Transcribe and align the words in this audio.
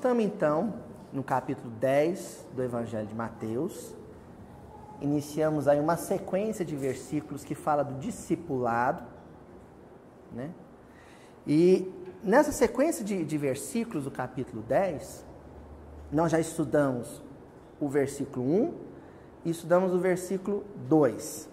estamos 0.00 0.24
então 0.24 0.72
no 1.12 1.22
capítulo 1.22 1.68
10 1.72 2.46
do 2.54 2.62
Evangelho 2.62 3.06
de 3.06 3.14
Mateus. 3.14 3.94
Iniciamos 4.98 5.68
aí 5.68 5.78
uma 5.78 5.98
sequência 5.98 6.64
de 6.64 6.74
versículos 6.74 7.44
que 7.44 7.54
fala 7.54 7.84
do 7.84 8.00
discipulado, 8.00 9.04
né? 10.32 10.52
E 11.46 11.92
nessa 12.24 12.50
sequência 12.50 13.04
de, 13.04 13.26
de 13.26 13.36
versículos 13.36 14.04
do 14.04 14.10
capítulo 14.10 14.62
10, 14.62 15.22
nós 16.10 16.32
já 16.32 16.40
estudamos 16.40 17.22
o 17.78 17.86
versículo 17.86 18.46
1 18.46 18.74
e 19.44 19.50
estudamos 19.50 19.92
o 19.92 19.98
versículo 19.98 20.64
2. 20.88 21.46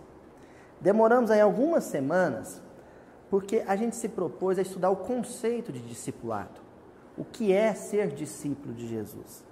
Demoramos 0.80 1.32
aí 1.32 1.42
algumas 1.42 1.84
semanas 1.84 2.62
porque 3.30 3.66
a 3.68 3.76
gente 3.76 3.98
se 3.98 4.08
propôs 4.08 4.58
a 4.58 4.62
estudar 4.62 4.90
o 4.90 4.96
conceito 4.96 5.70
de 5.70 5.82
discipulado. 5.82 6.67
O 7.18 7.26
que 7.26 7.52
é 7.52 7.74
ser 7.74 8.10
discípulo 8.10 8.74
de 8.74 8.88
Jesus? 8.88 9.44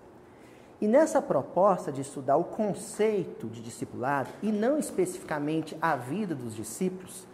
E 0.80 0.88
nessa 0.88 1.22
proposta 1.22 1.92
de 1.92 2.02
estudar 2.02 2.38
o 2.38 2.44
conceito 2.44 3.48
de 3.48 3.62
discipulado 3.62 4.30
e 4.44 4.52
não 4.52 4.78
especificamente 4.78 5.76
a 5.82 5.96
vida 5.96 6.36
dos 6.36 6.56
discípulos, 6.56 7.26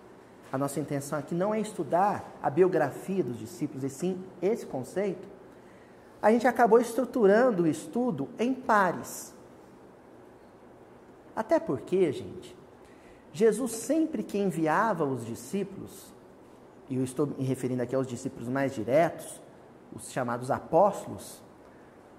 a 0.52 0.58
nossa 0.58 0.80
intenção 0.80 1.17
aqui 1.17 1.34
não 1.34 1.53
é 1.53 1.59
estudar 1.59 2.38
a 2.41 2.49
biografia 2.49 3.23
dos 3.23 3.39
discípulos, 3.39 3.83
e 3.83 3.89
sim 3.89 4.23
esse 4.41 4.66
conceito, 4.66 5.28
a 6.22 6.31
gente 6.31 6.47
acabou 6.47 6.80
estruturando 6.80 7.63
o 7.63 7.67
estudo 7.67 8.30
em 8.38 8.53
pares. 8.53 9.34
Até 11.36 11.59
porque, 11.59 12.11
gente, 12.11 12.56
Jesus 13.34 13.72
sempre 13.72 14.22
que 14.22 14.38
enviava 14.38 15.03
os 15.03 15.25
discípulos, 15.25 16.13
e 16.89 16.97
eu 16.97 17.03
estou 17.03 17.25
me 17.25 17.44
referindo 17.44 17.81
aqui 17.81 17.95
aos 17.95 18.06
discípulos 18.06 18.50
mais 18.50 18.75
diretos, 18.75 19.41
os 19.95 20.11
chamados 20.11 20.50
apóstolos, 20.50 21.42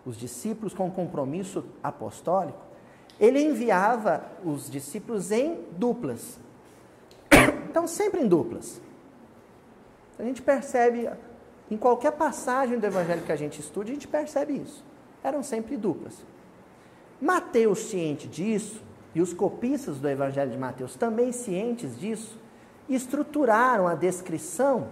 os 0.05 0.17
discípulos 0.17 0.75
com 0.75 0.91
compromisso 0.91 1.65
apostólico, 1.83 2.61
ele 3.19 3.41
enviava 3.41 4.25
os 4.45 4.71
discípulos 4.71 5.31
em 5.31 5.61
duplas. 5.73 6.39
Então, 7.73 7.87
sempre 7.87 8.21
em 8.21 8.29
duplas. 8.29 8.83
A 10.19 10.23
gente 10.23 10.43
percebe, 10.43 11.09
em 11.71 11.77
qualquer 11.79 12.13
passagem 12.13 12.79
do 12.79 12.87
evangelho 12.87 13.23
que 13.23 13.33
a 13.33 13.37
gente 13.37 13.61
estude, 13.61 13.93
a 13.93 13.95
gente 13.95 14.07
percebe 14.07 14.59
isso. 14.59 14.85
Eram 15.25 15.43
sempre 15.43 15.79
duplas. 15.79 16.23
Mateus, 17.19 17.79
ciente 17.79 18.29
disso, 18.29 18.83
e 19.15 19.23
os 19.23 19.33
copistas 19.33 19.99
do 19.99 20.07
evangelho 20.07 20.51
de 20.51 20.59
Mateus, 20.59 20.97
também 20.97 21.33
cientes 21.33 21.99
disso, 21.99 22.39
estruturaram 22.89 23.89
a 23.89 23.95
descrição 23.95 24.89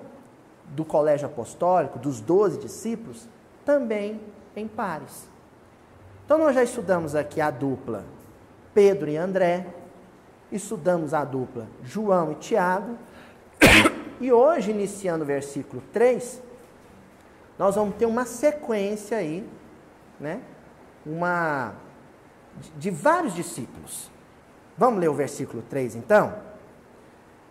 do 0.71 0.85
colégio 0.85 1.27
apostólico, 1.27 1.99
dos 1.99 2.21
doze 2.21 2.59
discípulos, 2.59 3.29
também 3.65 4.21
em 4.57 4.67
pares. 4.67 5.29
Então, 6.25 6.39
nós 6.39 6.55
já 6.55 6.63
estudamos 6.63 7.15
aqui 7.15 7.41
a 7.41 7.51
dupla 7.51 8.05
Pedro 8.73 9.11
e 9.11 9.17
André, 9.17 9.67
estudamos 10.51 11.13
a 11.13 11.25
dupla 11.25 11.67
João 11.83 12.33
e 12.33 12.35
Tiago, 12.37 12.97
e 14.21 14.31
hoje, 14.31 14.71
iniciando 14.71 15.25
o 15.25 15.27
versículo 15.27 15.83
3, 15.93 16.43
nós 17.59 17.75
vamos 17.75 17.97
ter 17.97 18.07
uma 18.07 18.25
sequência 18.25 19.17
aí, 19.17 19.49
né? 20.19 20.41
Uma 21.05 21.75
de, 22.77 22.91
vários 22.91 23.35
discípulos. 23.35 24.11
Vamos 24.77 25.01
ler 25.01 25.09
o 25.09 25.15
versículo 25.15 25.63
3 25.69 25.97
então? 25.97 26.35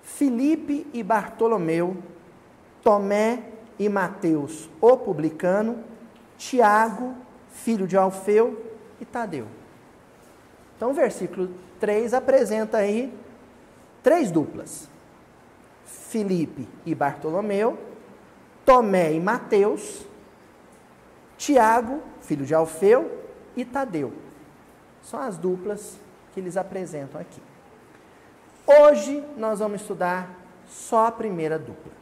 Filipe 0.03 0.87
e 0.93 1.03
Bartolomeu, 1.03 1.97
Tomé 2.83 3.43
e 3.77 3.87
Mateus, 3.87 4.69
o 4.81 4.97
publicano, 4.97 5.83
Tiago, 6.37 7.15
filho 7.51 7.87
de 7.87 7.97
Alfeu 7.97 8.65
e 8.99 9.05
Tadeu. 9.05 9.47
Então, 10.75 10.91
o 10.91 10.93
versículo 10.93 11.49
3 11.79 12.13
apresenta 12.13 12.77
aí 12.77 13.13
três 14.01 14.31
duplas: 14.31 14.87
Filipe 15.85 16.67
e 16.85 16.95
Bartolomeu, 16.95 17.77
Tomé 18.65 19.13
e 19.13 19.19
Mateus, 19.19 20.05
Tiago, 21.37 22.01
filho 22.21 22.45
de 22.45 22.53
Alfeu, 22.53 23.19
e 23.55 23.65
Tadeu. 23.65 24.13
São 25.01 25.19
as 25.19 25.37
duplas 25.37 25.97
que 26.33 26.39
eles 26.39 26.55
apresentam 26.57 27.19
aqui. 27.19 27.41
Hoje 28.65 29.23
nós 29.35 29.59
vamos 29.59 29.81
estudar 29.81 30.29
só 30.67 31.07
a 31.07 31.11
primeira 31.11 31.57
dupla. 31.57 31.98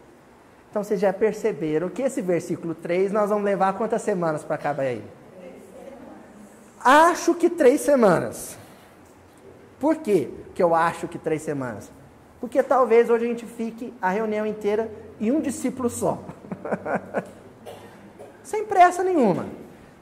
Então 0.70 0.84
vocês 0.84 1.00
já 1.00 1.12
perceberam 1.14 1.90
que 1.90 2.02
esse 2.02 2.22
versículo 2.22 2.76
3 2.76 3.12
nós 3.12 3.30
vamos 3.30 3.46
levar 3.46 3.74
quantas 3.74 4.02
semanas 4.02 4.44
para 4.44 4.56
acabar 4.56 4.86
ele? 4.86 5.04
Acho 6.80 7.34
que 7.34 7.50
três 7.50 7.82
semanas. 7.82 8.58
Por 9.80 9.98
quê 9.98 10.30
que 10.54 10.62
eu 10.62 10.74
acho 10.74 11.08
que 11.08 11.18
três 11.18 11.42
semanas? 11.42 11.92
Porque 12.40 12.62
talvez 12.62 13.10
hoje 13.10 13.26
a 13.26 13.28
gente 13.28 13.46
fique 13.46 13.94
a 14.02 14.10
reunião 14.10 14.46
inteira 14.46 14.92
em 15.20 15.32
um 15.32 15.42
discípulo 15.42 15.90
só. 15.90 16.20
Sem 18.44 18.64
pressa 18.64 19.04
nenhuma. 19.04 19.46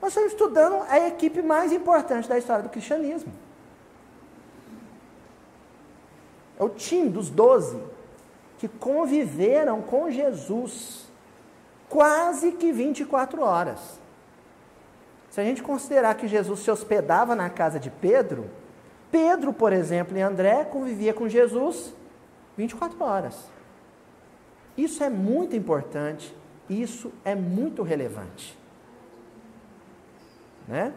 Nós 0.02 0.12
estamos 0.12 0.34
estudando 0.34 0.84
a 0.88 1.08
equipe 1.08 1.42
mais 1.42 1.72
importante 1.72 2.28
da 2.28 2.38
história 2.38 2.64
do 2.64 2.70
cristianismo. 2.70 3.32
É 6.60 6.64
o 6.64 6.70
time 6.70 7.10
dos 7.10 7.30
doze 7.30 7.78
que 8.66 8.80
conviveram 8.80 9.82
com 9.82 10.10
Jesus 10.10 11.06
quase 11.88 12.54
que 12.54 12.72
24 12.72 13.42
horas. 13.44 14.00
Se 15.30 15.40
a 15.40 15.44
gente 15.44 15.62
considerar 15.62 16.16
que 16.16 16.28
Jesus 16.28 16.62
se 16.62 16.72
hospedava 16.72 17.36
na 17.36 17.48
casa 17.48 17.80
de 17.80 17.92
Pedro, 17.92 18.50
Pedro, 19.12 19.54
por 19.54 19.72
exemplo, 19.72 20.18
e 20.18 20.22
André 20.22 20.64
convivia 20.66 21.14
com 21.14 21.30
Jesus 21.30 21.94
24 22.58 23.04
horas. 23.04 23.52
Isso 24.76 25.04
é 25.04 25.10
muito 25.10 25.56
importante, 25.56 26.36
isso 26.68 27.12
é 27.24 27.36
muito 27.36 27.84
relevante. 27.84 28.58
Né? 30.68 30.92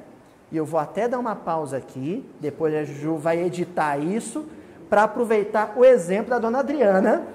E 0.51 0.57
eu 0.57 0.65
vou 0.65 0.81
até 0.81 1.07
dar 1.07 1.19
uma 1.19 1.37
pausa 1.37 1.77
aqui, 1.77 2.25
depois 2.41 2.75
a 2.75 2.85
Ju 2.85 3.17
vai 3.17 3.41
editar 3.41 3.99
isso, 3.99 4.47
para 4.89 5.03
aproveitar 5.03 5.75
o 5.77 5.85
exemplo 5.85 6.31
da 6.31 6.39
dona 6.39 6.61
Adriana, 6.61 7.27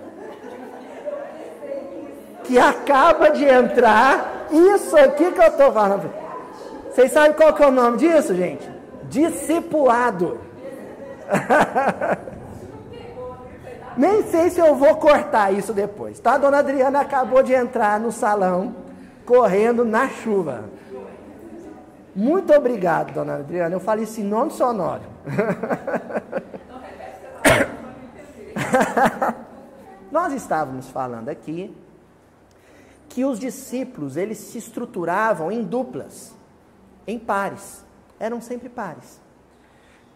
que 2.44 2.60
acaba 2.60 3.30
de 3.30 3.46
entrar. 3.46 4.48
Isso 4.52 4.96
aqui 4.96 5.32
que 5.32 5.40
eu 5.40 5.48
estou 5.48 5.72
falando. 5.72 6.12
Vocês 6.90 7.12
sabem 7.12 7.34
qual 7.34 7.54
que 7.54 7.64
é 7.64 7.68
o 7.68 7.72
nome 7.72 7.98
disso, 7.98 8.36
gente? 8.36 8.70
Discipulado. 9.04 10.40
Nem 13.96 14.24
sei 14.24 14.50
se 14.50 14.60
eu 14.60 14.74
vou 14.76 14.96
cortar 14.96 15.54
isso 15.54 15.72
depois, 15.74 16.20
tá? 16.20 16.38
Dona 16.38 16.58
Adriana 16.60 17.02
acabou 17.02 17.44
de 17.44 17.54
entrar 17.54 18.00
no 18.00 18.12
salão, 18.12 18.76
correndo 19.26 19.86
na 19.86 20.10
chuva. 20.10 20.66
Muito 22.16 22.54
obrigado, 22.54 23.14
dona 23.14 23.38
Adriana. 23.38 23.76
Eu 23.76 23.80
falei 23.80 24.04
isso 24.04 24.22
em 24.22 24.24
nome 24.24 24.52
sonoro. 24.52 25.02
Nós 30.12 30.34
estávamos 30.34 30.90
falando 30.90 31.30
aqui 31.30 31.76
que 33.14 33.24
os 33.24 33.38
discípulos, 33.38 34.18
eles 34.18 34.40
se 34.40 34.58
estruturavam 34.58 35.52
em 35.52 35.64
duplas, 35.64 36.34
em 37.06 37.20
pares. 37.20 37.86
Eram 38.20 38.42
sempre 38.42 38.70
pares. 38.70 39.22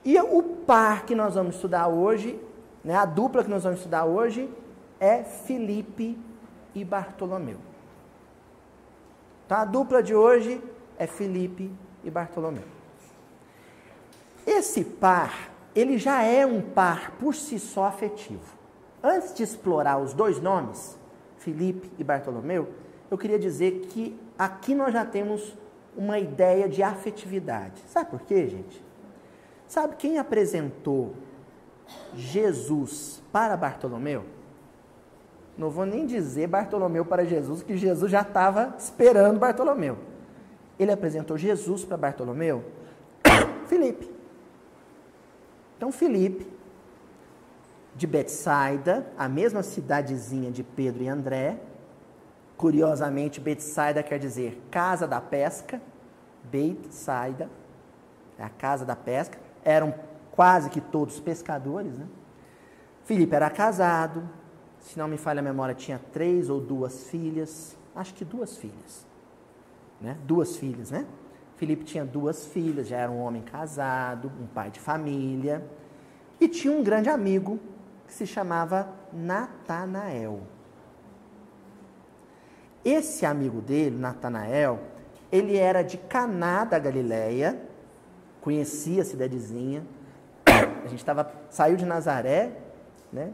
E 0.03 0.19
o 0.19 0.41
par 0.41 1.05
que 1.05 1.13
nós 1.13 1.35
vamos 1.35 1.55
estudar 1.55 1.89
hoje, 1.89 2.41
né, 2.83 2.95
a 2.95 3.05
dupla 3.05 3.43
que 3.43 3.51
nós 3.51 3.63
vamos 3.63 3.81
estudar 3.81 4.05
hoje, 4.05 4.49
é 4.99 5.23
Felipe 5.23 6.17
e 6.73 6.83
Bartolomeu. 6.83 7.57
Tá? 9.47 9.61
A 9.61 9.65
dupla 9.65 10.01
de 10.01 10.15
hoje 10.15 10.59
é 10.97 11.05
Felipe 11.05 11.71
e 12.03 12.09
Bartolomeu. 12.09 12.65
Esse 14.43 14.83
par, 14.83 15.51
ele 15.75 15.99
já 15.99 16.23
é 16.23 16.47
um 16.47 16.63
par 16.63 17.11
por 17.19 17.35
si 17.35 17.59
só 17.59 17.85
afetivo. 17.85 18.57
Antes 19.03 19.35
de 19.35 19.43
explorar 19.43 19.99
os 19.99 20.15
dois 20.15 20.41
nomes, 20.41 20.97
Felipe 21.37 21.91
e 21.99 22.03
Bartolomeu, 22.03 22.86
eu 23.09 23.17
queria 23.17 23.39
dizer 23.39 23.87
que 23.89 24.17
aqui 24.37 24.75
nós 24.75 24.93
já 24.93 25.05
temos 25.05 25.55
uma 25.95 26.19
ideia 26.19 26.69
de 26.69 26.83
afetividade. 26.83 27.81
Sabe 27.87 28.11
por 28.11 28.21
quê, 28.21 28.47
gente? 28.47 28.83
Sabe 29.67 29.95
quem 29.95 30.17
apresentou 30.17 31.13
Jesus 32.15 33.21
para 33.31 33.57
Bartolomeu? 33.57 34.23
Não 35.57 35.69
vou 35.69 35.85
nem 35.85 36.05
dizer 36.05 36.47
Bartolomeu 36.47 37.03
para 37.03 37.25
Jesus, 37.25 37.63
que 37.63 37.75
Jesus 37.75 38.11
já 38.11 38.21
estava 38.21 38.75
esperando 38.77 39.39
Bartolomeu. 39.39 39.97
Ele 40.77 40.91
apresentou 40.91 41.37
Jesus 41.37 41.83
para 41.83 41.97
Bartolomeu? 41.97 42.63
Felipe. 43.65 44.09
Então, 45.75 45.91
Felipe, 45.91 46.47
de 47.95 48.05
Betsaida, 48.05 49.07
a 49.17 49.27
mesma 49.27 49.63
cidadezinha 49.63 50.51
de 50.51 50.63
Pedro 50.63 51.03
e 51.03 51.07
André, 51.07 51.59
Curiosamente, 52.57 53.39
Betsaida 53.39 54.01
quer 54.01 54.17
dizer 54.17 54.61
casa 54.71 55.07
da 55.07 55.21
pesca. 55.21 55.79
Betsaida 56.43 57.49
é 58.37 58.43
a 58.43 58.49
casa 58.49 58.83
da 58.83 58.95
pesca. 58.95 59.37
Eram 59.63 59.93
quase 60.31 60.69
que 60.69 60.81
todos 60.81 61.19
pescadores, 61.19 61.97
né? 61.97 62.07
Filipe 63.05 63.33
era 63.33 63.49
casado, 63.49 64.27
se 64.79 64.97
não 64.97 65.07
me 65.07 65.17
falha 65.17 65.39
a 65.39 65.43
memória, 65.43 65.75
tinha 65.75 65.99
três 66.11 66.49
ou 66.49 66.59
duas 66.59 67.09
filhas. 67.09 67.77
Acho 67.95 68.13
que 68.13 68.25
duas 68.25 68.57
filhas. 68.57 69.05
Né? 69.99 70.17
Duas 70.25 70.57
filhas, 70.57 70.91
né? 70.91 71.05
Filipe 71.55 71.83
tinha 71.83 72.05
duas 72.05 72.45
filhas, 72.45 72.87
já 72.87 72.97
era 72.97 73.11
um 73.11 73.19
homem 73.19 73.41
casado, 73.41 74.31
um 74.39 74.45
pai 74.45 74.69
de 74.69 74.79
família. 74.79 75.65
E 76.39 76.47
tinha 76.47 76.71
um 76.71 76.83
grande 76.83 77.09
amigo 77.09 77.59
que 78.05 78.13
se 78.13 78.27
chamava 78.27 78.87
Natanael. 79.11 80.41
Esse 82.89 83.25
amigo 83.25 83.59
dele, 83.59 83.97
Natanael, 83.97 84.79
ele 85.29 85.57
era 85.57 85.81
de 85.81 85.97
Caná 85.97 86.63
da 86.63 86.79
Galileia, 86.79 87.61
conhecia 88.39 89.01
a 89.01 89.05
cidadezinha. 89.05 89.83
A 90.45 90.87
gente 90.87 91.03
tava, 91.03 91.29
saiu 91.49 91.75
de 91.75 91.85
Nazaré, 91.85 92.53
né? 93.11 93.31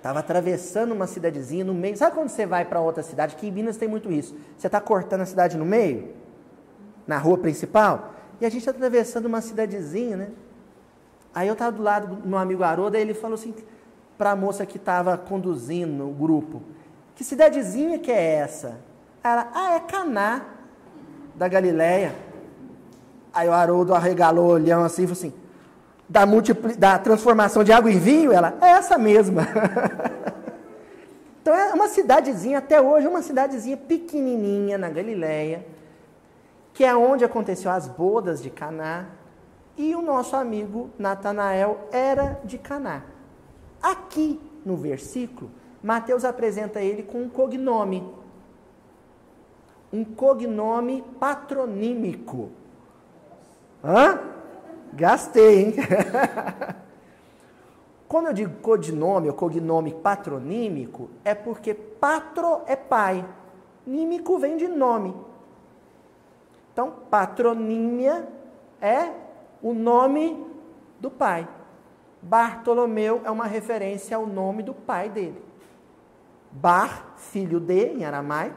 Tava 0.00 0.20
atravessando 0.20 0.92
uma 0.92 1.08
cidadezinha 1.08 1.64
no 1.64 1.74
meio. 1.74 1.96
Sabe 1.96 2.14
quando 2.14 2.28
você 2.28 2.46
vai 2.46 2.64
para 2.64 2.80
outra 2.80 3.02
cidade? 3.02 3.34
Que 3.34 3.48
em 3.48 3.50
Minas 3.50 3.76
tem 3.76 3.88
muito 3.88 4.12
isso. 4.12 4.36
Você 4.56 4.68
está 4.68 4.80
cortando 4.80 5.22
a 5.22 5.26
cidade 5.26 5.56
no 5.56 5.64
meio, 5.64 6.14
na 7.08 7.18
rua 7.18 7.38
principal, 7.38 8.14
e 8.40 8.46
a 8.46 8.48
gente 8.48 8.60
está 8.60 8.70
atravessando 8.70 9.26
uma 9.26 9.40
cidadezinha, 9.40 10.16
né? 10.16 10.28
Aí 11.34 11.48
eu 11.48 11.54
estava 11.54 11.76
do 11.76 11.82
lado 11.82 12.14
do 12.14 12.28
meu 12.28 12.38
amigo 12.38 12.62
Haroldo, 12.62 12.96
e 12.96 13.00
ele 13.00 13.14
falou 13.14 13.34
assim 13.34 13.52
para 14.16 14.30
a 14.30 14.36
moça 14.36 14.64
que 14.64 14.76
estava 14.76 15.18
conduzindo 15.18 16.08
o 16.08 16.12
grupo: 16.12 16.62
Que 17.18 17.24
cidadezinha 17.24 17.98
que 17.98 18.12
é 18.12 18.34
essa? 18.34 18.78
Ela, 19.24 19.50
ah, 19.52 19.74
é 19.74 19.80
Caná, 19.80 20.40
da 21.34 21.48
Galileia. 21.48 22.14
Aí 23.34 23.48
o 23.48 23.52
Haroldo 23.52 23.92
arregalou 23.92 24.44
o 24.44 24.52
olhão 24.52 24.84
assim 24.84 25.02
e 25.02 25.06
falou 25.08 25.18
assim: 25.18 25.32
da, 26.08 26.24
multipli, 26.24 26.76
da 26.76 26.96
transformação 26.96 27.64
de 27.64 27.72
água 27.72 27.90
em 27.90 27.98
vinho? 27.98 28.30
Ela, 28.30 28.56
é 28.60 28.68
essa 28.68 28.96
mesma. 28.96 29.42
então 31.42 31.52
é 31.52 31.74
uma 31.74 31.88
cidadezinha, 31.88 32.58
até 32.58 32.80
hoje, 32.80 33.08
uma 33.08 33.20
cidadezinha 33.20 33.76
pequenininha 33.76 34.78
na 34.78 34.88
Galileia, 34.88 35.66
que 36.72 36.84
é 36.84 36.94
onde 36.94 37.24
aconteceu 37.24 37.72
as 37.72 37.88
bodas 37.88 38.40
de 38.40 38.48
Caná, 38.48 39.06
e 39.76 39.92
o 39.96 40.02
nosso 40.02 40.36
amigo 40.36 40.88
Natanael 40.96 41.88
era 41.90 42.38
de 42.44 42.58
Caná. 42.58 43.02
Aqui 43.82 44.40
no 44.64 44.76
versículo, 44.76 45.50
Mateus 45.82 46.24
apresenta 46.24 46.80
ele 46.80 47.02
com 47.02 47.22
um 47.22 47.28
cognome. 47.28 48.12
Um 49.92 50.04
cognome 50.04 51.02
patronímico. 51.20 52.50
Hã? 53.82 54.20
Gastei, 54.92 55.64
hein? 55.64 55.74
Quando 58.08 58.26
eu 58.28 58.32
digo 58.32 58.60
codinome 58.60 59.28
ou 59.28 59.34
cognome 59.34 59.92
patronímico, 59.92 61.10
é 61.24 61.34
porque 61.34 61.74
patro 61.74 62.62
é 62.66 62.74
pai, 62.74 63.24
nímico 63.86 64.38
vem 64.38 64.56
de 64.56 64.66
nome. 64.66 65.14
Então, 66.72 66.90
patronímia 67.10 68.26
é 68.80 69.10
o 69.62 69.74
nome 69.74 70.46
do 70.98 71.10
pai. 71.10 71.46
Bartolomeu 72.22 73.20
é 73.24 73.30
uma 73.30 73.46
referência 73.46 74.16
ao 74.16 74.26
nome 74.26 74.62
do 74.62 74.72
pai 74.72 75.08
dele. 75.10 75.47
Bar, 76.50 77.14
filho 77.16 77.60
de, 77.60 77.86
em 77.88 78.04
aramaico, 78.04 78.56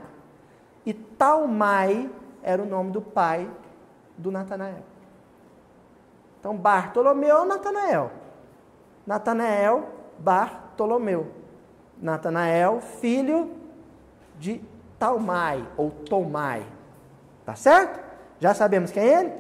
e 0.86 0.94
Talmai 0.94 2.10
era 2.42 2.62
o 2.62 2.66
nome 2.66 2.92
do 2.92 3.02
pai 3.02 3.50
do 4.18 4.32
Natanael. 4.32 4.84
Então, 6.40 6.56
Bartolomeu 6.56 7.38
ou 7.38 7.46
Natanael? 7.46 8.12
Natanael, 9.06 9.90
Bartolomeu. 10.18 11.32
Natanael, 12.02 12.82
filho 12.82 13.52
de 14.40 14.60
Talmai 14.98 15.68
ou 15.78 15.92
Tomai. 15.92 16.66
Tá 17.46 17.56
certo? 17.56 18.04
Já 18.40 18.56
sabemos 18.56 18.92
quem 18.92 19.04
é 19.04 19.20
ele? 19.20 19.34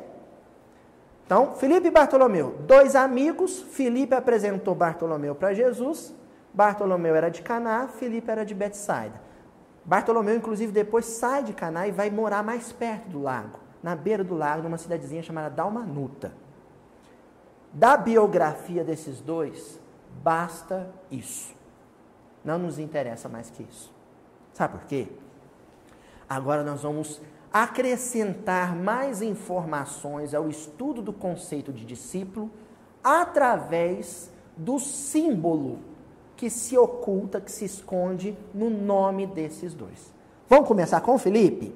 Então, 1.25 1.55
Felipe 1.55 1.87
e 1.87 1.91
Bartolomeu, 1.91 2.55
dois 2.67 2.95
amigos. 2.95 3.61
Felipe 3.61 4.13
apresentou 4.13 4.75
Bartolomeu 4.75 5.33
para 5.33 5.53
Jesus. 5.53 6.13
Bartolomeu 6.53 7.15
era 7.15 7.29
de 7.29 7.41
Caná, 7.41 7.87
Felipe 7.87 8.29
era 8.29 8.45
de 8.45 8.53
Betsaida. 8.53 9.21
Bartolomeu, 9.85 10.35
inclusive, 10.35 10.71
depois 10.71 11.05
sai 11.05 11.43
de 11.43 11.53
Caná 11.53 11.87
e 11.87 11.91
vai 11.91 12.09
morar 12.09 12.43
mais 12.43 12.71
perto 12.71 13.09
do 13.09 13.21
lago, 13.21 13.59
na 13.81 13.95
beira 13.95 14.23
do 14.23 14.35
lago, 14.35 14.63
numa 14.63 14.77
cidadezinha 14.77 15.23
chamada 15.23 15.49
Dalmanuta. 15.49 16.33
Da 17.73 17.95
biografia 17.95 18.83
desses 18.83 19.21
dois, 19.21 19.79
basta 20.21 20.89
isso. 21.09 21.55
Não 22.43 22.59
nos 22.59 22.77
interessa 22.77 23.29
mais 23.29 23.49
que 23.49 23.63
isso. 23.63 23.93
Sabe 24.53 24.77
por 24.77 24.85
quê? 24.87 25.07
Agora 26.27 26.63
nós 26.63 26.83
vamos 26.83 27.21
acrescentar 27.51 28.75
mais 28.75 29.21
informações 29.21 30.33
ao 30.33 30.49
estudo 30.49 31.01
do 31.01 31.13
conceito 31.13 31.71
de 31.71 31.85
discípulo 31.85 32.51
através 33.03 34.31
do 34.55 34.79
símbolo 34.79 35.90
que 36.41 36.49
se 36.49 36.75
oculta, 36.75 37.39
que 37.39 37.51
se 37.51 37.65
esconde 37.65 38.35
no 38.51 38.67
nome 38.67 39.27
desses 39.27 39.75
dois. 39.75 40.11
Vamos 40.49 40.67
começar 40.67 40.99
com 41.01 41.15
Felipe? 41.19 41.71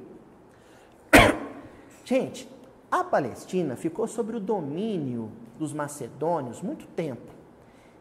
Gente, 2.04 2.50
a 2.90 3.04
Palestina 3.04 3.76
ficou 3.76 4.08
sob 4.08 4.36
o 4.36 4.40
domínio 4.40 5.32
dos 5.60 5.72
macedônios 5.72 6.64
muito 6.64 6.88
tempo. 6.88 7.32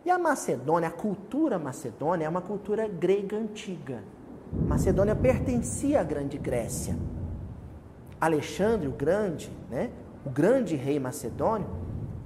E 0.07 0.11
a 0.11 0.19
Macedônia, 0.19 0.89
a 0.89 0.91
cultura 0.91 1.59
macedônia, 1.59 2.25
é 2.25 2.29
uma 2.31 2.41
cultura 2.41 2.89
grega 2.89 3.37
antiga. 3.37 4.03
Macedônia 4.51 5.15
pertencia 5.15 6.01
à 6.01 6.03
Grande 6.03 6.39
Grécia. 6.39 6.97
Alexandre 8.19 8.89
o 8.89 8.93
Grande, 8.93 9.53
né, 9.69 9.91
o 10.25 10.31
grande 10.31 10.77
rei 10.77 10.99
macedônio, 10.99 11.69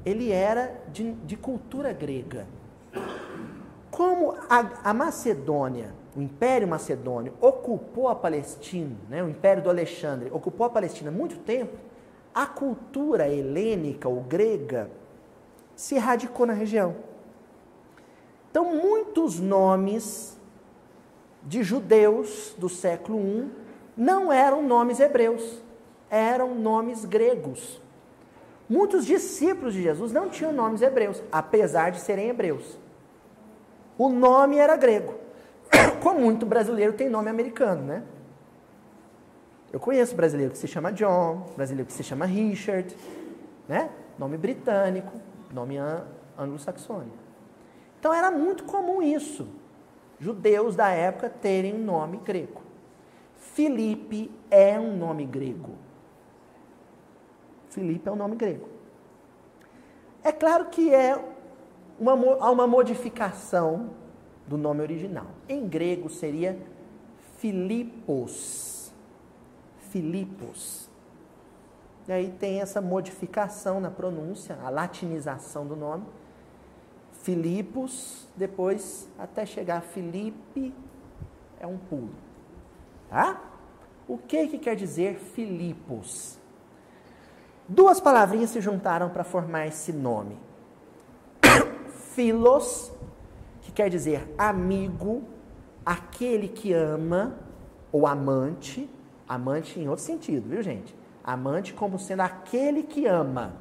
ele 0.06 0.30
era 0.30 0.80
de, 0.92 1.10
de 1.26 1.36
cultura 1.36 1.92
grega. 1.92 2.46
Como 3.98 4.36
a, 4.48 4.90
a, 4.90 4.94
Macedônia, 4.94 5.92
o 6.16 6.22
Império 6.22 6.68
Macedônio, 6.68 7.32
ocupou 7.40 8.06
a 8.06 8.14
Palestina, 8.14 8.94
né, 9.10 9.24
o 9.24 9.28
Império 9.28 9.60
do 9.60 9.68
Alexandre, 9.68 10.30
ocupou 10.32 10.64
a 10.66 10.70
Palestina 10.70 11.10
há 11.10 11.12
muito 11.12 11.36
tempo, 11.38 11.76
a 12.32 12.46
cultura 12.46 13.28
helênica 13.28 14.08
ou 14.08 14.20
grega 14.20 14.88
se 15.74 15.98
radicou 15.98 16.46
na 16.46 16.52
região. 16.52 16.94
Então, 18.48 18.72
muitos 18.72 19.40
nomes 19.40 20.38
de 21.42 21.64
judeus 21.64 22.54
do 22.56 22.68
século 22.68 23.18
I 23.18 23.50
não 23.96 24.32
eram 24.32 24.62
nomes 24.62 25.00
hebreus, 25.00 25.60
eram 26.08 26.54
nomes 26.54 27.04
gregos. 27.04 27.80
Muitos 28.68 29.04
discípulos 29.04 29.74
de 29.74 29.82
Jesus 29.82 30.12
não 30.12 30.28
tinham 30.28 30.52
nomes 30.52 30.82
hebreus, 30.82 31.20
apesar 31.32 31.90
de 31.90 31.98
serem 31.98 32.28
hebreus. 32.28 32.78
O 33.98 34.08
nome 34.08 34.56
era 34.56 34.76
grego. 34.76 35.14
Como 36.02 36.20
muito 36.20 36.46
brasileiro 36.46 36.92
tem 36.92 37.10
nome 37.10 37.28
americano, 37.28 37.82
né? 37.82 38.04
Eu 39.72 39.78
conheço 39.78 40.14
brasileiro 40.14 40.52
que 40.52 40.58
se 40.58 40.66
chama 40.66 40.90
John, 40.92 41.46
brasileiro 41.54 41.86
que 41.86 41.92
se 41.92 42.02
chama 42.02 42.24
Richard, 42.24 42.96
né? 43.68 43.90
Nome 44.18 44.38
britânico 44.38 45.12
nome 45.52 45.76
anglo-saxônico. 46.36 47.16
Então 47.98 48.12
era 48.12 48.30
muito 48.30 48.64
comum 48.64 49.02
isso, 49.02 49.48
judeus 50.18 50.76
da 50.76 50.88
época 50.90 51.28
terem 51.28 51.74
um 51.74 51.84
nome 51.84 52.18
grego. 52.18 52.62
Filipe 53.36 54.30
é 54.50 54.78
um 54.78 54.96
nome 54.96 55.24
grego. 55.24 55.72
Filipe 57.70 58.08
é 58.08 58.12
um 58.12 58.16
nome 58.16 58.36
grego. 58.36 58.68
É 60.22 60.32
claro 60.32 60.66
que 60.66 60.94
é 60.94 61.16
uma, 61.98 62.12
há 62.40 62.50
uma 62.50 62.66
modificação 62.66 63.90
do 64.46 64.56
nome 64.56 64.82
original. 64.82 65.26
Em 65.48 65.66
grego 65.66 66.08
seria 66.08 66.58
Filipos. 67.38 68.92
Filipos. 69.90 70.88
E 72.06 72.12
aí 72.12 72.30
tem 72.38 72.60
essa 72.60 72.80
modificação 72.80 73.80
na 73.80 73.90
pronúncia, 73.90 74.58
a 74.64 74.70
latinização 74.70 75.66
do 75.66 75.76
nome. 75.76 76.04
Filipos, 77.22 78.26
depois 78.36 79.08
até 79.18 79.44
chegar 79.44 79.78
a 79.78 79.80
Filipe, 79.82 80.74
é 81.60 81.66
um 81.66 81.76
pulo. 81.76 82.14
Tá? 83.10 83.42
O 84.06 84.16
que, 84.16 84.46
que 84.46 84.58
quer 84.58 84.74
dizer 84.74 85.16
Filipos? 85.18 86.38
Duas 87.68 88.00
palavrinhas 88.00 88.50
se 88.50 88.60
juntaram 88.62 89.10
para 89.10 89.24
formar 89.24 89.66
esse 89.66 89.92
nome. 89.92 90.38
Filos, 92.18 92.90
que 93.62 93.70
quer 93.70 93.88
dizer 93.88 94.34
amigo, 94.36 95.22
aquele 95.86 96.48
que 96.48 96.72
ama, 96.72 97.38
ou 97.92 98.08
amante, 98.08 98.90
amante 99.28 99.78
em 99.78 99.88
outro 99.88 100.04
sentido, 100.04 100.48
viu 100.48 100.60
gente? 100.60 100.92
Amante 101.22 101.72
como 101.72 101.96
sendo 101.96 102.22
aquele 102.22 102.82
que 102.82 103.06
ama. 103.06 103.52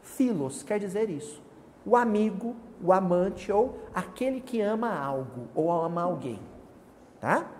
Filos 0.00 0.62
quer 0.62 0.78
dizer 0.78 1.10
isso. 1.10 1.42
O 1.84 1.96
amigo, 1.96 2.54
o 2.80 2.92
amante 2.92 3.50
ou 3.50 3.80
aquele 3.92 4.40
que 4.40 4.60
ama 4.60 4.96
algo 4.96 5.48
ou 5.52 5.72
ama 5.72 6.02
alguém. 6.02 6.38
Tá? 7.20 7.50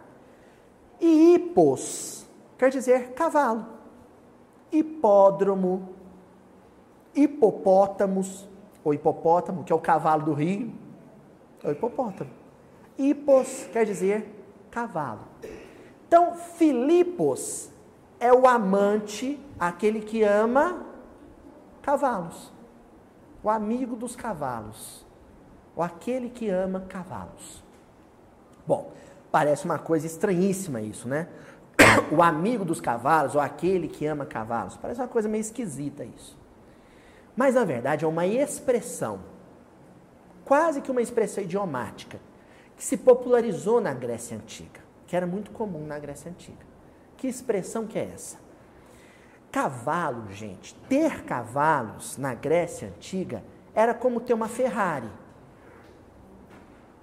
E 1.01 1.35
hipos 1.35 2.25
quer 2.57 2.71
dizer 2.71 3.11
cavalo. 3.15 3.67
Hipódromo, 4.71 5.89
hipopótamos, 7.13 8.49
ou 8.85 8.95
hipopótamo, 8.95 9.65
que 9.65 9.73
é 9.73 9.77
o 9.77 9.81
cavalo 9.81 10.25
do 10.25 10.33
rio, 10.33 10.73
é 11.63 11.69
o 11.69 11.73
hipopótamo. 11.73 12.31
Hipos 12.99 13.69
quer 13.73 13.85
dizer 13.85 14.29
cavalo. 14.71 15.21
Então, 16.07 16.35
Filipos 16.35 17.71
é 18.19 18.33
o 18.33 18.47
amante, 18.47 19.39
aquele 19.59 20.01
que 20.01 20.23
ama 20.23 20.85
cavalos. 21.81 22.53
O 23.43 23.49
amigo 23.49 23.97
dos 23.97 24.15
cavalos. 24.17 25.07
Ou 25.75 25.83
aquele 25.83 26.29
que 26.29 26.49
ama 26.49 26.81
cavalos. 26.81 27.63
Bom, 28.67 28.93
parece 29.31 29.65
uma 29.65 29.79
coisa 29.79 30.07
estranhíssima 30.07 30.81
isso, 30.81 31.09
né? 31.09 31.29
O 32.13 32.23
amigo 32.23 32.65
dos 32.65 32.81
cavalos, 32.81 33.35
ou 33.35 33.41
aquele 33.41 33.89
que 33.89 34.05
ama 34.07 34.27
cavalos. 34.27 34.77
Parece 34.77 35.01
uma 35.01 35.09
coisa 35.09 35.29
meio 35.29 35.41
esquisita 35.41 36.05
isso. 36.05 36.37
Mas 37.37 37.55
na 37.55 37.65
verdade 37.65 38.05
é 38.05 38.09
uma 38.09 38.27
expressão, 38.27 39.21
quase 40.45 40.81
que 40.81 40.91
uma 40.91 41.03
expressão 41.03 41.43
idiomática, 41.43 42.21
que 42.77 42.85
se 42.85 42.97
popularizou 42.97 43.81
na 43.81 43.93
Grécia 43.93 44.37
Antiga, 44.37 44.81
que 45.07 45.15
era 45.15 45.27
muito 45.27 45.51
comum 45.51 45.87
na 45.87 45.99
Grécia 45.99 46.31
Antiga. 46.31 46.65
Que 47.17 47.29
expressão 47.29 47.87
que 47.87 47.99
é 47.99 48.11
essa? 48.15 48.39
Cavalo, 49.53 50.31
gente, 50.31 50.75
ter 50.89 51.25
cavalos 51.25 52.17
na 52.17 52.35
Grécia 52.35 52.89
Antiga 52.89 53.43
era 53.75 53.93
como 53.93 54.21
ter 54.21 54.33
uma 54.33 54.49
Ferrari 54.49 55.11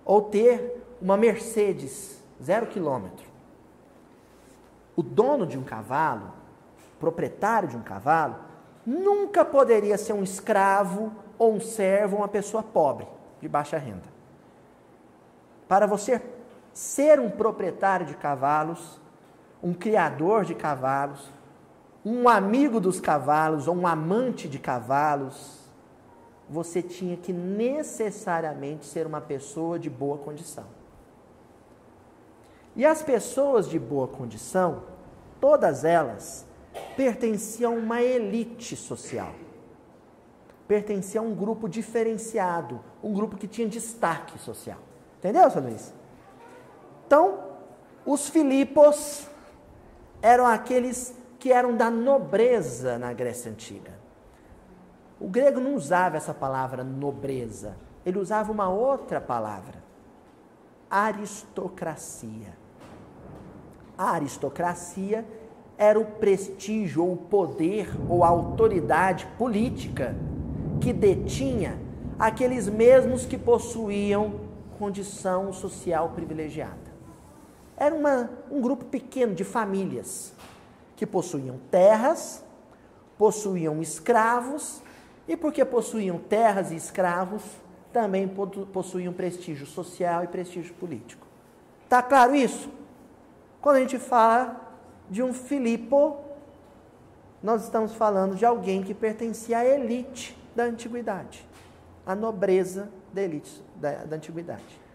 ou 0.04 0.22
ter 0.22 0.84
uma 1.02 1.18
Mercedes 1.18 2.24
zero 2.42 2.68
quilômetro. 2.68 3.28
O 4.96 5.04
dono 5.04 5.46
de 5.46 5.58
um 5.58 5.64
cavalo, 5.64 6.34
proprietário 7.00 7.70
de 7.70 7.78
um 7.78 7.82
cavalo, 7.82 8.47
nunca 8.88 9.44
poderia 9.44 9.98
ser 9.98 10.14
um 10.14 10.24
escravo 10.24 11.12
ou 11.38 11.54
um 11.54 11.60
servo 11.60 12.16
ou 12.16 12.22
uma 12.22 12.28
pessoa 12.30 12.64
pobre, 12.64 13.06
de 13.42 13.50
baixa 13.50 13.78
renda. 13.78 14.08
Para 15.68 15.86
você 15.86 16.22
ser 16.72 17.20
um 17.20 17.30
proprietário 17.30 18.06
de 18.06 18.16
cavalos, 18.16 19.02
um 19.62 19.74
criador 19.74 20.46
de 20.46 20.56
cavalos, 20.56 21.30
um 22.06 22.30
amigo 22.30 22.80
dos 22.80 23.02
cavalos 23.02 23.68
ou 23.68 23.76
um 23.76 23.86
amante 23.86 24.48
de 24.48 24.58
cavalos, 24.58 25.68
você 26.50 26.82
tinha 26.82 27.18
que 27.18 27.34
necessariamente 27.34 28.86
ser 28.86 29.06
uma 29.06 29.20
pessoa 29.20 29.78
de 29.78 29.90
boa 29.90 30.18
condição. 30.18 30.64
E 32.74 32.86
as 32.86 33.02
pessoas 33.02 33.68
de 33.68 33.78
boa 33.78 34.08
condição, 34.08 34.84
todas 35.42 35.84
elas, 35.84 36.47
pertenciam 36.96 37.74
a 37.74 37.76
uma 37.76 38.02
elite 38.02 38.76
social. 38.76 39.34
Pertenciam 40.68 41.26
a 41.26 41.28
um 41.28 41.36
grupo 41.36 41.70
diferenciado, 41.70 42.82
um 43.02 43.14
grupo 43.14 43.38
que 43.38 43.48
tinha 43.48 43.68
destaque 43.68 44.38
social. 44.40 44.80
Entendeu, 45.18 45.50
São 45.50 45.64
Luís? 45.64 45.94
Então, 47.06 47.40
os 48.06 48.30
Filipos 48.30 49.28
eram 50.22 50.46
aqueles 50.46 51.16
que 51.40 51.52
eram 51.52 51.76
da 51.76 51.90
nobreza 51.90 52.98
na 52.98 53.14
Grécia 53.14 53.52
Antiga. 53.52 53.98
O 55.20 55.28
grego 55.28 55.60
não 55.60 55.76
usava 55.76 56.18
essa 56.18 56.34
palavra 56.34 56.84
nobreza, 56.84 57.76
ele 58.06 58.20
usava 58.20 58.52
uma 58.52 58.70
outra 58.70 59.20
palavra, 59.20 59.84
aristocracia. 60.90 62.56
A 63.98 64.12
aristocracia 64.12 65.26
era 65.78 66.00
o 66.00 66.06
prestígio, 66.06 67.04
ou 67.04 67.14
o 67.14 67.18
poder, 67.18 67.90
ou 68.10 68.24
a 68.24 68.28
autoridade 68.28 69.28
política 69.38 70.16
que 70.82 70.92
detinha 70.92 71.78
aqueles 72.18 72.68
mesmos 72.68 73.26
que 73.26 73.38
possuíam 73.38 74.42
condição 74.80 75.54
social 75.54 76.10
privilegiada. 76.10 76.88
Era 77.76 77.94
uma, 77.94 78.30
um 78.50 78.60
grupo 78.60 78.86
pequeno 78.86 79.36
de 79.36 79.44
famílias 79.44 80.34
que 80.96 81.06
possuíam 81.06 81.60
terras, 81.70 82.44
possuíam 83.18 83.82
escravos, 83.82 84.82
e 85.28 85.36
porque 85.38 85.64
possuíam 85.64 86.18
terras 86.18 86.72
e 86.72 86.76
escravos, 86.76 87.44
também 87.94 88.28
possuíam 88.72 89.14
prestígio 89.14 89.66
social 89.66 90.24
e 90.24 90.28
prestígio 90.28 90.74
político. 90.76 91.26
Tá 91.90 92.02
claro 92.02 92.36
isso? 92.36 92.70
Quando 93.62 93.78
a 93.78 93.80
gente 93.80 94.00
fala 94.00 94.67
de 95.10 95.24
um 95.24 95.34
Filipo, 95.34 96.18
nós 97.42 97.64
estamos 97.64 97.94
falando 97.94 98.36
de 98.36 98.46
alguém 98.46 98.84
que 98.84 98.94
pertencia 98.94 99.60
à 99.60 99.66
elite 99.66 100.38
da 100.56 100.64
antiguidade, 100.64 101.48
à 102.06 102.16
nobreza 102.16 102.90
da 103.14 103.22
elite 103.22 103.64
da, 103.76 104.04
da 104.04 104.16
antiguidade. 104.16 104.88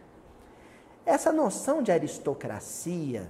Essa 1.05 1.33
noção 1.33 1.83
de 1.83 1.91
aristocracia 1.91 3.29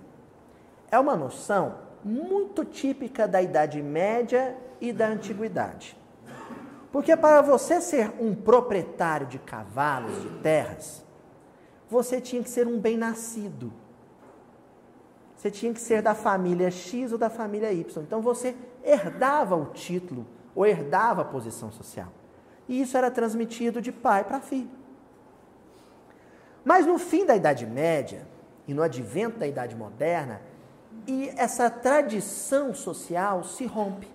é 0.91 0.99
uma 0.99 1.17
noção 1.17 1.79
muito 2.05 2.65
típica 2.65 3.27
da 3.27 3.41
Idade 3.41 3.81
Média 3.81 4.57
e 4.81 4.93
da 4.93 5.09
Antiguidade. 5.09 5.97
Porque 6.91 7.17
para 7.17 7.41
você 7.41 7.81
ser 7.81 8.13
um 8.21 8.35
proprietário 8.35 9.27
de 9.27 9.39
cavalos, 9.39 10.21
de 10.21 10.29
terras, 10.41 11.03
você 11.89 12.21
tinha 12.21 12.43
que 12.43 12.51
ser 12.51 12.67
um 12.67 12.79
bem-nascido. 12.79 13.73
Você 15.43 15.51
tinha 15.51 15.75
que 15.75 15.81
ser 15.81 16.03
da 16.03 16.15
família 16.15 16.71
X 16.71 17.11
ou 17.11 17.19
da 17.19 17.29
família 17.29 17.73
Y. 17.73 18.01
Então 18.05 18.23
você 18.23 18.55
herdava 18.85 19.57
o 19.57 19.65
título 19.65 20.25
ou 20.55 20.65
herdava 20.65 21.23
a 21.23 21.25
posição 21.25 21.73
social. 21.73 22.13
E 22.69 22.81
isso 22.81 22.97
era 22.97 23.11
transmitido 23.11 23.83
de 23.83 23.91
pai 23.91 24.23
para 24.23 24.41
filho. 24.41 24.71
Mas 26.65 26.87
no 26.87 26.97
fim 26.97 27.27
da 27.27 27.35
Idade 27.35 27.67
Média 27.67 28.25
e 28.69 28.73
no 28.73 28.85
advento 28.85 29.41
da 29.41 29.47
Idade 29.49 29.75
Moderna, 29.75 30.41
e 31.09 31.31
essa 31.31 31.69
tradição 31.69 32.73
social 32.73 33.43
se 33.43 33.67
rompe, 33.67 34.07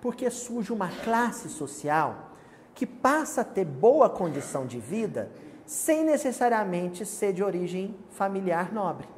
porque 0.00 0.28
surge 0.28 0.72
uma 0.72 0.88
classe 0.88 1.48
social 1.48 2.32
que 2.74 2.84
passa 2.84 3.42
a 3.42 3.44
ter 3.44 3.64
boa 3.64 4.10
condição 4.10 4.66
de 4.66 4.80
vida 4.80 5.30
sem 5.64 6.02
necessariamente 6.02 7.06
ser 7.06 7.32
de 7.32 7.44
origem 7.44 7.94
familiar 8.10 8.72
nobre. 8.72 9.17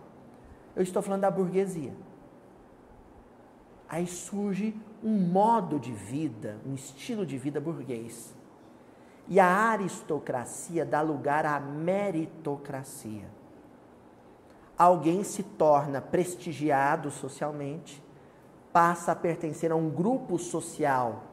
Eu 0.74 0.82
estou 0.82 1.02
falando 1.02 1.22
da 1.22 1.30
burguesia. 1.30 1.92
Aí 3.88 4.06
surge 4.06 4.74
um 5.02 5.18
modo 5.18 5.78
de 5.78 5.92
vida, 5.92 6.58
um 6.64 6.74
estilo 6.74 7.26
de 7.26 7.36
vida 7.36 7.60
burguês. 7.60 8.34
E 9.26 9.40
a 9.40 9.46
aristocracia 9.46 10.84
dá 10.84 11.00
lugar 11.00 11.44
à 11.44 11.58
meritocracia. 11.58 13.28
Alguém 14.78 15.24
se 15.24 15.42
torna 15.42 16.00
prestigiado 16.00 17.10
socialmente, 17.10 18.02
passa 18.72 19.12
a 19.12 19.16
pertencer 19.16 19.72
a 19.72 19.76
um 19.76 19.90
grupo 19.90 20.38
social 20.38 21.24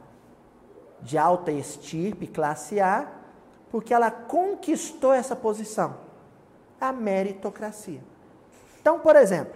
de 1.00 1.16
alta 1.16 1.52
estirpe, 1.52 2.26
classe 2.26 2.80
A, 2.80 3.10
porque 3.70 3.94
ela 3.94 4.10
conquistou 4.10 5.12
essa 5.12 5.36
posição. 5.36 5.96
A 6.80 6.92
meritocracia. 6.92 8.00
Então, 8.88 9.00
por 9.00 9.16
exemplo, 9.16 9.52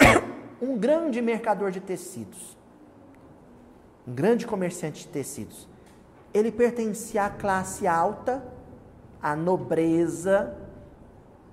um 0.58 0.78
grande 0.78 1.20
mercador 1.20 1.70
de 1.70 1.82
tecidos, 1.82 2.56
um 4.08 4.14
grande 4.14 4.46
comerciante 4.46 5.02
de 5.02 5.08
tecidos, 5.08 5.68
ele 6.32 6.50
pertencia 6.50 7.26
à 7.26 7.28
classe 7.28 7.86
alta, 7.86 8.42
à 9.20 9.36
nobreza. 9.36 10.56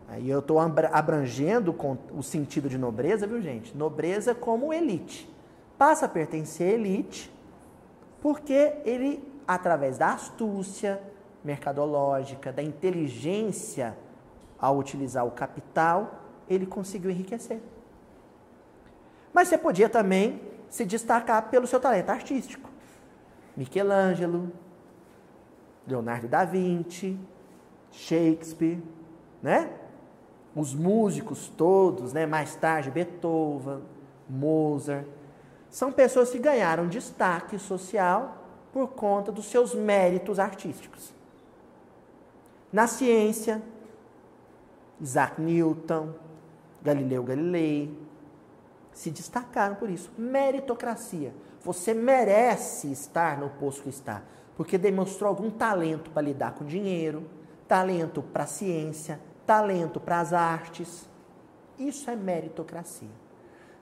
Aí 0.07 0.29
eu 0.29 0.39
estou 0.39 0.57
abrangendo 0.57 1.75
o 2.13 2.23
sentido 2.23 2.69
de 2.69 2.77
nobreza, 2.77 3.27
viu 3.27 3.41
gente? 3.41 3.75
Nobreza 3.75 4.33
como 4.33 4.71
elite. 4.71 5.29
Passa 5.77 6.05
a 6.05 6.09
pertencer 6.09 6.69
à 6.69 6.73
elite, 6.75 7.29
porque 8.21 8.77
ele, 8.85 9.21
através 9.45 9.97
da 9.97 10.13
astúcia 10.13 10.97
mercadológica, 11.43 12.53
da 12.53 12.63
inteligência 12.63 13.97
ao 14.57 14.77
utilizar 14.77 15.25
o 15.25 15.31
capital, 15.31 16.21
ele 16.53 16.65
conseguiu 16.65 17.09
enriquecer. 17.11 17.59
Mas 19.33 19.47
você 19.47 19.57
podia 19.57 19.89
também 19.89 20.41
se 20.69 20.85
destacar 20.85 21.49
pelo 21.49 21.67
seu 21.67 21.79
talento 21.79 22.09
artístico. 22.09 22.69
Michelangelo, 23.55 24.51
Leonardo 25.87 26.27
da 26.27 26.45
Vinci, 26.45 27.17
Shakespeare, 27.91 28.81
né? 29.41 29.69
os 30.55 30.73
músicos 30.73 31.47
todos, 31.47 32.13
né, 32.13 32.25
mais 32.25 32.55
tarde 32.55 32.91
Beethoven, 32.91 33.81
Mozart, 34.29 35.05
são 35.69 35.91
pessoas 35.91 36.29
que 36.29 36.39
ganharam 36.39 36.87
destaque 36.87 37.57
social 37.57 38.37
por 38.73 38.89
conta 38.89 39.31
dos 39.31 39.45
seus 39.45 39.73
méritos 39.73 40.39
artísticos. 40.39 41.13
Na 42.71 42.87
ciência, 42.87 43.61
Isaac 44.99 45.41
Newton, 45.41 46.13
Galileu 46.81 47.23
Galilei, 47.23 47.97
se 48.93 49.09
destacaram 49.11 49.75
por 49.75 49.89
isso. 49.89 50.11
Meritocracia. 50.17 51.33
Você 51.63 51.93
merece 51.93 52.91
estar 52.91 53.37
no 53.37 53.49
posto 53.49 53.83
que 53.83 53.89
está, 53.89 54.23
porque 54.57 54.77
demonstrou 54.77 55.29
algum 55.29 55.49
talento 55.49 56.09
para 56.09 56.23
lidar 56.23 56.53
com 56.53 56.65
dinheiro, 56.65 57.23
talento 57.67 58.21
para 58.21 58.43
a 58.43 58.47
ciência, 58.47 59.19
talento 59.45 59.99
para 59.99 60.19
as 60.19 60.33
artes. 60.33 61.07
Isso 61.77 62.09
é 62.09 62.15
meritocracia. 62.15 63.09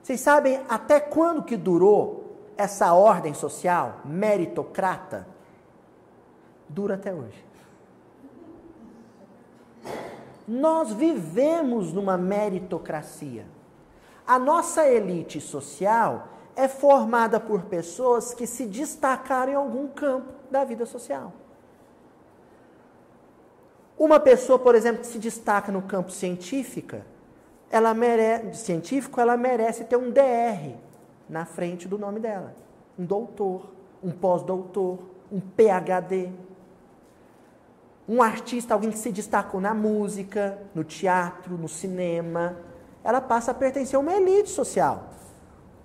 Vocês 0.02 0.20
sabem 0.20 0.62
até 0.68 1.00
quando 1.00 1.42
que 1.42 1.56
durou 1.56 2.36
essa 2.56 2.92
ordem 2.92 3.34
social 3.34 4.00
meritocrata? 4.04 5.26
Dura 6.68 6.94
até 6.94 7.12
hoje. 7.12 7.49
Nós 10.46 10.92
vivemos 10.92 11.92
numa 11.92 12.16
meritocracia. 12.16 13.44
A 14.26 14.38
nossa 14.38 14.86
elite 14.86 15.40
social 15.40 16.28
é 16.56 16.68
formada 16.68 17.40
por 17.40 17.62
pessoas 17.62 18.34
que 18.34 18.46
se 18.46 18.66
destacaram 18.66 19.52
em 19.52 19.56
algum 19.56 19.88
campo 19.88 20.32
da 20.50 20.64
vida 20.64 20.84
social. 20.86 21.32
Uma 23.98 24.18
pessoa, 24.18 24.58
por 24.58 24.74
exemplo, 24.74 25.02
que 25.02 25.06
se 25.06 25.18
destaca 25.18 25.70
no 25.70 25.82
campo 25.82 26.10
científica, 26.10 27.04
ela 27.70 27.92
merece, 27.94 28.64
científico, 28.64 29.20
ela 29.20 29.36
merece 29.36 29.84
ter 29.84 29.96
um 29.96 30.10
DR 30.10 30.74
na 31.28 31.44
frente 31.44 31.86
do 31.86 31.98
nome 31.98 32.18
dela. 32.18 32.54
Um 32.98 33.04
doutor, 33.04 33.70
um 34.02 34.10
pós-doutor, 34.10 34.98
um 35.30 35.40
PhD. 35.40 36.30
Um 38.10 38.20
artista, 38.20 38.74
alguém 38.74 38.90
que 38.90 38.98
se 38.98 39.12
destacou 39.12 39.60
na 39.60 39.72
música, 39.72 40.58
no 40.74 40.82
teatro, 40.82 41.56
no 41.56 41.68
cinema, 41.68 42.56
ela 43.04 43.20
passa 43.20 43.52
a 43.52 43.54
pertencer 43.54 43.94
a 43.94 44.00
uma 44.00 44.12
elite 44.12 44.50
social, 44.50 45.10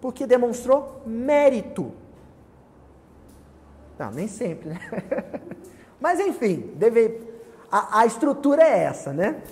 porque 0.01 0.25
demonstrou 0.25 1.03
mérito. 1.05 1.91
Não, 3.99 4.09
nem 4.09 4.27
sempre, 4.27 4.69
né? 4.69 4.79
Mas 6.01 6.19
enfim, 6.19 6.71
deve, 6.73 7.21
a, 7.71 7.99
a 7.99 8.05
estrutura 8.07 8.63
é 8.63 8.79
essa, 8.79 9.13
né? 9.13 9.43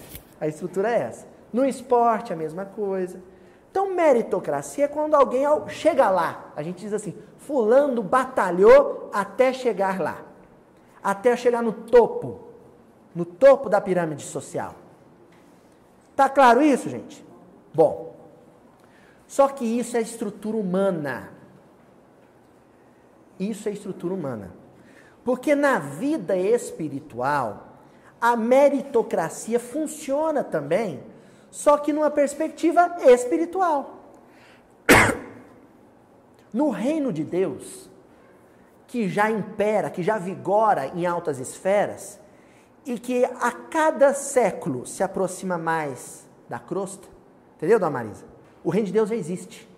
A 0.41 0.47
estrutura 0.47 0.89
é 0.89 1.01
essa. 1.01 1.27
No 1.53 1.63
esporte, 1.63 2.33
a 2.33 2.35
mesma 2.35 2.65
coisa. 2.65 3.21
Então, 3.69 3.93
meritocracia 3.93 4.85
é 4.85 4.87
quando 4.87 5.13
alguém 5.13 5.45
chega 5.67 6.09
lá. 6.09 6.51
A 6.55 6.63
gente 6.63 6.79
diz 6.79 6.91
assim: 6.91 7.15
Fulano 7.37 8.01
batalhou 8.01 9.11
até 9.13 9.53
chegar 9.53 10.01
lá, 10.01 10.25
até 11.03 11.37
chegar 11.37 11.61
no 11.61 11.71
topo 11.71 12.51
no 13.15 13.25
topo 13.25 13.69
da 13.69 13.79
pirâmide 13.79 14.23
social. 14.23 14.75
Tá 16.15 16.29
claro 16.29 16.61
isso, 16.61 16.89
gente? 16.89 17.23
Bom, 17.73 18.15
só 19.27 19.47
que 19.47 19.65
isso 19.65 19.97
é 19.97 20.01
estrutura 20.01 20.57
humana. 20.57 21.31
Isso 23.39 23.67
é 23.67 23.71
estrutura 23.71 24.13
humana. 24.13 24.51
Porque 25.23 25.55
na 25.55 25.79
vida 25.79 26.35
espiritual, 26.35 27.73
a 28.19 28.35
meritocracia 28.35 29.59
funciona 29.59 30.43
também, 30.43 31.03
só 31.49 31.77
que 31.77 31.91
numa 31.91 32.11
perspectiva 32.11 32.97
espiritual. 33.05 33.99
No 36.53 36.69
reino 36.69 37.11
de 37.11 37.23
Deus, 37.23 37.89
que 38.85 39.09
já 39.09 39.31
impera, 39.31 39.89
que 39.89 40.03
já 40.03 40.19
vigora 40.19 40.85
em 40.93 41.03
altas 41.03 41.39
esferas, 41.39 42.19
e 42.85 42.99
que 42.99 43.23
a 43.25 43.51
cada 43.51 44.13
século 44.13 44.85
se 44.85 45.03
aproxima 45.03 45.57
mais 45.57 46.27
da 46.49 46.59
crosta. 46.59 47.07
Entendeu, 47.55 47.79
Dona 47.79 47.91
Marisa? 47.91 48.25
O 48.63 48.69
reino 48.69 48.87
de 48.87 48.93
Deus 48.93 49.09
já 49.09 49.15
existe. 49.15 49.69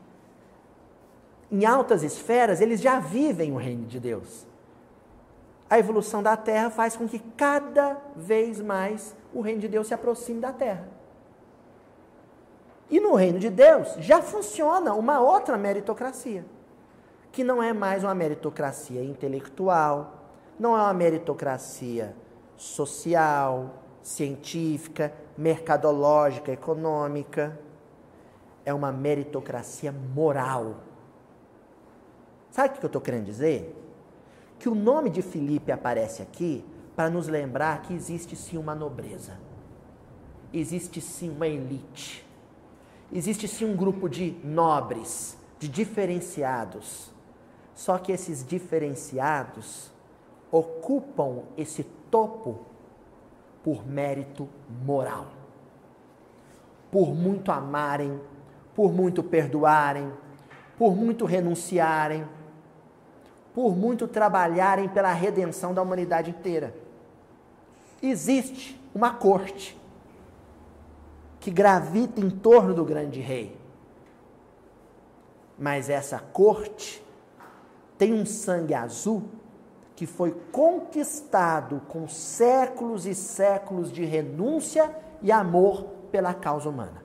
Em 1.52 1.66
altas 1.66 2.04
esferas, 2.04 2.62
eles 2.62 2.82
já 2.82 3.00
vivem 3.00 3.52
o 3.52 3.58
reino 3.58 3.86
de 3.86 4.00
Deus. 4.00 4.46
A 5.70 5.80
evolução 5.80 6.22
da 6.22 6.36
Terra 6.36 6.70
faz 6.70 6.96
com 6.96 7.08
que 7.08 7.20
cada 7.20 7.98
vez 8.16 8.60
mais 8.60 9.16
o 9.34 9.42
reino 9.42 9.62
de 9.62 9.68
Deus 9.68 9.88
se 9.88 9.94
aproxime 9.94 10.40
da 10.40 10.52
Terra. 10.52 10.88
E 12.90 13.00
no 13.00 13.16
reino 13.16 13.40
de 13.40 13.50
Deus 13.50 13.96
já 14.00 14.22
funciona 14.22 14.94
uma 14.94 15.20
outra 15.20 15.58
meritocracia, 15.58 16.46
que 17.32 17.44
não 17.44 17.62
é 17.62 17.74
mais 17.74 18.04
uma 18.04 18.14
meritocracia 18.14 19.04
intelectual, 19.04 20.14
não 20.60 20.78
é 20.78 20.82
uma 20.82 20.94
meritocracia 20.94 22.16
social, 22.58 23.84
científica, 24.02 25.14
mercadológica, 25.38 26.52
econômica. 26.52 27.60
É 28.64 28.74
uma 28.74 28.92
meritocracia 28.92 29.92
moral. 29.92 30.78
Sabe 32.52 32.76
o 32.76 32.80
que 32.80 32.86
eu 32.86 32.88
estou 32.88 33.02
querendo 33.02 33.26
dizer? 33.26 33.76
Que 34.58 34.70
o 34.70 34.76
nome 34.76 35.10
de 35.10 35.22
Filipe 35.22 35.72
aparece 35.72 36.22
aqui 36.22 36.64
para 36.96 37.10
nos 37.10 37.28
lembrar 37.28 37.82
que 37.82 37.94
existe 37.94 38.36
sim 38.36 38.58
uma 38.58 38.74
nobreza, 38.74 39.38
existe 40.54 41.02
sim 41.02 41.30
uma 41.30 41.46
elite, 41.46 42.26
existe 43.12 43.48
sim 43.48 43.66
um 43.66 43.76
grupo 43.76 44.08
de 44.08 44.38
nobres, 44.44 45.38
de 45.60 45.68
diferenciados. 45.68 47.12
Só 47.74 47.98
que 47.98 48.14
esses 48.14 48.46
diferenciados 48.46 49.92
ocupam 50.50 51.44
esse 51.58 51.84
topo 52.16 52.60
por 53.62 53.86
mérito 53.86 54.48
moral. 54.86 55.28
Por 56.90 57.14
muito 57.14 57.52
amarem, 57.52 58.22
por 58.74 58.94
muito 58.94 59.22
perdoarem, 59.22 60.14
por 60.78 60.96
muito 60.96 61.26
renunciarem, 61.26 62.26
por 63.54 63.76
muito 63.76 64.08
trabalharem 64.08 64.88
pela 64.88 65.12
redenção 65.12 65.74
da 65.74 65.82
humanidade 65.82 66.30
inteira. 66.32 66.74
Existe 68.02 68.80
uma 68.94 69.14
corte 69.14 69.78
que 71.42 71.52
gravita 71.52 72.22
em 72.22 72.30
torno 72.30 72.74
do 72.74 72.86
grande 72.86 73.20
rei. 73.20 73.58
Mas 75.60 75.90
essa 75.90 76.20
corte 76.20 77.04
tem 77.98 78.14
um 78.14 78.26
sangue 78.26 78.74
azul 78.74 79.24
que 79.96 80.06
foi 80.06 80.36
conquistado 80.52 81.82
com 81.88 82.08
séculos 82.08 83.06
e 83.06 83.16
séculos 83.16 83.92
de 83.92 84.04
renúncia 84.04 84.94
e 85.22 85.32
amor 85.32 85.86
pela 86.12 86.34
causa 86.34 86.70
humana. 86.70 87.04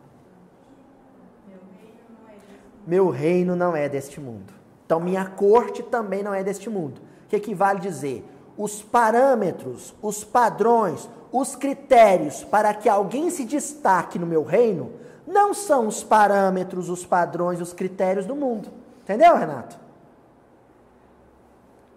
Meu 2.87 3.09
reino 3.09 3.55
não 3.55 3.77
é 3.77 3.89
deste 3.89 4.21
mundo. 4.21 4.53
Então, 4.85 4.99
minha 4.99 5.25
corte 5.25 5.83
também 5.83 6.23
não 6.23 6.35
é 6.35 6.43
deste 6.43 6.69
mundo. 6.69 7.01
O 7.25 7.29
que 7.29 7.37
equivale 7.37 7.79
dizer? 7.79 8.25
Os 8.59 8.83
parâmetros, 8.83 9.95
os 10.03 10.25
padrões, 10.25 11.09
os 11.31 11.55
critérios 11.55 12.43
para 12.43 12.75
que 12.75 12.89
alguém 12.89 13.31
se 13.31 13.45
destaque 13.45 14.19
no 14.19 14.27
meu 14.27 14.43
reino 14.43 14.91
não 15.27 15.55
são 15.55 15.87
os 15.87 16.03
parâmetros, 16.03 16.89
os 16.89 17.07
padrões, 17.07 17.61
os 17.61 17.73
critérios 17.73 18.27
do 18.27 18.35
mundo. 18.35 18.69
Entendeu, 19.03 19.37
Renato? 19.37 19.79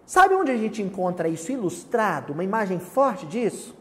Sabe 0.06 0.34
onde 0.34 0.50
a 0.50 0.56
gente 0.56 0.82
encontra 0.82 1.28
isso 1.28 1.50
ilustrado? 1.50 2.32
Uma 2.32 2.44
imagem 2.44 2.78
forte 2.78 3.26
disso? 3.26 3.74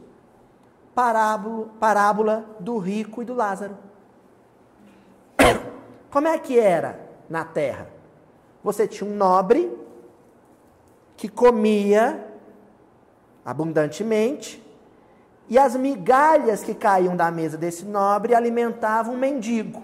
Parábola, 0.95 1.69
parábola 1.79 2.45
do 2.59 2.77
rico 2.77 3.21
e 3.21 3.25
do 3.25 3.33
Lázaro. 3.33 3.77
Como 6.09 6.27
é 6.27 6.37
que 6.37 6.57
era 6.57 6.99
na 7.29 7.43
terra? 7.43 7.87
Você 8.63 8.87
tinha 8.87 9.09
um 9.09 9.15
nobre 9.15 9.75
que 11.17 11.27
comia 11.27 12.25
abundantemente 13.43 14.63
e 15.49 15.57
as 15.57 15.75
migalhas 15.75 16.63
que 16.63 16.73
caíam 16.73 17.15
da 17.17 17.29
mesa 17.29 17.57
desse 17.57 17.83
nobre 17.83 18.33
alimentavam 18.33 19.13
um 19.13 19.17
mendigo, 19.17 19.83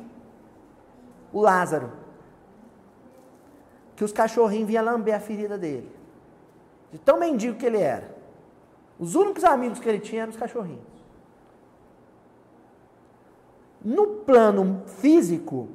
o 1.33 1.41
Lázaro, 1.41 1.91
que 3.95 4.03
os 4.03 4.13
cachorrinhos 4.13 4.67
vinham 4.67 4.85
lamber 4.85 5.13
a 5.13 5.19
ferida 5.19 5.57
dele. 5.57 5.98
De 6.91 6.97
tão 6.97 7.19
mendigo 7.19 7.57
que 7.57 7.65
ele 7.65 7.79
era. 7.79 8.15
Os 8.97 9.15
únicos 9.15 9.43
amigos 9.43 9.79
que 9.79 9.87
ele 9.87 9.99
tinha 9.99 10.23
eram 10.23 10.31
os 10.31 10.37
cachorrinhos. 10.37 10.99
No 13.83 14.07
plano 14.07 14.83
físico, 14.85 15.69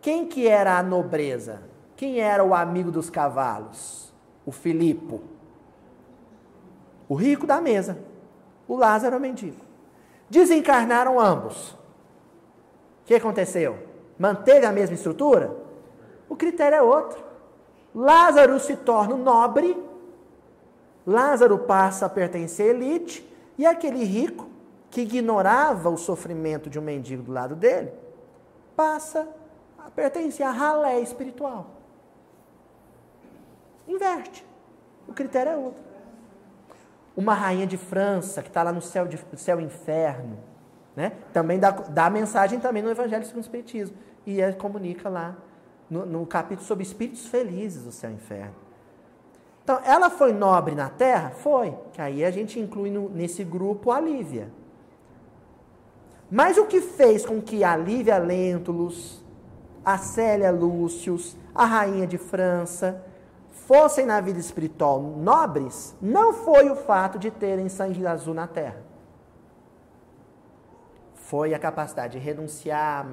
quem 0.00 0.26
que 0.26 0.46
era 0.46 0.78
a 0.78 0.82
nobreza? 0.82 1.62
Quem 1.96 2.20
era 2.20 2.44
o 2.44 2.54
amigo 2.54 2.90
dos 2.90 3.08
cavalos? 3.08 4.12
O 4.44 4.52
Filipo. 4.52 5.20
O 7.08 7.14
rico 7.14 7.46
da 7.46 7.60
mesa. 7.60 7.98
O 8.66 8.76
Lázaro 8.76 9.16
o 9.16 9.20
mendigo. 9.20 9.64
Desencarnaram 10.28 11.18
ambos. 11.18 11.76
que 13.06 13.14
aconteceu? 13.14 13.78
Manteve 14.18 14.66
a 14.66 14.72
mesma 14.72 14.94
estrutura? 14.94 15.56
O 16.28 16.36
critério 16.36 16.76
é 16.76 16.82
outro. 16.82 17.18
Lázaro 17.94 18.60
se 18.60 18.76
torna 18.76 19.16
nobre, 19.16 19.74
Lázaro 21.08 21.58
passa 21.60 22.04
a 22.04 22.08
pertencer 22.08 22.66
à 22.66 22.74
elite, 22.74 23.26
e 23.56 23.64
aquele 23.64 24.04
rico, 24.04 24.46
que 24.90 25.00
ignorava 25.00 25.88
o 25.88 25.96
sofrimento 25.96 26.68
de 26.68 26.78
um 26.78 26.82
mendigo 26.82 27.22
do 27.22 27.32
lado 27.32 27.56
dele, 27.56 27.90
passa 28.76 29.26
a 29.78 29.90
pertencer 29.90 30.44
à 30.44 30.50
ralé 30.50 31.00
espiritual. 31.00 31.66
Inverte. 33.86 34.44
O 35.06 35.14
critério 35.14 35.52
é 35.52 35.56
outro. 35.56 35.82
Uma 37.16 37.32
rainha 37.32 37.66
de 37.66 37.78
França 37.78 38.42
que 38.42 38.48
está 38.48 38.62
lá 38.62 38.70
no 38.70 38.82
céu, 38.82 39.06
de, 39.06 39.18
céu 39.36 39.60
inferno, 39.60 40.38
né? 40.94 41.12
também 41.32 41.58
dá, 41.58 41.70
dá 41.70 42.10
mensagem 42.10 42.60
também 42.60 42.82
no 42.82 42.90
Evangelho 42.90 43.24
segundo 43.24 43.38
o 43.38 43.46
Espiritismo. 43.46 43.96
E 44.26 44.42
é, 44.42 44.52
comunica 44.52 45.08
lá 45.08 45.36
no, 45.88 46.04
no 46.04 46.26
capítulo 46.26 46.66
sobre 46.66 46.84
espíritos 46.84 47.26
felizes 47.26 47.84
do 47.84 47.92
céu 47.92 48.10
inferno. 48.10 48.67
Então, 49.68 49.82
ela 49.84 50.08
foi 50.08 50.32
nobre 50.32 50.74
na 50.74 50.88
terra? 50.88 51.28
Foi. 51.28 51.76
Que 51.92 52.00
aí 52.00 52.24
a 52.24 52.30
gente 52.30 52.58
inclui 52.58 52.90
no, 52.90 53.10
nesse 53.10 53.44
grupo 53.44 53.90
a 53.90 54.00
Lívia. 54.00 54.50
Mas 56.30 56.56
o 56.56 56.64
que 56.64 56.80
fez 56.80 57.26
com 57.26 57.38
que 57.38 57.62
a 57.62 57.76
Lívia 57.76 58.16
Lentulus, 58.16 59.22
a 59.84 59.98
Célia 59.98 60.50
Lúcius, 60.50 61.36
a 61.54 61.66
rainha 61.66 62.06
de 62.06 62.16
França, 62.16 63.04
fossem 63.66 64.06
na 64.06 64.22
vida 64.22 64.38
espiritual 64.38 65.02
nobres, 65.02 65.94
não 66.00 66.32
foi 66.32 66.70
o 66.70 66.74
fato 66.74 67.18
de 67.18 67.30
terem 67.30 67.68
sangue 67.68 68.06
azul 68.06 68.32
na 68.32 68.46
terra. 68.46 68.82
Foi 71.12 71.52
a 71.52 71.58
capacidade 71.58 72.18
de 72.18 72.24
renunciar, 72.24 73.06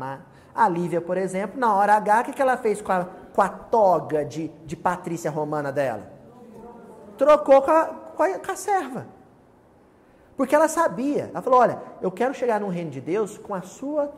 a 0.55 0.69
Lívia, 0.69 1.01
por 1.01 1.17
exemplo, 1.17 1.59
na 1.59 1.75
hora 1.75 1.95
H, 1.95 2.21
o 2.21 2.33
que 2.33 2.41
ela 2.41 2.55
fez 2.55 2.81
com 2.81 2.93
a, 2.93 3.03
com 3.33 3.41
a 3.41 3.49
toga 3.49 4.23
de, 4.23 4.47
de 4.65 4.77
patrícia 4.77 5.29
romana 5.29 5.69
dela? 5.69 6.14
Trocou 7.17 7.61
com 7.61 7.71
a, 7.71 7.85
com 7.85 8.23
a, 8.23 8.39
com 8.39 8.51
a 8.51 8.55
serva. 8.55 9.07
Porque 10.35 10.55
ela 10.55 10.67
sabia. 10.67 11.29
Ela 11.31 11.41
falou: 11.41 11.59
olha, 11.59 11.81
eu 12.01 12.11
quero 12.11 12.33
chegar 12.33 12.59
no 12.59 12.67
reino 12.67 12.91
de 12.91 13.01
Deus 13.01 13.37
com 13.37 13.53
a 13.53 13.61
sua 13.61 14.11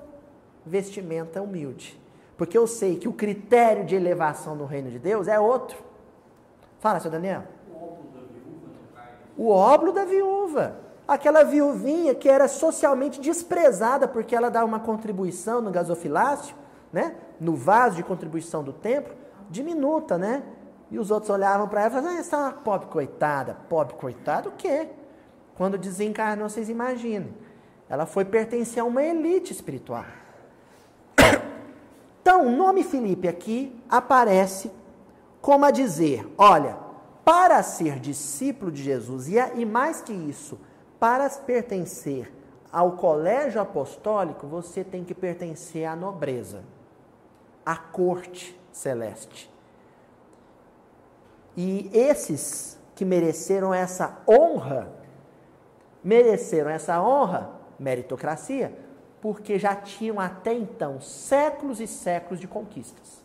vestimenta 0.65 1.41
humilde. 1.41 1.99
Porque 2.37 2.57
eu 2.57 2.67
sei 2.67 2.97
que 2.97 3.07
o 3.07 3.13
critério 3.13 3.85
de 3.85 3.95
elevação 3.95 4.55
no 4.55 4.65
reino 4.65 4.91
de 4.91 4.99
Deus 4.99 5.27
é 5.27 5.39
outro. 5.39 5.77
Fala, 6.79 6.99
seu 6.99 7.09
Daniel. 7.09 7.43
O 9.35 9.49
óbolo 9.49 9.91
da 9.91 10.05
viúva 10.05 10.87
aquela 11.07 11.43
viuvinha 11.43 12.13
que 12.13 12.27
era 12.27 12.47
socialmente 12.47 13.21
desprezada 13.21 14.07
porque 14.07 14.35
ela 14.35 14.49
dava 14.49 14.65
uma 14.65 14.79
contribuição 14.79 15.61
no 15.61 15.71
gasofilácio, 15.71 16.55
né? 16.91 17.15
no 17.39 17.55
vaso 17.55 17.95
de 17.95 18.03
contribuição 18.03 18.63
do 18.63 18.73
templo, 18.73 19.15
diminuta, 19.49 20.17
né? 20.17 20.43
E 20.89 20.97
os 20.97 21.11
outros 21.11 21.29
olhavam 21.29 21.67
para 21.67 21.81
ela 21.81 21.89
e 21.89 21.91
falavam, 21.91 22.11
ah, 22.11 22.19
essa 22.19 22.35
é 22.35 22.39
uma 22.39 22.51
pobre 22.51 22.87
coitada. 22.87 23.57
Pobre 23.67 23.95
coitada 23.95 24.49
o 24.49 24.53
quê? 24.53 24.87
Quando 25.55 25.77
desencarnou, 25.77 26.49
vocês 26.49 26.69
imaginem. 26.69 27.33
Ela 27.89 28.05
foi 28.05 28.23
pertencer 28.25 28.81
a 28.81 28.85
uma 28.85 29.03
elite 29.03 29.51
espiritual. 29.51 30.05
Então, 32.19 32.45
o 32.45 32.51
nome 32.51 32.83
Felipe 32.83 33.25
aqui 33.25 33.73
aparece 33.87 34.69
como 35.41 35.63
a 35.63 35.71
dizer, 35.71 36.29
olha, 36.37 36.77
para 37.23 37.63
ser 37.63 38.01
discípulo 38.01 38.69
de 38.69 38.83
Jesus, 38.83 39.29
e, 39.29 39.35
e 39.55 39.65
mais 39.65 40.01
que 40.01 40.11
isso, 40.11 40.59
para 40.99 41.29
pertencer 41.29 42.29
ao 42.69 42.97
colégio 42.97 43.61
apostólico, 43.61 44.45
você 44.45 44.83
tem 44.83 45.05
que 45.05 45.13
pertencer 45.13 45.85
à 45.85 45.95
nobreza, 45.95 46.65
à 47.65 47.77
corte 47.77 48.59
celeste. 48.73 49.49
E 51.57 51.89
esses 51.91 52.77
que 52.95 53.03
mereceram 53.03 53.73
essa 53.73 54.19
honra, 54.29 54.93
mereceram 56.03 56.69
essa 56.69 57.01
honra, 57.01 57.49
meritocracia, 57.79 58.77
porque 59.19 59.57
já 59.57 59.75
tinham 59.75 60.19
até 60.19 60.53
então 60.53 61.01
séculos 61.01 61.81
e 61.81 61.87
séculos 61.87 62.39
de 62.39 62.47
conquistas. 62.47 63.23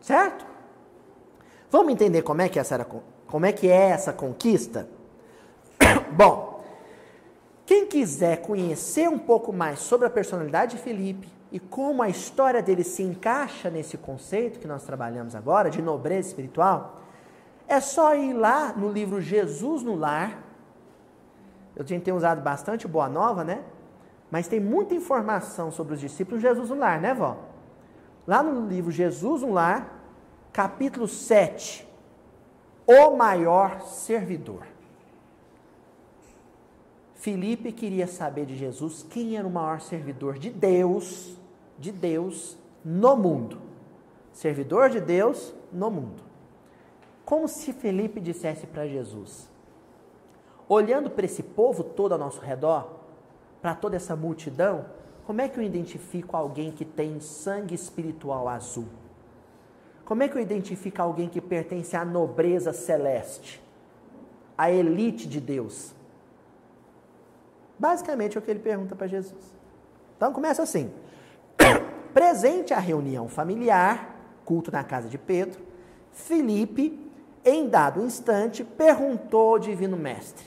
Certo? 0.00 0.46
Vamos 1.70 1.92
entender 1.92 2.22
como 2.22 2.40
é 2.40 2.48
que, 2.48 2.58
essa 2.58 2.74
era, 2.74 2.86
como 3.26 3.44
é, 3.44 3.52
que 3.52 3.68
é 3.68 3.90
essa 3.90 4.10
conquista? 4.10 4.88
Bom, 6.10 6.64
quem 7.66 7.86
quiser 7.86 8.38
conhecer 8.38 9.08
um 9.10 9.18
pouco 9.18 9.52
mais 9.52 9.80
sobre 9.80 10.06
a 10.06 10.10
personalidade 10.10 10.76
de 10.76 10.82
Felipe 10.82 11.39
e 11.52 11.58
como 11.58 12.02
a 12.02 12.08
história 12.08 12.62
dele 12.62 12.84
se 12.84 13.02
encaixa 13.02 13.70
nesse 13.70 13.98
conceito 13.98 14.60
que 14.60 14.68
nós 14.68 14.84
trabalhamos 14.84 15.34
agora, 15.34 15.68
de 15.68 15.82
nobreza 15.82 16.28
espiritual, 16.28 17.00
é 17.66 17.80
só 17.80 18.14
ir 18.14 18.32
lá 18.32 18.72
no 18.72 18.90
livro 18.90 19.20
Jesus 19.20 19.82
no 19.82 19.94
Lar. 19.96 20.44
Eu 21.74 21.86
gente 21.86 22.02
tem 22.02 22.14
usado 22.14 22.40
bastante 22.40 22.86
Boa 22.86 23.08
Nova, 23.08 23.42
né? 23.42 23.62
Mas 24.30 24.46
tem 24.46 24.60
muita 24.60 24.94
informação 24.94 25.72
sobre 25.72 25.94
os 25.94 26.00
discípulos 26.00 26.40
Jesus 26.40 26.70
no 26.70 26.76
Lar, 26.76 27.00
né, 27.00 27.14
vó? 27.14 27.36
Lá 28.26 28.42
no 28.42 28.68
livro 28.68 28.92
Jesus 28.92 29.42
no 29.42 29.52
Lar, 29.52 30.00
capítulo 30.52 31.08
7, 31.08 31.86
o 32.86 33.16
maior 33.16 33.80
servidor. 33.82 34.66
Filipe 37.16 37.70
queria 37.72 38.06
saber 38.06 38.46
de 38.46 38.56
Jesus 38.56 39.04
quem 39.08 39.36
era 39.36 39.46
o 39.46 39.50
maior 39.50 39.80
servidor 39.80 40.38
de 40.38 40.48
Deus, 40.48 41.36
de 41.80 41.90
Deus 41.90 42.56
no 42.84 43.16
mundo. 43.16 43.58
Servidor 44.32 44.90
de 44.90 45.00
Deus 45.00 45.52
no 45.72 45.90
mundo. 45.90 46.22
Como 47.24 47.48
se 47.48 47.72
Felipe 47.72 48.20
dissesse 48.20 48.66
para 48.66 48.86
Jesus: 48.86 49.48
olhando 50.68 51.10
para 51.10 51.24
esse 51.24 51.42
povo 51.42 51.82
todo 51.82 52.12
ao 52.12 52.18
nosso 52.18 52.40
redor, 52.40 53.00
para 53.60 53.74
toda 53.74 53.96
essa 53.96 54.14
multidão, 54.14 54.86
como 55.26 55.40
é 55.40 55.48
que 55.48 55.58
eu 55.58 55.62
identifico 55.62 56.36
alguém 56.36 56.70
que 56.70 56.84
tem 56.84 57.18
sangue 57.20 57.74
espiritual 57.74 58.48
azul? 58.48 58.86
Como 60.04 60.22
é 60.22 60.28
que 60.28 60.36
eu 60.36 60.42
identifico 60.42 61.00
alguém 61.00 61.28
que 61.28 61.40
pertence 61.40 61.96
à 61.96 62.04
nobreza 62.04 62.72
celeste, 62.72 63.62
à 64.58 64.70
elite 64.70 65.28
de 65.28 65.40
Deus? 65.40 65.94
Basicamente 67.78 68.36
é 68.36 68.40
o 68.40 68.42
que 68.42 68.50
ele 68.50 68.60
pergunta 68.60 68.96
para 68.96 69.06
Jesus. 69.06 69.54
Então 70.16 70.32
começa 70.32 70.62
assim: 70.62 70.92
presente 72.12 72.74
à 72.74 72.78
reunião 72.78 73.28
familiar, 73.28 74.16
culto 74.44 74.70
na 74.70 74.84
casa 74.84 75.08
de 75.08 75.18
Pedro, 75.18 75.60
Felipe, 76.12 77.10
em 77.44 77.68
dado 77.68 78.02
instante, 78.02 78.64
perguntou 78.64 79.54
ao 79.54 79.58
divino 79.58 79.96
mestre: 79.96 80.46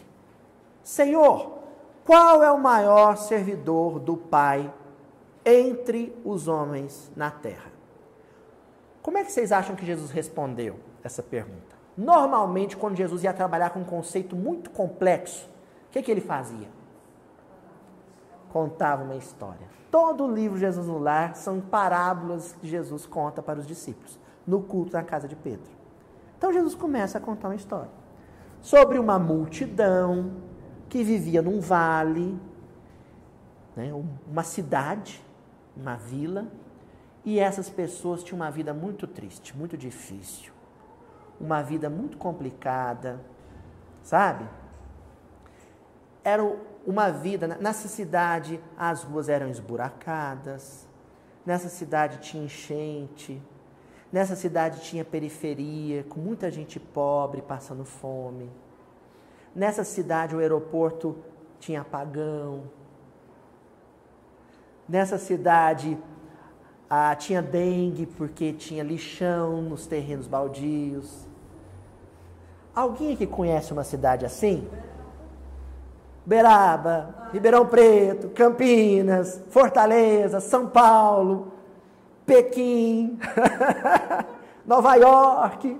Senhor, 0.83 1.59
qual 2.05 2.43
é 2.43 2.51
o 2.51 2.59
maior 2.59 3.17
servidor 3.17 3.99
do 3.99 4.17
Pai 4.17 4.71
entre 5.45 6.15
os 6.23 6.47
homens 6.47 7.11
na 7.15 7.31
terra? 7.31 7.71
Como 9.01 9.17
é 9.17 9.23
que 9.23 9.31
vocês 9.31 9.51
acham 9.51 9.75
que 9.75 9.85
Jesus 9.85 10.11
respondeu 10.11 10.79
essa 11.03 11.21
pergunta? 11.21 11.73
Normalmente, 11.97 12.77
quando 12.77 12.95
Jesus 12.95 13.23
ia 13.23 13.33
trabalhar 13.33 13.69
com 13.71 13.79
um 13.79 13.85
conceito 13.85 14.35
muito 14.35 14.69
complexo, 14.69 15.49
o 15.87 15.91
que, 15.91 16.01
que 16.01 16.09
ele 16.09 16.21
fazia? 16.21 16.67
contava 18.53 19.03
uma 19.03 19.15
história. 19.15 19.67
Todo 19.93 20.25
o 20.25 20.33
livro 20.33 20.57
Jesus 20.57 20.87
no 20.87 20.97
Lar 20.97 21.35
são 21.35 21.61
parábolas 21.61 22.51
que 22.59 22.67
Jesus 22.67 23.05
conta 23.05 23.43
para 23.43 23.59
os 23.59 23.67
discípulos, 23.67 24.17
no 24.47 24.59
culto 24.59 24.93
na 24.93 25.03
casa 25.03 25.27
de 25.27 25.35
Pedro. 25.35 25.69
Então 26.35 26.51
Jesus 26.51 26.73
começa 26.73 27.19
a 27.19 27.21
contar 27.21 27.49
uma 27.49 27.55
história 27.55 27.91
sobre 28.59 28.97
uma 28.97 29.19
multidão 29.19 30.31
que 30.89 31.03
vivia 31.03 31.43
num 31.43 31.59
vale, 31.59 32.35
né, 33.75 33.93
uma 34.27 34.41
cidade, 34.41 35.23
uma 35.77 35.95
vila, 35.95 36.47
e 37.23 37.39
essas 37.39 37.69
pessoas 37.69 38.23
tinham 38.23 38.39
uma 38.39 38.49
vida 38.49 38.73
muito 38.73 39.05
triste, 39.05 39.55
muito 39.55 39.77
difícil, 39.77 40.51
uma 41.39 41.61
vida 41.61 41.87
muito 41.87 42.17
complicada, 42.17 43.21
sabe? 44.01 44.43
Era 46.23 46.43
uma 46.85 47.09
vida. 47.09 47.47
Nessa 47.47 47.87
cidade, 47.87 48.59
as 48.77 49.03
ruas 49.03 49.29
eram 49.29 49.49
esburacadas, 49.49 50.87
nessa 51.45 51.69
cidade 51.69 52.19
tinha 52.19 52.43
enchente, 52.43 53.41
nessa 54.11 54.35
cidade 54.35 54.81
tinha 54.81 55.03
periferia, 55.03 56.03
com 56.03 56.19
muita 56.19 56.51
gente 56.51 56.79
pobre 56.79 57.41
passando 57.41 57.85
fome. 57.85 58.49
Nessa 59.55 59.83
cidade, 59.83 60.35
o 60.35 60.39
aeroporto 60.39 61.15
tinha 61.59 61.81
apagão. 61.81 62.63
Nessa 64.87 65.17
cidade, 65.17 65.97
ah, 66.89 67.15
tinha 67.15 67.41
dengue 67.41 68.05
porque 68.05 68.51
tinha 68.51 68.83
lixão 68.83 69.61
nos 69.61 69.87
terrenos 69.87 70.27
baldios. 70.27 71.27
Alguém 72.75 73.15
que 73.15 73.27
conhece 73.27 73.71
uma 73.71 73.83
cidade 73.83 74.25
assim? 74.25 74.67
Beraba, 76.25 77.29
Ribeirão 77.33 77.65
Preto, 77.65 78.29
Campinas, 78.29 79.41
Fortaleza, 79.49 80.39
São 80.39 80.69
Paulo, 80.69 81.51
Pequim, 82.25 83.19
Nova 84.65 84.95
York, 84.95 85.79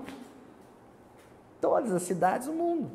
todas 1.60 1.92
as 1.92 2.02
cidades 2.02 2.46
do 2.46 2.52
mundo. 2.52 2.90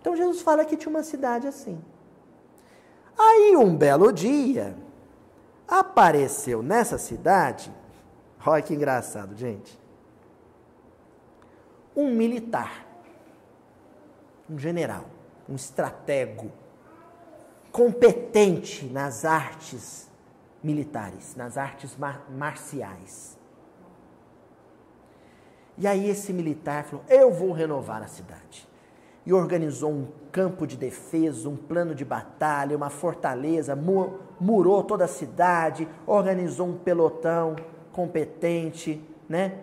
Então 0.00 0.16
Jesus 0.16 0.42
fala 0.42 0.64
que 0.64 0.76
tinha 0.76 0.90
uma 0.90 1.04
cidade 1.04 1.46
assim. 1.46 1.80
Aí 3.16 3.54
um 3.56 3.76
belo 3.76 4.12
dia 4.12 4.74
apareceu 5.68 6.62
nessa 6.62 6.98
cidade, 6.98 7.70
olha 8.44 8.62
que 8.62 8.74
engraçado, 8.74 9.36
gente. 9.36 9.78
Um 11.94 12.12
militar, 12.14 12.86
um 14.48 14.58
general, 14.58 15.04
um 15.50 15.56
estratego, 15.56 16.50
competente 17.72 18.86
nas 18.86 19.24
artes 19.24 20.08
militares, 20.62 21.34
nas 21.34 21.58
artes 21.58 21.96
mar 21.96 22.26
marciais. 22.30 23.38
E 25.76 25.86
aí 25.86 26.08
esse 26.08 26.32
militar 26.32 26.84
falou: 26.84 27.04
Eu 27.08 27.32
vou 27.32 27.52
renovar 27.52 28.02
a 28.02 28.06
cidade. 28.06 28.68
E 29.24 29.32
organizou 29.32 29.90
um 29.90 30.08
campo 30.32 30.66
de 30.66 30.76
defesa, 30.76 31.48
um 31.48 31.56
plano 31.56 31.94
de 31.94 32.04
batalha, 32.04 32.76
uma 32.76 32.88
fortaleza, 32.88 33.78
murou 34.40 34.82
toda 34.82 35.04
a 35.04 35.08
cidade, 35.08 35.86
organizou 36.06 36.68
um 36.68 36.78
pelotão 36.78 37.54
competente, 37.92 39.02
né? 39.28 39.58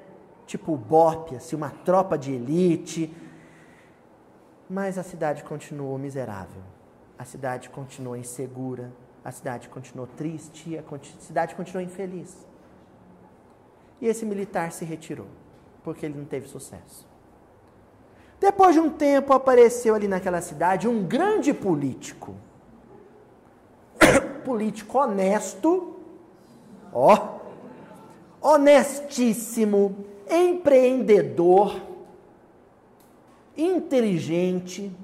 Tipo 0.45 0.73
o 0.73 0.77
BOP, 0.77 1.35
assim, 1.35 1.55
uma 1.55 1.71
tropa 1.83 2.17
de 2.17 2.33
elite. 2.33 3.13
Mas 4.69 4.97
a 4.97 5.03
cidade 5.03 5.43
continuou 5.43 5.97
miserável. 5.97 6.61
A 7.17 7.23
cidade 7.23 7.69
continuou 7.69 8.15
insegura, 8.15 8.91
a 9.23 9.31
cidade 9.31 9.69
continuou 9.69 10.07
triste, 10.07 10.77
a 10.77 10.83
cidade 11.19 11.55
continuou 11.55 11.85
infeliz. 11.85 12.45
E 13.99 14.07
esse 14.07 14.25
militar 14.25 14.71
se 14.71 14.85
retirou, 14.85 15.27
porque 15.83 16.05
ele 16.05 16.17
não 16.17 16.25
teve 16.25 16.47
sucesso. 16.47 17.07
Depois 18.39 18.75
de 18.75 18.79
um 18.79 18.89
tempo, 18.89 19.33
apareceu 19.33 19.95
ali 19.95 20.07
naquela 20.07 20.41
cidade 20.41 20.87
um 20.87 21.03
grande 21.03 21.53
político. 21.53 22.35
político 24.45 24.99
honesto, 24.99 25.95
ó, 26.93 27.39
honestíssimo, 28.39 30.05
empreendedor, 30.29 31.81
inteligente, 33.57 34.95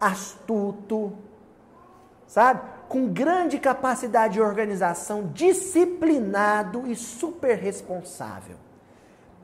astuto, 0.00 1.12
sabe? 2.26 2.76
com 2.88 3.08
grande 3.08 3.58
capacidade 3.58 4.34
de 4.34 4.40
organização, 4.40 5.26
disciplinado 5.32 6.86
e 6.86 6.94
super 6.94 7.58
responsável. 7.58 8.56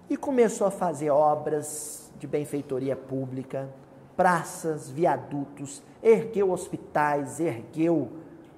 E 0.09 0.17
começou 0.17 0.67
a 0.67 0.71
fazer 0.71 1.11
obras 1.11 2.13
de 2.19 2.27
benfeitoria 2.27 2.95
pública, 2.95 3.69
praças, 4.17 4.91
viadutos, 4.91 5.83
ergueu 6.03 6.53
hospitais, 6.53 7.41
ergueu 7.41 8.11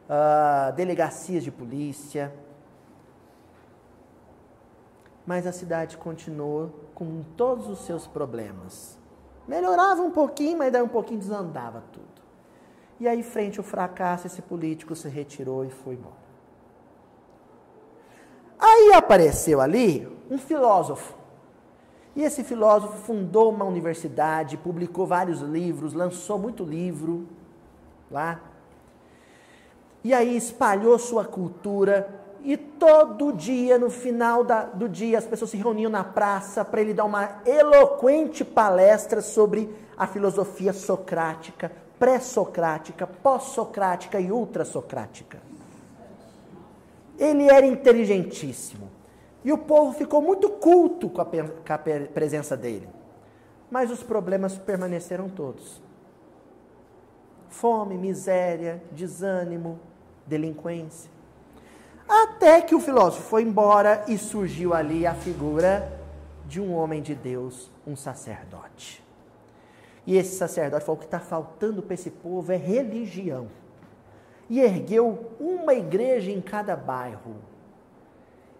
uh, 0.09 0.73
delegacias 0.75 1.43
de 1.43 1.51
polícia. 1.51 2.33
Mas 5.27 5.47
a 5.47 5.53
cidade 5.53 5.97
continuou 5.97 6.71
com 6.95 7.23
todos 7.37 7.69
os 7.69 7.87
seus 7.87 8.07
problemas. 8.07 8.99
Melhorava 9.47 10.03
um 10.03 10.11
pouquinho, 10.11 10.59
mas 10.59 10.73
daí 10.73 10.83
um 10.83 10.89
pouquinho 10.89 11.21
desandava 11.21 11.83
tudo. 11.93 12.05
E 12.99 13.09
aí, 13.09 13.23
frente 13.23 13.59
ao 13.59 13.65
fracasso, 13.65 14.27
esse 14.27 14.41
político 14.41 14.95
se 14.95 15.09
retirou 15.09 15.65
e 15.65 15.71
foi 15.71 15.95
embora. 15.95 16.25
Aí 18.59 18.93
apareceu 18.95 19.61
ali 19.61 20.09
um 20.31 20.39
filósofo. 20.39 21.15
E 22.17 22.23
esse 22.23 22.45
filósofo 22.45 22.97
fundou 22.99 23.51
uma 23.51 23.65
universidade, 23.65 24.57
publicou 24.57 25.07
vários 25.07 25.41
livros, 25.41 25.93
lançou 25.93 26.39
muito 26.39 26.65
livro 26.65 27.27
lá. 28.11 28.41
E 30.03 30.15
aí 30.15 30.37
espalhou 30.37 30.99
sua 30.99 31.25
cultura. 31.25 32.24
E 32.45 32.59
todo 32.59 33.33
dia, 33.33 33.79
no 33.79 33.89
final 33.89 34.45
da, 34.45 34.65
do 34.65 34.87
dia, 34.87 35.17
as 35.17 35.25
pessoas 35.25 35.51
se 35.51 35.57
reuniam 35.57 35.91
na 35.91 36.05
praça 36.05 36.63
para 36.63 36.83
ele 36.83 36.93
dar 36.93 37.07
uma 37.07 37.41
eloquente 37.47 38.45
palestra 38.45 39.23
sobre 39.23 39.75
a 39.97 40.07
filosofia 40.07 40.75
socrática, 40.75 41.73
pré-socrática, 41.99 43.07
pós-socrática 43.07 44.21
e 44.21 44.31
ultra-socrática. 44.31 45.39
Ele 47.19 47.49
era 47.49 47.65
inteligentíssimo. 47.65 48.91
E 49.43 49.51
o 49.51 49.57
povo 49.57 49.93
ficou 49.95 50.21
muito 50.21 50.51
culto 50.51 51.09
com 51.09 51.23
a, 51.23 51.25
com 51.25 51.73
a 51.73 51.79
presença 52.13 52.55
dele. 52.55 52.89
Mas 53.71 53.91
os 53.91 54.03
problemas 54.03 54.59
permaneceram 54.59 55.31
todos: 55.31 55.81
fome, 57.49 57.97
miséria, 57.97 58.83
desânimo, 58.93 59.81
delinquência. 60.27 61.14
Até 62.09 62.61
que 62.61 62.75
o 62.75 62.81
filósofo 62.81 63.23
foi 63.23 63.43
embora 63.43 64.05
e 64.07 64.19
surgiu 64.19 64.75
ali 64.75 65.07
a 65.07 65.15
figura 65.15 65.91
de 66.47 66.61
um 66.61 66.75
homem 66.75 67.01
de 67.01 67.15
Deus, 67.15 67.71
um 67.87 67.97
sacerdote. 67.97 69.03
E 70.07 70.17
esse 70.17 70.37
sacerdote 70.37 70.85
falou: 70.85 70.97
o 70.97 71.01
que 71.01 71.07
está 71.07 71.21
faltando 71.21 71.83
para 71.83 71.95
esse 71.95 72.11
povo 72.11 72.53
é 72.53 72.57
religião. 72.57 73.49
E 74.49 74.61
ergueu 74.61 75.33
uma 75.41 75.73
igreja 75.73 76.31
em 76.31 76.41
cada 76.41 76.77
bairro. 76.77 77.37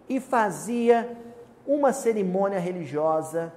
E 0.09 0.19
fazia 0.19 1.15
uma 1.65 1.93
cerimônia 1.93 2.59
religiosa, 2.59 3.53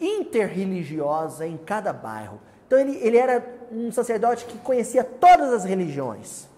interreligiosa 0.00 1.46
em 1.46 1.56
cada 1.56 1.92
bairro. 1.92 2.38
Então 2.66 2.78
ele, 2.78 2.96
ele 2.98 3.16
era 3.16 3.44
um 3.70 3.90
sacerdote 3.90 4.44
que 4.44 4.58
conhecia 4.58 5.04
todas 5.04 5.52
as 5.52 5.64
religiões. 5.64 6.48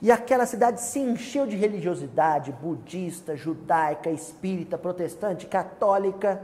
E 0.00 0.12
aquela 0.12 0.46
cidade 0.46 0.80
se 0.80 1.00
encheu 1.00 1.46
de 1.46 1.56
religiosidade 1.56 2.52
budista, 2.52 3.36
judaica, 3.36 4.10
espírita, 4.10 4.78
protestante, 4.78 5.46
católica. 5.46 6.40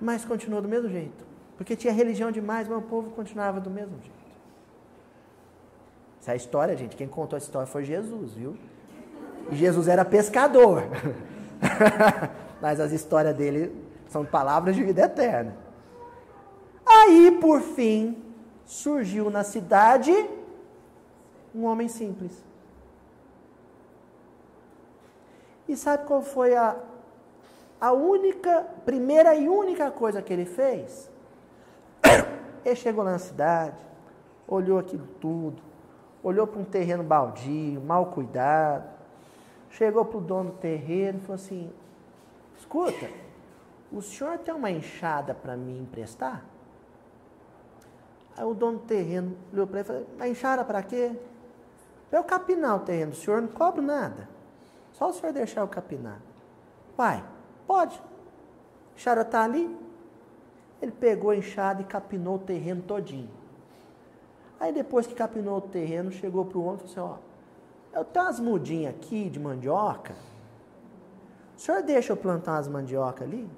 Mas 0.00 0.24
continuou 0.24 0.62
do 0.62 0.68
mesmo 0.68 0.88
jeito. 0.88 1.24
Porque 1.56 1.74
tinha 1.74 1.92
religião 1.92 2.30
demais, 2.30 2.68
mas 2.68 2.78
o 2.78 2.82
povo 2.82 3.10
continuava 3.10 3.60
do 3.60 3.70
mesmo 3.70 3.98
jeito. 4.00 4.22
Essa 6.20 6.30
é 6.30 6.34
a 6.34 6.36
história, 6.36 6.76
gente. 6.76 6.94
Quem 6.94 7.08
contou 7.08 7.36
a 7.36 7.38
história 7.38 7.66
foi 7.66 7.84
Jesus, 7.84 8.34
viu? 8.34 8.56
E 9.50 9.56
Jesus 9.56 9.88
era 9.88 10.04
pescador. 10.04 10.84
mas 12.62 12.78
as 12.78 12.92
histórias 12.92 13.34
dele 13.36 13.74
são 14.08 14.24
palavras 14.24 14.76
de 14.76 14.84
vida 14.84 15.02
eterna. 15.02 15.56
Aí, 16.86 17.36
por 17.40 17.60
fim, 17.60 18.22
surgiu 18.64 19.30
na 19.30 19.42
cidade 19.42 20.12
um 21.54 21.64
homem 21.64 21.88
simples. 21.88 22.44
E 25.68 25.76
sabe 25.76 26.06
qual 26.06 26.22
foi 26.22 26.54
a, 26.54 26.76
a 27.80 27.92
única, 27.92 28.66
primeira 28.84 29.34
e 29.34 29.48
única 29.48 29.90
coisa 29.90 30.20
que 30.20 30.32
ele 30.32 30.44
fez? 30.44 31.10
Ele 32.64 32.76
chegou 32.76 33.02
lá 33.02 33.12
na 33.12 33.18
cidade, 33.18 33.76
olhou 34.46 34.78
aquilo 34.78 35.06
tudo, 35.20 35.60
olhou 36.22 36.46
para 36.46 36.60
um 36.60 36.64
terreno 36.64 37.02
baldio, 37.02 37.80
mal 37.80 38.06
cuidado, 38.06 38.88
chegou 39.70 40.04
para 40.04 40.18
o 40.18 40.20
dono 40.20 40.50
do 40.50 40.58
terreno 40.58 41.18
e 41.18 41.20
falou 41.22 41.34
assim: 41.34 41.72
Escuta, 42.56 43.08
o 43.90 44.00
senhor 44.00 44.38
tem 44.38 44.54
uma 44.54 44.70
enxada 44.70 45.34
para 45.34 45.56
me 45.56 45.76
emprestar? 45.76 46.44
Aí 48.36 48.44
o 48.44 48.54
dono 48.54 48.78
do 48.78 48.84
terreno 48.84 49.36
olhou 49.52 49.66
para 49.66 49.80
ele 49.80 49.84
e 49.84 49.88
falou: 49.88 50.06
A 50.20 50.28
enxada 50.28 50.64
para 50.64 50.82
quê? 50.82 51.16
Para 52.12 52.20
eu 52.20 52.24
capinar 52.24 52.76
o 52.76 52.80
terreno, 52.80 53.12
o 53.12 53.14
senhor 53.14 53.40
não 53.40 53.48
cobra 53.48 53.80
nada. 53.80 54.28
Só 54.92 55.08
o 55.08 55.14
senhor 55.14 55.32
deixar 55.32 55.62
eu 55.62 55.66
capinar. 55.66 56.20
Pai, 56.94 57.24
pode. 57.66 57.98
Enxada 58.94 59.22
está 59.22 59.42
ali, 59.42 59.74
ele 60.82 60.92
pegou 60.92 61.30
a 61.30 61.36
enxada 61.36 61.80
e 61.80 61.86
capinou 61.86 62.34
o 62.34 62.38
terreno 62.38 62.82
todinho. 62.82 63.30
Aí 64.60 64.74
depois 64.74 65.06
que 65.06 65.14
capinou 65.14 65.56
o 65.56 65.62
terreno, 65.62 66.12
chegou 66.12 66.44
para 66.44 66.58
o 66.58 66.64
homem 66.66 66.80
e 66.84 66.92
falou 66.92 67.14
assim, 67.14 67.22
ó, 67.94 67.98
eu 67.98 68.04
tenho 68.04 68.26
umas 68.26 68.40
mudinhas 68.40 68.94
aqui 68.94 69.30
de 69.30 69.40
mandioca. 69.40 70.12
O 71.56 71.60
senhor 71.62 71.82
deixa 71.82 72.12
eu 72.12 72.16
plantar 72.18 72.56
umas 72.56 72.68
mandioca 72.68 73.24
ali? 73.24 73.48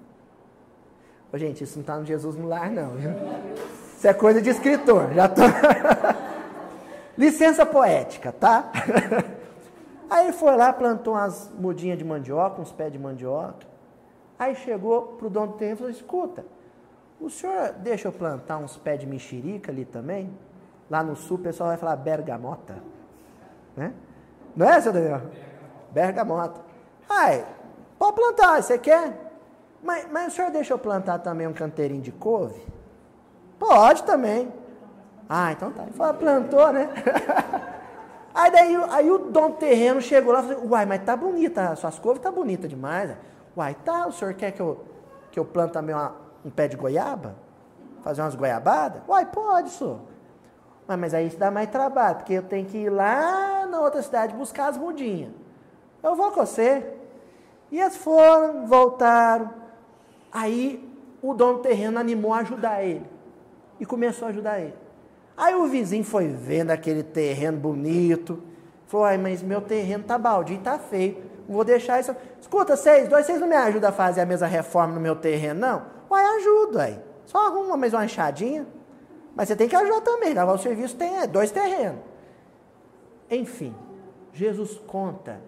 Ô, 1.33 1.37
gente, 1.37 1.65
isso 1.65 1.75
não 1.75 1.81
está 1.81 1.99
no 1.99 2.05
Jesus 2.05 2.37
no 2.37 2.47
lar, 2.47 2.71
não. 2.71 2.91
Viu? 2.91 3.11
Isso 3.97 4.07
é 4.07 4.15
coisa 4.15 4.41
de 4.41 4.51
escritor. 4.51 5.13
Já 5.13 5.29
tô... 5.29 5.43
Licença 7.17 7.65
poética, 7.65 8.33
tá? 8.33 8.73
Aí 10.11 10.33
foi 10.33 10.57
lá, 10.57 10.73
plantou 10.73 11.15
umas 11.15 11.51
mudinhas 11.59 11.99
de 11.99 12.05
mandioca, 12.05 12.61
uns 12.61 12.73
pés 12.73 12.93
de 12.93 12.99
mandioca. 12.99 13.67
Aí 14.39 14.55
chegou 14.55 15.03
para 15.19 15.27
o 15.27 15.31
dono 15.31 15.49
do 15.49 15.53
terreno 15.55 15.77
e 15.77 15.79
falou: 15.79 15.91
escuta, 15.91 16.45
o 17.21 17.31
senhor 17.31 17.73
deixa 17.79 18.09
eu 18.09 18.13
plantar 18.13 18.59
uns 18.59 18.77
pés 18.77 19.01
de 19.01 19.07
mexerica 19.07 19.71
ali 19.71 19.85
também? 19.85 20.37
Lá 20.91 21.03
no 21.03 21.17
sul 21.17 21.39
o 21.39 21.41
pessoal 21.41 21.71
vai 21.71 21.79
falar 21.79 21.97
bergamota. 21.97 22.77
Né? 23.77 23.93
Não 24.55 24.69
é, 24.69 24.81
seu 24.81 24.93
Daniel? 24.93 25.23
Bergamota. 25.91 26.61
Ai, 27.09 27.45
pode 27.99 28.17
plantar, 28.17 28.63
você 28.63 28.79
quer? 28.79 29.33
Mas, 29.83 30.11
mas 30.11 30.33
o 30.33 30.37
senhor 30.37 30.51
deixa 30.51 30.73
eu 30.73 30.79
plantar 30.79 31.19
também 31.21 31.47
um 31.47 31.53
canteirinho 31.53 32.03
de 32.03 32.13
couve? 32.13 32.61
Pode 33.59 34.03
também. 34.03 34.53
Ah, 35.29 35.53
então 35.53 35.71
tá. 35.71 35.83
Ele 35.83 35.93
falou, 35.93 36.15
plantou, 36.15 36.73
né? 36.73 36.89
aí 38.35 38.51
daí 38.51 38.77
aí 38.91 39.11
o 39.11 39.19
dono 39.19 39.51
do 39.51 39.57
terreno 39.57 40.01
chegou 40.01 40.33
lá 40.33 40.41
e 40.41 40.49
falou, 40.49 40.69
uai, 40.71 40.87
mas 40.87 41.03
tá 41.05 41.17
bonita, 41.17 41.75
suas 41.77 41.99
couves 41.99 42.23
tá 42.23 42.31
bonita 42.31 42.69
demais. 42.69 43.17
Uai, 43.57 43.75
tá, 43.85 44.07
o 44.07 44.13
senhor 44.13 44.35
quer 44.35 44.51
que 44.51 44.61
eu, 44.61 44.85
que 45.31 45.39
eu 45.39 45.45
plante 45.45 45.73
também 45.73 45.95
uma, 45.95 46.15
um 46.45 46.51
pé 46.51 46.69
de 46.69 46.77
goiaba? 46.77 47.37
Fazer 48.03 48.21
umas 48.21 48.35
goiabadas? 48.35 49.03
Uai, 49.09 49.25
pode, 49.27 49.71
senhor. 49.71 50.01
Mas, 50.87 50.99
mas 50.99 51.15
aí 51.15 51.27
isso 51.27 51.39
dá 51.39 51.51
mais 51.51 51.71
trabalho, 51.71 52.17
porque 52.17 52.35
eu 52.35 52.43
tenho 52.43 52.67
que 52.67 52.77
ir 52.77 52.91
lá 52.91 53.67
na 53.67 53.81
outra 53.81 54.03
cidade 54.03 54.35
buscar 54.35 54.69
as 54.69 54.77
mudinhas. 54.77 55.33
Eu 56.03 56.15
vou 56.15 56.31
com 56.31 56.45
você. 56.45 56.95
E 57.71 57.81
eles 57.81 57.97
foram, 57.97 58.67
voltaram. 58.67 59.51
Aí 60.31 60.87
o 61.23 61.33
dono 61.33 61.55
do 61.55 61.61
terreno 61.61 61.99
animou 61.99 62.35
a 62.35 62.39
ajudar 62.39 62.83
ele. 62.83 63.07
E 63.81 63.87
começou 63.87 64.27
a 64.27 64.31
ajudar 64.31 64.61
ele. 64.61 64.84
Aí 65.37 65.55
o 65.55 65.67
vizinho 65.67 66.05
foi 66.05 66.29
vendo 66.29 66.71
aquele 66.71 67.03
terreno 67.03 67.59
bonito. 67.59 68.43
Falou, 68.87 69.07
ai, 69.07 69.19
mas 69.19 69.43
meu 69.43 69.61
terreno 69.61 70.05
tá 70.05 70.17
baldio, 70.17 70.59
tá 70.59 70.79
feio. 70.79 71.17
Não 71.49 71.57
vou 71.57 71.65
deixar 71.65 72.01
isso. 72.01 72.15
Escuta, 72.41 72.77
vocês 72.77 73.09
dois, 73.09 73.27
vocês 73.27 73.41
não 73.41 73.49
me 73.49 73.57
ajudam 73.57 73.91
a 73.91 73.93
fazer 73.93 74.21
a 74.21 74.27
mesma 74.27 74.47
reforma 74.47 74.95
no 74.95 75.01
meu 75.01 75.17
terreno, 75.17 75.61
não? 75.61 75.83
Uai, 76.11 76.25
ajudo 76.37 76.79
aí. 76.79 76.99
Só 77.27 77.47
arruma 77.47 77.77
mais 77.77 77.93
uma 77.93 78.05
enxadinha. 78.05 78.67
Mas 79.35 79.49
você 79.49 79.57
tem 79.57 79.69
que 79.69 79.75
ajudar 79.75 80.01
também. 80.03 80.33
Lavar 80.33 80.55
o 80.55 80.59
serviço 80.59 80.97
tem 80.97 81.19
é, 81.19 81.27
dois 81.27 81.51
terrenos. 81.51 82.01
Enfim, 83.31 83.75
Jesus 84.33 84.79
conta 84.87 85.41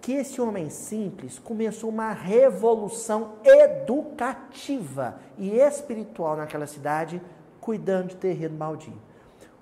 que 0.00 0.12
esse 0.12 0.40
homem 0.40 0.70
simples 0.70 1.38
começou 1.38 1.90
uma 1.90 2.12
revolução 2.12 3.34
educativa 3.44 5.20
e 5.36 5.50
espiritual 5.50 6.36
naquela 6.36 6.66
cidade, 6.66 7.20
cuidando 7.60 8.08
de 8.08 8.16
terreno 8.16 8.56
baldio. 8.56 9.07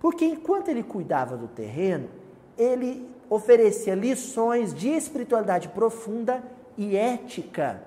Porque 0.07 0.25
enquanto 0.25 0.69
ele 0.69 0.85
cuidava 0.85 1.37
do 1.37 1.49
terreno, 1.49 2.09
ele 2.57 3.11
oferecia 3.29 3.93
lições 3.93 4.73
de 4.73 4.89
espiritualidade 4.89 5.69
profunda 5.71 6.45
e 6.79 6.97
ética 6.97 7.83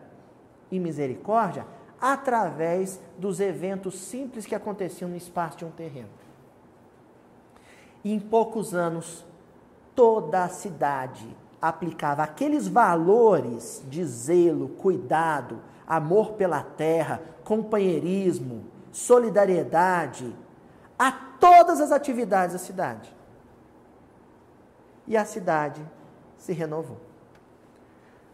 e 0.69 0.77
misericórdia 0.77 1.65
através 1.97 2.99
dos 3.17 3.39
eventos 3.39 3.97
simples 3.97 4.45
que 4.45 4.53
aconteciam 4.53 5.09
no 5.09 5.15
espaço 5.15 5.59
de 5.59 5.63
um 5.63 5.71
terreno. 5.71 6.09
Em 8.03 8.19
poucos 8.19 8.75
anos, 8.75 9.25
toda 9.95 10.43
a 10.43 10.49
cidade 10.49 11.25
aplicava 11.61 12.21
aqueles 12.21 12.67
valores 12.67 13.81
de 13.87 14.03
zelo, 14.03 14.67
cuidado, 14.67 15.61
amor 15.87 16.33
pela 16.33 16.61
terra, 16.63 17.21
companheirismo, 17.45 18.65
solidariedade 18.91 20.35
a 20.99 21.11
todas 21.11 21.81
as 21.81 21.91
atividades 21.91 22.53
da 22.53 22.59
cidade. 22.59 23.15
E 25.07 25.17
a 25.17 25.25
cidade 25.25 25.81
se 26.37 26.53
renovou. 26.53 26.97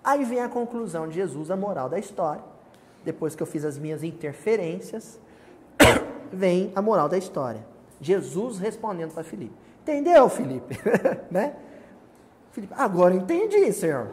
Aí 0.04 0.25
vem 0.25 0.41
a 0.41 0.49
conclusão 0.49 1.08
de 1.08 1.15
Jesus, 1.15 1.49
a 1.49 1.56
moral 1.56 1.88
da 1.88 1.97
história 1.97 2.43
depois 3.06 3.36
que 3.36 3.43
eu 3.43 3.47
fiz 3.47 3.63
as 3.63 3.78
minhas 3.78 4.04
interferências, 4.04 5.19
vem 6.34 6.73
a 6.75 6.82
moral 6.82 7.08
da 7.08 7.17
história. 7.17 7.65
Jesus 8.01 8.58
respondendo 8.58 9.13
para 9.13 9.23
Felipe. 9.23 9.54
Entendeu, 9.84 10.28
Felipe? 10.28 10.78
né? 11.30 11.56
Felipe, 12.51 12.73
agora 12.75 13.13
entendi, 13.13 13.71
Senhor. 13.71 14.10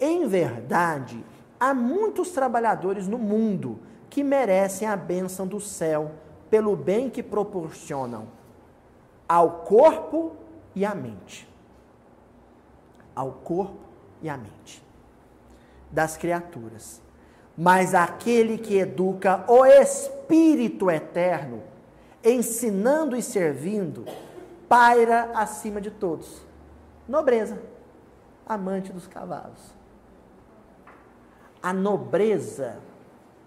Em 0.00 0.26
verdade, 0.26 1.22
há 1.60 1.74
muitos 1.74 2.30
trabalhadores 2.30 3.06
no 3.06 3.18
mundo 3.18 3.78
que 4.08 4.24
merecem 4.24 4.88
a 4.88 4.96
bênção 4.96 5.46
do 5.46 5.60
céu 5.60 6.12
pelo 6.50 6.76
bem 6.76 7.10
que 7.10 7.22
proporcionam 7.22 8.28
ao 9.28 9.64
corpo 9.64 10.36
e 10.74 10.84
à 10.84 10.94
mente. 10.94 11.48
Ao 13.14 13.32
corpo 13.32 13.78
e 14.22 14.28
à 14.28 14.36
mente 14.36 14.84
das 15.90 16.16
criaturas 16.16 17.00
mas 17.56 17.94
aquele 17.94 18.58
que 18.58 18.76
educa 18.76 19.44
o 19.48 19.64
Espírito 19.64 20.90
eterno, 20.90 21.62
ensinando 22.22 23.16
e 23.16 23.22
servindo, 23.22 24.04
paira 24.68 25.30
acima 25.34 25.80
de 25.80 25.90
todos. 25.90 26.44
Nobreza, 27.08 27.62
amante 28.46 28.92
dos 28.92 29.06
cavalos. 29.06 29.74
A 31.62 31.72
nobreza 31.72 32.78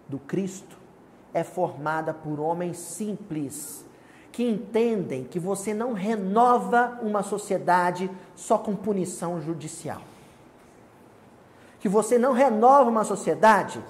do 0.08 0.18
Cristo 0.18 0.79
é 1.34 1.44
formada 1.44 2.14
por 2.14 2.40
homens 2.40 2.78
simples, 2.78 3.86
que 4.32 4.44
entendem 4.44 5.24
que 5.24 5.40
você 5.40 5.74
não 5.74 5.94
renova 5.94 7.00
uma 7.02 7.24
sociedade 7.24 8.10
só 8.36 8.58
com 8.58 8.76
punição 8.76 9.42
judicial. 9.42 10.02
Que 11.80 11.90
você 11.90 12.18
não 12.18 12.34
renova 12.34 12.90
uma 12.90 13.04
sociedade 13.04 13.82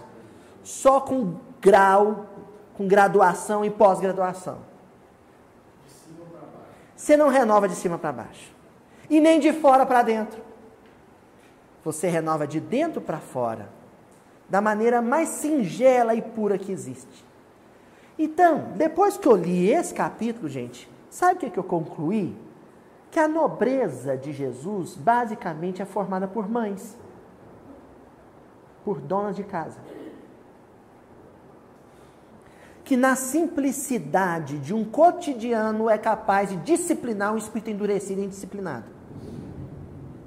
só 0.63 0.99
com 0.99 1.35
grau, 1.61 2.25
com 2.75 2.87
graduação 2.87 3.63
e 3.65 3.69
pós-graduação. 3.69 4.59
Você 6.95 7.15
não 7.15 7.29
renova 7.29 7.67
de 7.67 7.75
cima 7.75 7.97
para 7.97 8.11
baixo. 8.11 8.53
E 9.09 9.19
nem 9.19 9.39
de 9.39 9.53
fora 9.53 9.85
para 9.85 10.03
dentro. 10.03 10.41
Você 11.83 12.07
renova 12.07 12.45
de 12.45 12.59
dentro 12.59 13.01
para 13.01 13.19
fora. 13.19 13.69
Da 14.49 14.59
maneira 14.61 15.01
mais 15.01 15.29
singela 15.29 16.13
e 16.13 16.21
pura 16.21 16.57
que 16.57 16.71
existe. 16.71 17.28
Então, 18.19 18.73
depois 18.75 19.17
que 19.17 19.27
eu 19.27 19.35
li 19.35 19.71
esse 19.71 19.93
capítulo, 19.93 20.49
gente, 20.49 20.87
sabe 21.09 21.35
o 21.35 21.37
que, 21.37 21.49
que 21.49 21.57
eu 21.57 21.63
concluí? 21.63 22.37
Que 23.09 23.19
a 23.19 23.27
nobreza 23.27 24.17
de 24.17 24.33
Jesus 24.33 24.95
basicamente 24.95 25.81
é 25.81 25.85
formada 25.85 26.27
por 26.27 26.47
mães, 26.47 26.97
por 28.83 28.99
donas 28.99 29.35
de 29.35 29.43
casa 29.43 29.79
que 32.89 32.97
na 32.97 33.15
simplicidade 33.15 34.57
de 34.57 34.73
um 34.73 34.83
cotidiano 34.83 35.87
é 35.87 35.95
capaz 35.95 36.49
de 36.49 36.55
disciplinar 36.55 37.31
um 37.31 37.37
espírito 37.37 37.69
endurecido 37.69 38.19
e 38.19 38.25
indisciplinado. 38.25 38.85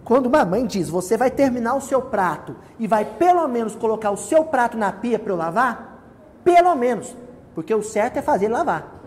Quando 0.05 0.27
uma 0.27 0.45
mãe 0.45 0.65
diz, 0.65 0.89
você 0.89 1.17
vai 1.17 1.29
terminar 1.29 1.75
o 1.75 1.81
seu 1.81 2.01
prato 2.01 2.55
e 2.79 2.87
vai 2.87 3.05
pelo 3.05 3.49
menos 3.49 3.75
colocar 3.75 4.13
o 4.13 4.17
seu 4.17 4.45
prato 4.45 4.77
na 4.77 4.93
pia 4.93 5.19
para 5.19 5.33
eu 5.33 5.37
lavar, 5.37 6.05
pelo 6.45 6.77
menos, 6.77 7.17
porque 7.55 7.75
o 7.75 7.83
certo 7.83 8.19
é 8.19 8.23
fazer 8.23 8.49
lavar. 8.49 9.01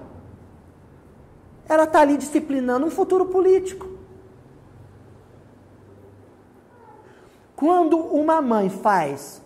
Ela 1.67 1.85
está 1.85 2.01
ali 2.01 2.17
disciplinando 2.17 2.85
um 2.85 2.91
futuro 2.91 3.25
político. 3.25 3.89
Quando 7.55 7.97
uma 7.97 8.41
mãe 8.41 8.69
faz 8.69 9.41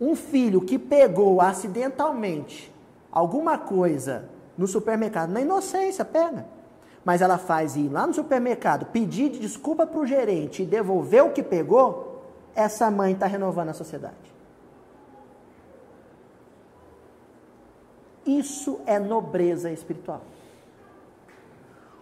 um 0.00 0.16
filho 0.16 0.62
que 0.62 0.78
pegou 0.78 1.40
acidentalmente 1.40 2.72
alguma 3.10 3.56
coisa 3.58 4.28
no 4.56 4.66
supermercado, 4.66 5.30
na 5.30 5.40
inocência, 5.40 6.04
pega. 6.04 6.46
Mas 7.04 7.20
ela 7.20 7.38
faz 7.38 7.76
ir 7.76 7.88
lá 7.88 8.06
no 8.06 8.14
supermercado, 8.14 8.86
pedir 8.86 9.30
desculpa 9.30 9.86
para 9.86 10.00
o 10.00 10.06
gerente 10.06 10.62
e 10.62 10.66
devolver 10.66 11.24
o 11.24 11.30
que 11.30 11.42
pegou, 11.42 12.24
essa 12.54 12.90
mãe 12.90 13.12
está 13.12 13.26
renovando 13.26 13.68
a 13.68 13.74
sociedade. 13.74 14.31
Isso 18.26 18.80
é 18.86 18.98
nobreza 18.98 19.70
espiritual. 19.70 20.22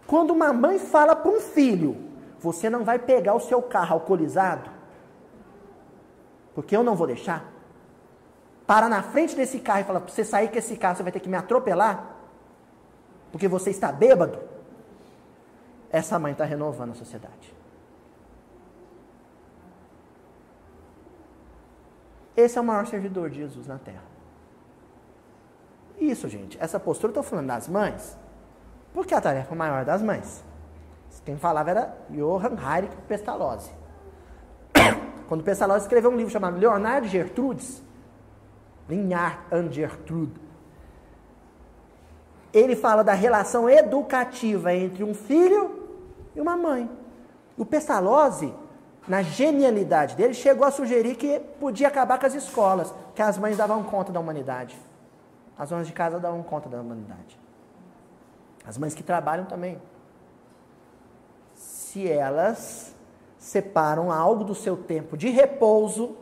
Quando 0.06 0.32
uma 0.32 0.52
mãe 0.52 0.78
fala 0.78 1.14
para 1.14 1.30
um 1.30 1.40
filho, 1.40 1.96
você 2.38 2.68
não 2.68 2.84
vai 2.84 2.98
pegar 2.98 3.34
o 3.34 3.40
seu 3.40 3.62
carro 3.62 3.94
alcoolizado, 3.94 4.70
porque 6.54 6.76
eu 6.76 6.82
não 6.82 6.96
vou 6.96 7.06
deixar 7.06 7.50
para 8.66 8.88
na 8.88 9.02
frente 9.02 9.34
desse 9.34 9.58
carro 9.58 9.80
e 9.80 9.84
fala: 9.84 10.00
para 10.00 10.12
você 10.12 10.24
sair 10.24 10.48
com 10.48 10.56
esse 10.56 10.76
carro, 10.76 10.96
você 10.96 11.02
vai 11.02 11.10
ter 11.10 11.20
que 11.20 11.28
me 11.28 11.36
atropelar, 11.36 12.16
porque 13.32 13.48
você 13.48 13.70
está 13.70 13.90
bêbado. 13.90 14.38
Essa 15.90 16.18
mãe 16.20 16.32
está 16.32 16.44
renovando 16.44 16.92
a 16.92 16.94
sociedade. 16.94 17.52
Esse 22.36 22.58
é 22.58 22.60
o 22.60 22.64
maior 22.64 22.86
servidor 22.86 23.28
de 23.28 23.38
Jesus 23.38 23.66
na 23.66 23.76
terra. 23.76 24.09
Isso, 26.00 26.28
gente, 26.28 26.56
essa 26.60 26.80
postura, 26.80 27.08
eu 27.08 27.20
estou 27.20 27.22
falando 27.22 27.48
das 27.48 27.68
mães, 27.68 28.16
porque 28.94 29.14
a 29.14 29.20
tarefa 29.20 29.54
maior 29.54 29.84
das 29.84 30.00
mães. 30.00 30.42
Quem 31.24 31.36
falava 31.36 31.70
era 31.70 31.96
Johann 32.08 32.56
Heinrich 32.56 32.96
Pestalozzi. 33.06 33.70
Quando 35.28 35.44
Pestalozzi 35.44 35.84
escreveu 35.84 36.10
um 36.10 36.16
livro 36.16 36.32
chamado 36.32 36.56
Leonardo 36.56 37.06
Gertrudes, 37.06 37.82
Linhar 38.88 39.44
and 39.52 39.70
Gertrude. 39.70 40.40
ele 42.52 42.74
fala 42.74 43.04
da 43.04 43.12
relação 43.12 43.70
educativa 43.70 44.74
entre 44.74 45.04
um 45.04 45.14
filho 45.14 45.88
e 46.34 46.40
uma 46.40 46.56
mãe. 46.56 46.90
O 47.56 47.64
Pestalozzi, 47.64 48.52
na 49.06 49.22
genialidade 49.22 50.16
dele, 50.16 50.34
chegou 50.34 50.66
a 50.66 50.70
sugerir 50.70 51.14
que 51.14 51.38
podia 51.60 51.86
acabar 51.86 52.18
com 52.18 52.26
as 52.26 52.34
escolas, 52.34 52.92
que 53.14 53.22
as 53.22 53.38
mães 53.38 53.56
davam 53.56 53.84
conta 53.84 54.10
da 54.10 54.18
humanidade. 54.18 54.76
As 55.60 55.68
donas 55.68 55.86
de 55.86 55.92
casa 55.92 56.18
davam 56.18 56.42
conta 56.42 56.70
da 56.70 56.80
humanidade. 56.80 57.38
As 58.64 58.78
mães 58.78 58.94
que 58.94 59.02
trabalham 59.02 59.44
também. 59.44 59.78
Se 61.54 62.10
elas 62.10 62.96
separam 63.36 64.10
algo 64.10 64.42
do 64.42 64.54
seu 64.54 64.74
tempo 64.74 65.18
de 65.18 65.28
repouso 65.28 66.16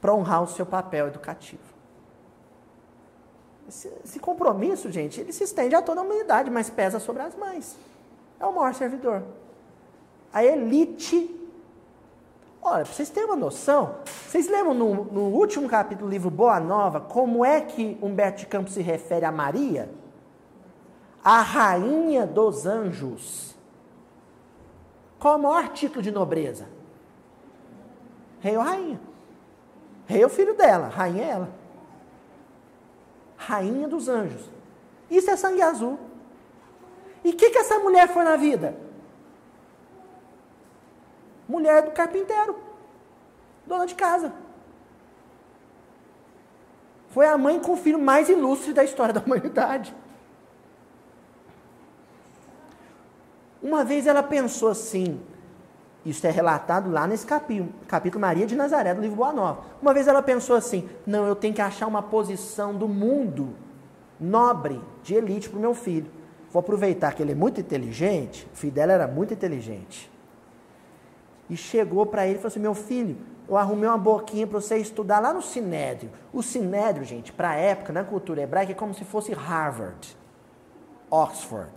para 0.00 0.14
honrar 0.14 0.42
o 0.42 0.46
seu 0.46 0.64
papel 0.64 1.08
educativo. 1.08 1.60
Esse, 3.68 3.92
esse, 4.02 4.18
compromisso, 4.18 4.90
gente, 4.90 5.20
ele 5.20 5.34
se 5.34 5.44
estende 5.44 5.74
a 5.74 5.82
toda 5.82 6.00
a 6.00 6.04
humanidade, 6.04 6.50
mas 6.50 6.70
pesa 6.70 6.98
sobre 6.98 7.20
as 7.20 7.36
mães. 7.36 7.76
É 8.40 8.46
o 8.46 8.54
maior 8.54 8.72
servidor. 8.72 9.22
A 10.32 10.42
elite. 10.42 11.37
Olha, 12.70 12.84
para 12.84 12.92
vocês 12.92 13.08
terem 13.08 13.30
uma 13.30 13.36
noção, 13.36 13.94
vocês 14.04 14.46
lembram 14.46 14.74
no, 14.74 15.04
no 15.04 15.20
último 15.28 15.66
capítulo 15.66 16.06
do 16.06 16.12
livro 16.12 16.30
Boa 16.30 16.60
Nova 16.60 17.00
como 17.00 17.42
é 17.42 17.62
que 17.62 17.96
Humberto 18.02 18.40
de 18.40 18.46
Campos 18.46 18.74
se 18.74 18.82
refere 18.82 19.24
a 19.24 19.32
Maria? 19.32 19.90
A 21.24 21.40
rainha 21.40 22.26
dos 22.26 22.66
anjos. 22.66 23.56
Qual 25.18 25.38
o 25.38 25.42
maior 25.42 25.68
título 25.70 26.02
de 26.02 26.10
nobreza? 26.10 26.68
Rei 28.38 28.54
ou 28.54 28.62
rainha? 28.62 29.00
Rei 30.04 30.22
é 30.22 30.26
o 30.26 30.28
filho 30.28 30.54
dela, 30.54 30.88
rainha 30.88 31.24
é 31.24 31.28
ela. 31.30 31.48
Rainha 33.38 33.88
dos 33.88 34.10
anjos. 34.10 34.50
Isso 35.10 35.30
é 35.30 35.36
sangue 35.36 35.62
azul. 35.62 35.98
E 37.24 37.30
o 37.30 37.34
que, 37.34 37.48
que 37.48 37.58
essa 37.58 37.78
mulher 37.78 38.08
foi 38.08 38.24
na 38.24 38.36
vida? 38.36 38.76
Mulher 41.48 41.82
do 41.82 41.92
carpinteiro, 41.92 42.56
dona 43.66 43.86
de 43.86 43.94
casa. 43.94 44.32
Foi 47.10 47.26
a 47.26 47.38
mãe 47.38 47.58
com 47.58 47.72
o 47.72 47.76
filho 47.76 47.98
mais 47.98 48.28
ilustre 48.28 48.72
da 48.72 48.84
história 48.84 49.14
da 49.14 49.20
humanidade. 49.24 49.94
Uma 53.62 53.84
vez 53.84 54.06
ela 54.06 54.22
pensou 54.22 54.68
assim, 54.68 55.20
isso 56.04 56.26
é 56.26 56.30
relatado 56.30 56.90
lá 56.90 57.06
nesse 57.06 57.26
capítulo, 57.26 57.70
capítulo 57.88 58.20
Maria 58.20 58.46
de 58.46 58.54
Nazaré, 58.54 58.94
do 58.94 59.00
livro 59.00 59.16
Boa 59.16 59.32
Nova. 59.32 59.62
Uma 59.82 59.92
vez 59.92 60.06
ela 60.06 60.22
pensou 60.22 60.54
assim: 60.54 60.88
não, 61.06 61.26
eu 61.26 61.34
tenho 61.34 61.54
que 61.54 61.60
achar 61.60 61.86
uma 61.86 62.02
posição 62.02 62.74
do 62.74 62.86
mundo 62.86 63.54
nobre, 64.20 64.80
de 65.02 65.14
elite 65.14 65.48
para 65.48 65.58
o 65.58 65.60
meu 65.60 65.74
filho. 65.74 66.10
Vou 66.50 66.60
aproveitar 66.60 67.12
que 67.14 67.22
ele 67.22 67.32
é 67.32 67.34
muito 67.34 67.60
inteligente, 67.60 68.48
o 68.52 68.56
filho 68.56 68.72
dela 68.72 68.92
era 68.92 69.06
muito 69.06 69.34
inteligente. 69.34 70.10
E 71.48 71.56
chegou 71.56 72.04
para 72.06 72.26
ele 72.26 72.34
e 72.34 72.38
falou 72.38 72.48
assim: 72.48 72.60
meu 72.60 72.74
filho, 72.74 73.16
eu 73.48 73.56
arrumei 73.56 73.88
uma 73.88 73.98
boquinha 73.98 74.46
para 74.46 74.60
você 74.60 74.76
estudar 74.76 75.20
lá 75.20 75.32
no 75.32 75.40
Sinédrio. 75.40 76.10
O 76.32 76.42
Sinédrio, 76.42 77.04
gente, 77.04 77.32
para 77.32 77.50
a 77.50 77.54
época, 77.54 77.92
na 77.92 78.04
cultura 78.04 78.42
hebraica, 78.42 78.72
é 78.72 78.74
como 78.74 78.92
se 78.92 79.04
fosse 79.04 79.32
Harvard, 79.32 80.16
Oxford. 81.10 81.72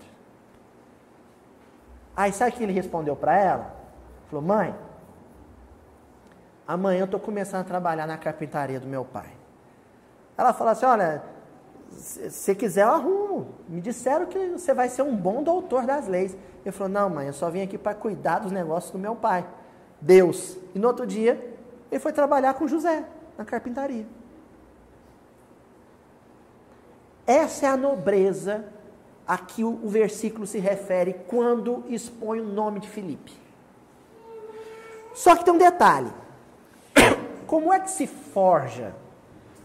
Aí 2.15 2.33
sabe 2.33 2.51
o 2.51 2.53
que 2.55 2.63
ele 2.63 2.73
respondeu 2.73 3.15
para 3.15 3.37
ela? 3.37 3.73
Falou, 4.29 4.43
mãe, 4.43 4.75
amanhã 6.67 6.99
eu 6.99 7.05
estou 7.05 7.19
começando 7.19 7.61
a 7.61 7.63
trabalhar 7.63 8.05
na 8.05 8.17
carpintaria 8.17 8.79
do 8.79 8.87
meu 8.87 9.05
pai. 9.05 9.29
Ela 10.37 10.53
falou 10.53 10.71
assim, 10.71 10.85
olha, 10.85 11.23
se 11.91 12.53
quiser 12.55 12.83
eu 12.83 12.89
arrumo. 12.89 13.55
Me 13.67 13.79
disseram 13.79 14.25
que 14.25 14.37
você 14.49 14.73
vai 14.73 14.89
ser 14.89 15.03
um 15.03 15.15
bom 15.15 15.41
doutor 15.41 15.85
das 15.85 16.07
leis. 16.07 16.35
Ele 16.65 16.71
falou, 16.71 16.91
não 16.91 17.09
mãe, 17.09 17.27
eu 17.27 17.33
só 17.33 17.49
vim 17.49 17.61
aqui 17.61 17.77
para 17.77 17.95
cuidar 17.95 18.39
dos 18.39 18.51
negócios 18.51 18.91
do 18.91 18.99
meu 18.99 19.15
pai. 19.15 19.45
Deus. 20.01 20.57
E 20.73 20.79
no 20.79 20.87
outro 20.87 21.05
dia, 21.05 21.55
ele 21.91 21.99
foi 21.99 22.11
trabalhar 22.11 22.55
com 22.55 22.67
José, 22.67 23.05
na 23.37 23.45
carpintaria. 23.45 24.05
Essa 27.27 27.67
é 27.67 27.69
a 27.69 27.77
nobreza 27.77 28.65
a 29.27 29.37
que 29.37 29.63
o, 29.63 29.87
versículo 29.87 30.45
se 30.45 30.59
refere 30.59 31.13
quando 31.27 31.85
expõe 31.87 32.41
o 32.41 32.45
nome 32.45 32.79
de 32.79 32.89
Filipe. 32.89 33.31
Só 35.13 35.35
que 35.35 35.45
tem 35.45 35.53
um 35.53 35.57
detalhe. 35.57 36.11
Como 37.47 37.71
é 37.71 37.79
que 37.79 37.91
se 37.91 38.07
forja, 38.07 38.95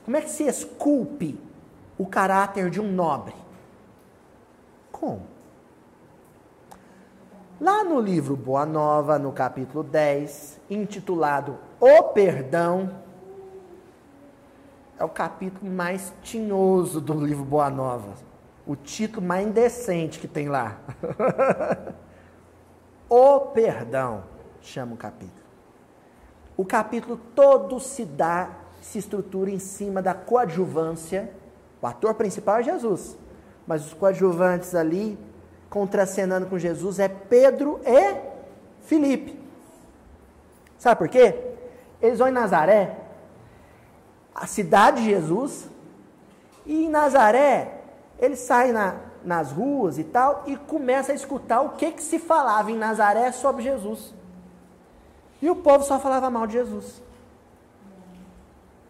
como 0.04 0.16
é 0.16 0.20
que 0.20 0.30
se 0.30 0.44
esculpe 0.44 1.38
o 1.96 2.06
caráter 2.06 2.68
de 2.70 2.80
um 2.80 2.92
nobre? 2.92 3.34
Como? 4.90 5.35
Lá 7.58 7.82
no 7.82 7.98
livro 7.98 8.36
Boa 8.36 8.66
Nova, 8.66 9.18
no 9.18 9.32
capítulo 9.32 9.82
10, 9.82 10.60
intitulado 10.68 11.56
O 11.80 12.02
Perdão, 12.02 13.00
é 14.98 15.02
o 15.02 15.08
capítulo 15.08 15.70
mais 15.70 16.12
tinhoso 16.20 17.00
do 17.00 17.14
livro 17.14 17.46
Boa 17.46 17.70
Nova. 17.70 18.12
O 18.66 18.76
título 18.76 19.26
mais 19.26 19.46
indecente 19.46 20.18
que 20.18 20.28
tem 20.28 20.50
lá. 20.50 20.78
o 23.08 23.40
Perdão 23.40 24.24
chama 24.60 24.92
o 24.92 24.98
capítulo. 24.98 25.46
O 26.58 26.64
capítulo 26.64 27.18
todo 27.34 27.80
se 27.80 28.04
dá, 28.04 28.50
se 28.82 28.98
estrutura 28.98 29.50
em 29.50 29.58
cima 29.58 30.02
da 30.02 30.12
coadjuvância. 30.12 31.32
O 31.80 31.86
ator 31.86 32.12
principal 32.12 32.58
é 32.58 32.64
Jesus, 32.64 33.16
mas 33.66 33.86
os 33.86 33.94
coadjuvantes 33.94 34.74
ali, 34.74 35.18
contracenando 35.68 36.46
com 36.46 36.58
Jesus, 36.58 36.98
é 36.98 37.08
Pedro 37.08 37.80
e 37.84 38.16
Filipe. 38.86 39.38
Sabe 40.78 40.98
por 40.98 41.08
quê? 41.08 41.34
Eles 42.00 42.18
vão 42.18 42.28
em 42.28 42.32
Nazaré, 42.32 42.96
a 44.34 44.46
cidade 44.46 45.02
de 45.02 45.10
Jesus, 45.10 45.68
e 46.64 46.84
em 46.84 46.88
Nazaré, 46.88 47.80
eles 48.18 48.40
saem 48.40 48.72
na, 48.72 48.96
nas 49.24 49.50
ruas 49.52 49.98
e 49.98 50.04
tal, 50.04 50.44
e 50.46 50.56
começa 50.56 51.12
a 51.12 51.14
escutar 51.14 51.60
o 51.62 51.70
que, 51.70 51.92
que 51.92 52.02
se 52.02 52.18
falava 52.18 52.70
em 52.70 52.76
Nazaré 52.76 53.32
sobre 53.32 53.62
Jesus. 53.62 54.14
E 55.40 55.50
o 55.50 55.56
povo 55.56 55.84
só 55.84 55.98
falava 55.98 56.30
mal 56.30 56.46
de 56.46 56.54
Jesus. 56.54 57.02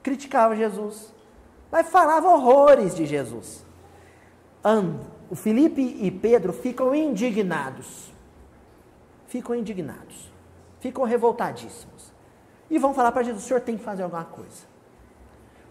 Criticava 0.03 0.55
Jesus. 0.55 1.13
Mas 1.71 1.89
falava 1.89 2.29
horrores 2.29 2.95
de 2.95 3.05
Jesus. 3.05 3.65
O 5.31 5.35
Felipe 5.35 5.81
e 5.81 6.11
Pedro 6.11 6.53
ficam 6.53 6.95
indignados. 6.95 8.13
Ficam 9.27 9.55
indignados. 9.55 10.33
Ficam 10.81 11.05
revoltadíssimos. 11.05 12.13
E 12.71 12.79
vão 12.79 12.95
falar 12.95 13.13
para 13.13 13.23
Jesus: 13.23 13.45
o 13.45 13.47
senhor 13.47 13.61
tem 13.61 13.77
que 13.77 13.85
fazer 13.85 14.03
alguma 14.03 14.25
coisa. 14.25 14.67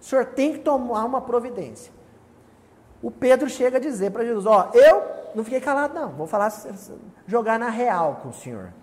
O 0.01 0.03
senhor 0.03 0.25
tem 0.25 0.53
que 0.53 0.59
tomar 0.59 1.05
uma 1.05 1.21
providência. 1.21 1.91
O 3.01 3.09
Pedro 3.11 3.49
chega 3.49 3.77
a 3.77 3.79
dizer 3.79 4.11
para 4.11 4.25
Jesus: 4.25 4.45
Ó, 4.45 4.71
eu 4.73 5.03
não 5.33 5.43
fiquei 5.43 5.61
calado, 5.61 5.93
não. 5.93 6.09
Vou 6.11 6.27
falar, 6.27 6.51
jogar 7.27 7.59
na 7.59 7.69
real 7.69 8.19
com 8.21 8.29
o 8.29 8.33
senhor. 8.33 8.73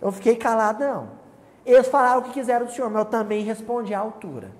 Eu 0.00 0.12
fiquei 0.12 0.36
calado, 0.36 0.84
não. 0.84 1.24
Eles 1.64 1.88
falaram 1.88 2.20
o 2.20 2.24
que 2.24 2.32
quiseram 2.32 2.66
do 2.66 2.72
Senhor, 2.72 2.90
mas 2.90 3.04
eu 3.04 3.10
também 3.10 3.42
respondi 3.42 3.94
à 3.94 3.98
altura. 3.98 4.50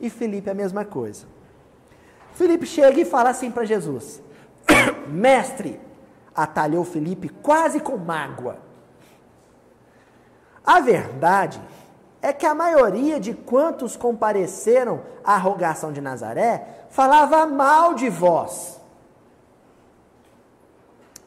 E 0.00 0.10
Felipe 0.10 0.50
a 0.50 0.54
mesma 0.54 0.84
coisa. 0.84 1.26
Felipe 2.32 2.66
chega 2.66 3.00
e 3.00 3.04
fala 3.04 3.30
assim 3.30 3.50
para 3.50 3.64
Jesus: 3.64 4.20
Mestre, 5.08 5.80
atalhou 6.34 6.84
Felipe 6.84 7.28
quase 7.28 7.80
com 7.80 7.96
mágoa. 7.96 8.58
A 10.64 10.80
verdade 10.80 11.60
é 12.20 12.32
que 12.32 12.46
a 12.46 12.54
maioria 12.54 13.18
de 13.18 13.32
quantos 13.32 13.96
compareceram 13.96 15.02
à 15.24 15.36
rogação 15.36 15.92
de 15.92 16.00
Nazaré 16.00 16.86
falava 16.90 17.46
mal 17.46 17.94
de 17.94 18.08
vós. 18.08 18.80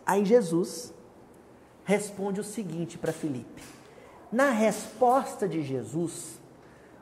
Aí 0.06 0.26
Jesus 0.26 0.94
responde 1.84 2.40
o 2.40 2.44
seguinte 2.44 2.98
para 2.98 3.14
Felipe: 3.14 3.64
na 4.32 4.50
resposta 4.50 5.48
de 5.48 5.62
Jesus, 5.62 6.40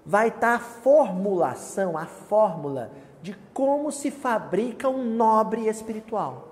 vai 0.06 0.30
estar 0.30 0.56
a 0.56 0.60
formulação, 0.60 1.98
a 1.98 2.06
fórmula 2.06 2.92
de 3.22 3.36
como 3.54 3.92
se 3.92 4.12
fabrica 4.12 4.88
um 4.90 5.16
nobre 5.16 5.68
espiritual. 5.68 6.50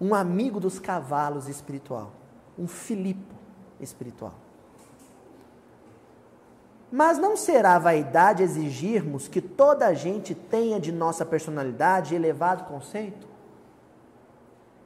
Um 0.00 0.14
amigo 0.14 0.60
dos 0.60 0.78
cavalos 0.78 1.48
espiritual. 1.48 2.12
Um 2.58 2.66
Filipe 2.66 3.34
espiritual. 3.80 4.34
Mas 6.90 7.18
não 7.18 7.36
será 7.36 7.78
vaidade 7.78 8.42
exigirmos 8.42 9.28
que 9.28 9.40
toda 9.40 9.86
a 9.86 9.94
gente 9.94 10.34
tenha 10.34 10.78
de 10.78 10.92
nossa 10.92 11.24
personalidade 11.24 12.14
elevado 12.14 12.64
conceito? 12.64 13.26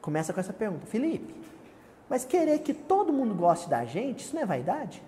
Começa 0.00 0.32
com 0.32 0.40
essa 0.40 0.52
pergunta. 0.52 0.86
Felipe, 0.86 1.34
mas 2.08 2.24
querer 2.24 2.60
que 2.60 2.72
todo 2.72 3.12
mundo 3.12 3.34
goste 3.34 3.68
da 3.68 3.84
gente, 3.84 4.24
isso 4.24 4.34
não 4.34 4.42
é 4.42 4.46
vaidade? 4.46 5.02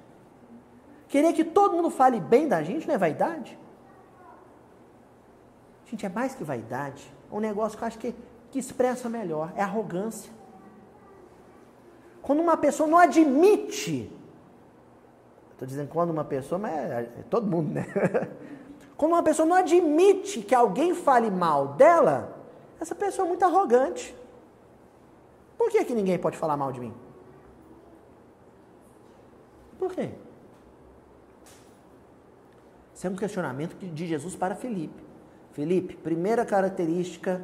Querer 1.08 1.32
que 1.32 1.44
todo 1.44 1.76
mundo 1.76 1.90
fale 1.90 2.20
bem 2.20 2.46
da 2.46 2.62
gente 2.62 2.86
não 2.86 2.94
é 2.94 2.98
vaidade? 2.98 3.58
Gente, 5.92 6.06
é 6.06 6.08
mais 6.08 6.34
que 6.34 6.42
vaidade. 6.42 7.04
um 7.30 7.38
negócio 7.38 7.76
que 7.76 7.84
eu 7.84 7.86
acho 7.86 7.98
que, 7.98 8.14
que 8.50 8.58
expressa 8.58 9.10
melhor: 9.10 9.52
é 9.54 9.62
arrogância. 9.62 10.32
Quando 12.22 12.40
uma 12.40 12.56
pessoa 12.56 12.88
não 12.88 12.96
admite, 12.96 14.10
estou 15.52 15.68
dizendo 15.68 15.88
quando 15.88 16.08
uma 16.08 16.24
pessoa, 16.24 16.58
mas 16.58 16.72
é, 16.72 17.00
é 17.02 17.22
todo 17.28 17.46
mundo, 17.46 17.74
né? 17.74 17.84
Quando 18.96 19.12
uma 19.12 19.22
pessoa 19.22 19.44
não 19.44 19.56
admite 19.56 20.42
que 20.42 20.54
alguém 20.54 20.94
fale 20.94 21.28
mal 21.28 21.68
dela, 21.74 22.38
essa 22.80 22.94
pessoa 22.94 23.26
é 23.26 23.28
muito 23.28 23.44
arrogante. 23.44 24.14
Por 25.58 25.70
que, 25.70 25.84
que 25.84 25.92
ninguém 25.92 26.16
pode 26.16 26.36
falar 26.36 26.56
mal 26.56 26.70
de 26.70 26.78
mim? 26.78 26.94
Por 29.76 29.92
quê? 29.92 30.10
Isso 32.94 33.06
é 33.08 33.10
um 33.10 33.16
questionamento 33.16 33.74
de 33.76 34.06
Jesus 34.06 34.36
para 34.36 34.54
Felipe. 34.54 35.11
Felipe, 35.52 35.96
primeira 35.96 36.44
característica 36.44 37.42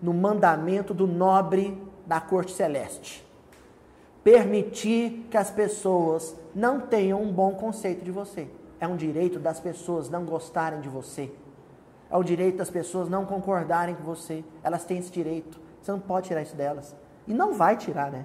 no 0.00 0.14
mandamento 0.14 0.94
do 0.94 1.06
nobre 1.06 1.80
da 2.06 2.20
corte 2.20 2.52
celeste: 2.52 3.26
permitir 4.24 5.26
que 5.30 5.36
as 5.36 5.50
pessoas 5.50 6.34
não 6.54 6.80
tenham 6.80 7.22
um 7.22 7.32
bom 7.32 7.54
conceito 7.54 8.04
de 8.04 8.10
você. 8.10 8.48
É 8.80 8.88
um 8.88 8.96
direito 8.96 9.38
das 9.38 9.60
pessoas 9.60 10.08
não 10.08 10.24
gostarem 10.24 10.80
de 10.80 10.88
você. 10.88 11.30
É 12.10 12.16
o 12.16 12.22
direito 12.22 12.56
das 12.56 12.70
pessoas 12.70 13.08
não 13.08 13.26
concordarem 13.26 13.94
com 13.94 14.02
você. 14.02 14.42
Elas 14.62 14.84
têm 14.84 14.98
esse 14.98 15.12
direito. 15.12 15.60
Você 15.80 15.92
não 15.92 16.00
pode 16.00 16.28
tirar 16.28 16.42
isso 16.42 16.56
delas. 16.56 16.96
E 17.26 17.34
não 17.34 17.52
vai 17.52 17.76
tirar, 17.76 18.10
né? 18.10 18.24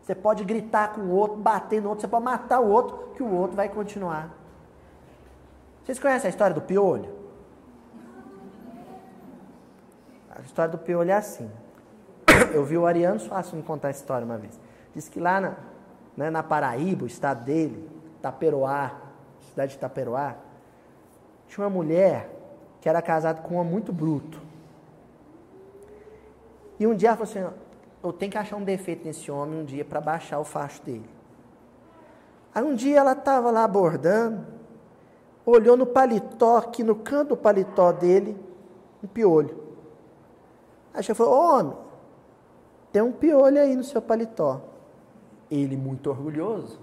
Você 0.00 0.14
pode 0.14 0.44
gritar 0.44 0.94
com 0.94 1.02
o 1.02 1.10
outro, 1.10 1.36
bater 1.36 1.82
no 1.82 1.90
outro, 1.90 2.00
você 2.00 2.08
pode 2.08 2.24
matar 2.24 2.60
o 2.60 2.70
outro, 2.70 3.10
que 3.14 3.22
o 3.22 3.30
outro 3.30 3.54
vai 3.54 3.68
continuar. 3.68 4.34
Vocês 5.84 5.98
conhecem 5.98 6.28
a 6.28 6.30
história 6.30 6.54
do 6.54 6.62
piolho? 6.62 7.17
A 10.38 10.42
história 10.42 10.70
do 10.70 10.78
piolho 10.78 11.10
é 11.10 11.14
assim. 11.14 11.50
Eu 12.54 12.64
vi 12.64 12.78
o 12.78 12.86
Ariano 12.86 13.18
Suassuna 13.18 13.60
me 13.60 13.66
contar 13.66 13.88
essa 13.90 14.00
história 14.00 14.24
uma 14.24 14.38
vez. 14.38 14.58
Diz 14.94 15.08
que 15.08 15.18
lá 15.18 15.40
na, 15.40 15.56
né, 16.16 16.30
na 16.30 16.42
Paraíba, 16.42 17.04
o 17.04 17.06
estado 17.06 17.44
dele, 17.44 17.88
Taperoá, 18.22 18.92
cidade 19.48 19.72
de 19.72 19.78
Taperoá, 19.78 20.36
tinha 21.48 21.64
uma 21.64 21.70
mulher 21.70 22.30
que 22.80 22.88
era 22.88 23.02
casada 23.02 23.42
com 23.42 23.56
um 23.56 23.58
homem 23.58 23.72
muito 23.72 23.92
bruto. 23.92 24.40
E 26.78 26.86
um 26.86 26.94
dia 26.94 27.08
ela 27.08 27.16
falou 27.16 27.30
assim: 27.30 27.56
eu 28.02 28.12
tenho 28.12 28.30
que 28.30 28.38
achar 28.38 28.56
um 28.56 28.64
defeito 28.64 29.04
nesse 29.04 29.30
homem 29.30 29.60
um 29.60 29.64
dia 29.64 29.84
para 29.84 30.00
baixar 30.00 30.38
o 30.38 30.44
facho 30.44 30.80
dele. 30.82 31.08
Aí 32.54 32.62
um 32.62 32.74
dia 32.74 32.98
ela 32.98 33.12
estava 33.12 33.50
lá 33.50 33.64
abordando, 33.64 34.46
olhou 35.44 35.76
no 35.76 35.86
paletó, 35.86 36.58
aqui 36.58 36.84
no 36.84 36.94
canto 36.94 37.30
do 37.30 37.36
paletó 37.36 37.90
dele, 37.90 38.36
um 39.02 39.08
piolho. 39.08 39.67
Aí 40.98 41.04
ela 41.06 41.14
falou, 41.14 41.32
homem, 41.32 41.76
tem 42.90 43.00
um 43.00 43.12
piolho 43.12 43.60
aí 43.60 43.76
no 43.76 43.84
seu 43.84 44.02
paletó. 44.02 44.60
Ele, 45.48 45.76
muito 45.76 46.10
orgulhoso, 46.10 46.80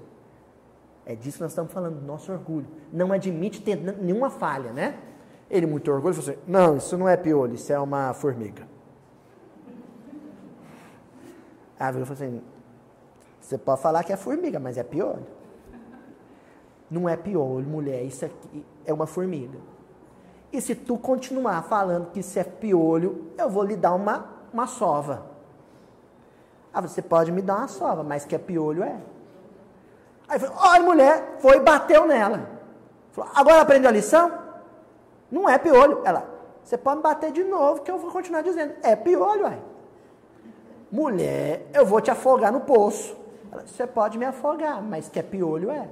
é 1.05 1.15
disso 1.15 1.37
que 1.37 1.43
nós 1.43 1.51
estamos 1.51 1.71
falando, 1.73 1.99
do 1.99 2.05
nosso 2.05 2.31
orgulho. 2.31 2.65
Não 2.93 3.11
admite 3.11 3.61
ter 3.61 3.75
nenhuma 3.75 4.29
falha, 4.29 4.71
né? 4.71 4.97
Ele, 5.49 5.65
muito 5.65 5.91
orgulhoso, 5.91 6.21
falou 6.21 6.39
assim, 6.39 6.49
não, 6.49 6.77
isso 6.77 6.97
não 6.97 7.09
é 7.09 7.17
piolho, 7.17 7.55
isso 7.55 7.73
é 7.73 7.77
uma 7.77 8.13
formiga. 8.13 8.65
A 11.77 11.87
árvore 11.87 12.05
falou 12.05 12.23
assim: 12.23 12.41
você 13.41 13.57
pode 13.57 13.81
falar 13.81 14.05
que 14.05 14.13
é 14.13 14.15
formiga, 14.15 14.59
mas 14.59 14.77
é 14.77 14.83
piolho. 14.83 15.27
Não 16.89 17.09
é 17.09 17.17
piolho, 17.17 17.67
mulher, 17.67 18.01
isso 18.03 18.23
aqui 18.23 18.65
é 18.85 18.93
uma 18.93 19.05
formiga. 19.05 19.59
E 20.55 20.61
se 20.61 20.73
tu 20.73 20.97
continuar 20.97 21.63
falando 21.63 22.11
que 22.11 22.21
isso 22.21 22.39
é 22.39 22.43
piolho, 22.45 23.29
eu 23.37 23.49
vou 23.49 23.61
lhe 23.61 23.75
dar 23.75 23.93
uma, 23.93 24.25
uma 24.53 24.65
sova. 24.65 25.25
Ah, 26.73 26.79
você 26.79 27.01
pode 27.01 27.29
me 27.29 27.41
dar 27.41 27.57
uma 27.57 27.67
sova, 27.67 28.03
mas 28.03 28.23
que 28.23 28.33
é 28.33 28.37
piolho 28.37 28.81
é. 28.81 28.95
Aí 30.29 30.39
falou, 30.39 30.55
olha, 30.57 30.81
mulher, 30.81 31.35
foi 31.39 31.57
e 31.57 31.59
bateu 31.59 32.07
nela. 32.07 32.47
Falou, 33.11 33.29
agora 33.35 33.61
aprendeu 33.63 33.89
a 33.89 33.91
lição? 33.91 34.31
Não 35.29 35.49
é 35.49 35.57
piolho. 35.57 36.01
Ela, 36.05 36.25
você 36.63 36.77
pode 36.77 36.97
me 36.97 37.03
bater 37.03 37.33
de 37.33 37.43
novo, 37.43 37.81
que 37.81 37.91
eu 37.91 37.97
vou 37.97 38.09
continuar 38.09 38.41
dizendo. 38.41 38.75
É 38.81 38.95
piolho, 38.95 39.43
ué. 39.43 39.59
Mulher, 40.89 41.67
eu 41.73 41.85
vou 41.85 41.99
te 41.99 42.09
afogar 42.09 42.49
no 42.53 42.61
poço. 42.61 43.13
Você 43.65 43.85
pode 43.85 44.17
me 44.17 44.23
afogar, 44.23 44.81
mas 44.81 45.09
que 45.09 45.19
é 45.19 45.23
piolho 45.23 45.69
é. 45.69 45.89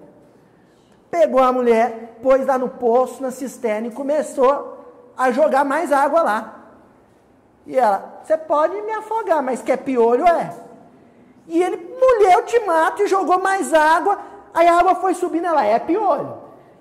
Pegou 1.13 1.43
a 1.43 1.53
mulher, 1.53 2.17
pôs 2.23 2.43
lá 2.43 2.57
no 2.57 2.67
poço, 2.67 3.21
na 3.21 3.29
cisterna 3.29 3.85
e 3.85 3.91
começou 3.91 4.83
a 5.15 5.29
jogar 5.29 5.63
mais 5.63 5.91
água 5.91 6.23
lá. 6.23 6.55
E 7.67 7.77
ela, 7.77 8.21
você 8.23 8.35
pode 8.35 8.81
me 8.81 8.91
afogar, 8.93 9.43
mas 9.43 9.61
que 9.61 9.71
é 9.71 9.77
piolho 9.77 10.25
é. 10.27 10.51
E 11.47 11.61
ele, 11.61 11.77
mulher, 11.77 12.33
eu 12.33 12.45
te 12.45 12.59
mato, 12.61 13.03
e 13.03 13.07
jogou 13.07 13.39
mais 13.39 13.75
água. 13.75 14.17
Aí 14.55 14.67
a 14.67 14.79
água 14.79 14.95
foi 14.95 15.13
subindo, 15.13 15.45
ela 15.45 15.63
é 15.63 15.77
piolho. 15.77 16.33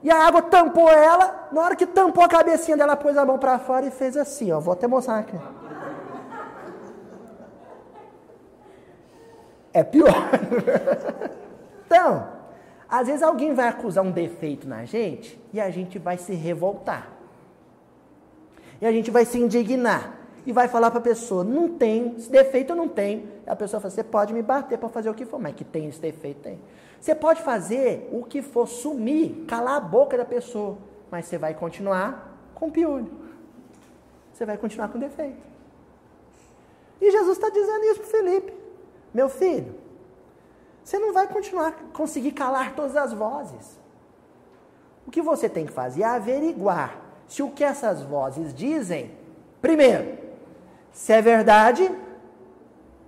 E 0.03 0.11
a 0.11 0.27
água 0.27 0.41
tampou 0.41 0.89
ela, 0.89 1.49
na 1.53 1.61
hora 1.61 1.77
que 1.77 1.85
tampou 1.85 2.25
a 2.25 2.29
cabecinha 2.29 2.75
dela, 2.75 2.97
pôs 2.97 3.19
a 3.19 3.27
mão 3.27 3.39
para 3.39 3.59
fora 3.59 3.85
e 3.85 3.91
fez 3.91 4.17
assim, 4.17 4.51
ó. 4.51 4.61
Vou 4.61 4.73
até 4.73 4.87
mostrar 4.87 5.19
aqui. 5.19 5.37
é 9.75 9.85
pior. 9.85 10.15
então, 11.85 12.42
às 12.93 13.07
vezes 13.07 13.23
alguém 13.23 13.55
vai 13.55 13.69
acusar 13.69 14.05
um 14.05 14.11
defeito 14.11 14.69
na 14.69 14.85
gente 14.85 15.41
e 15.51 15.59
a 15.59 15.71
gente 15.71 15.99
vai 15.99 16.19
se 16.19 16.35
revoltar. 16.35 17.11
E 18.83 18.87
a 18.87 18.93
gente 18.93 19.11
vai 19.11 19.25
se 19.25 19.39
indignar. 19.39 20.19
E 20.45 20.53
vai 20.53 20.69
falar 20.69 20.91
para 20.91 20.99
a 20.99 21.03
pessoa, 21.03 21.43
não 21.43 21.71
tem, 21.71 22.17
esse 22.19 22.31
defeito 22.31 22.73
eu 22.73 22.77
não 22.77 22.89
tenho. 22.89 23.27
A 23.47 23.57
pessoa 23.57 23.81
fala, 23.81 23.91
você 23.91 24.05
pode 24.05 24.35
me 24.35 24.43
bater 24.43 24.77
para 24.77 24.91
fazer 24.91 25.09
o 25.09 25.15
que 25.15 25.25
for, 25.25 25.41
mas 25.41 25.55
que 25.55 25.65
tem 25.65 25.89
esse 25.89 26.01
defeito, 26.01 26.43
tem. 26.43 26.61
Você 27.01 27.15
pode 27.15 27.41
fazer 27.41 28.11
o 28.13 28.25
que 28.25 28.43
for, 28.43 28.69
sumir, 28.69 29.47
calar 29.49 29.77
a 29.77 29.81
boca 29.81 30.19
da 30.19 30.27
pessoa, 30.27 30.77
mas 31.11 31.25
você 31.25 31.39
vai 31.39 31.55
continuar 31.55 32.37
com 32.55 32.71
piolho. 32.71 33.11
Você 34.35 34.45
vai 34.45 34.59
continuar 34.59 34.89
com 34.89 34.99
defeito. 34.99 35.41
E 37.01 37.11
Jesus 37.11 37.39
está 37.39 37.49
dizendo 37.49 37.85
isso 37.85 38.01
para 38.01 38.11
Felipe. 38.11 38.53
Meu 39.15 39.31
filho, 39.31 39.82
você 40.83 40.99
não 40.99 41.13
vai 41.13 41.29
continuar 41.29 41.73
conseguir 41.93 42.33
calar 42.33 42.75
todas 42.75 42.97
as 42.97 43.13
vozes. 43.13 43.79
O 45.07 45.11
que 45.11 45.23
você 45.23 45.49
tem 45.49 45.67
que 45.67 45.73
fazer 45.73 46.03
é 46.03 46.07
averiguar 46.07 47.01
se 47.27 47.43
o 47.43 47.51
que 47.51 47.65
essas 47.65 48.03
vozes 48.03 48.53
dizem, 48.55 49.17
primeiro, 49.61 50.19
se 50.93 51.13
é 51.13 51.23
verdade 51.23 51.91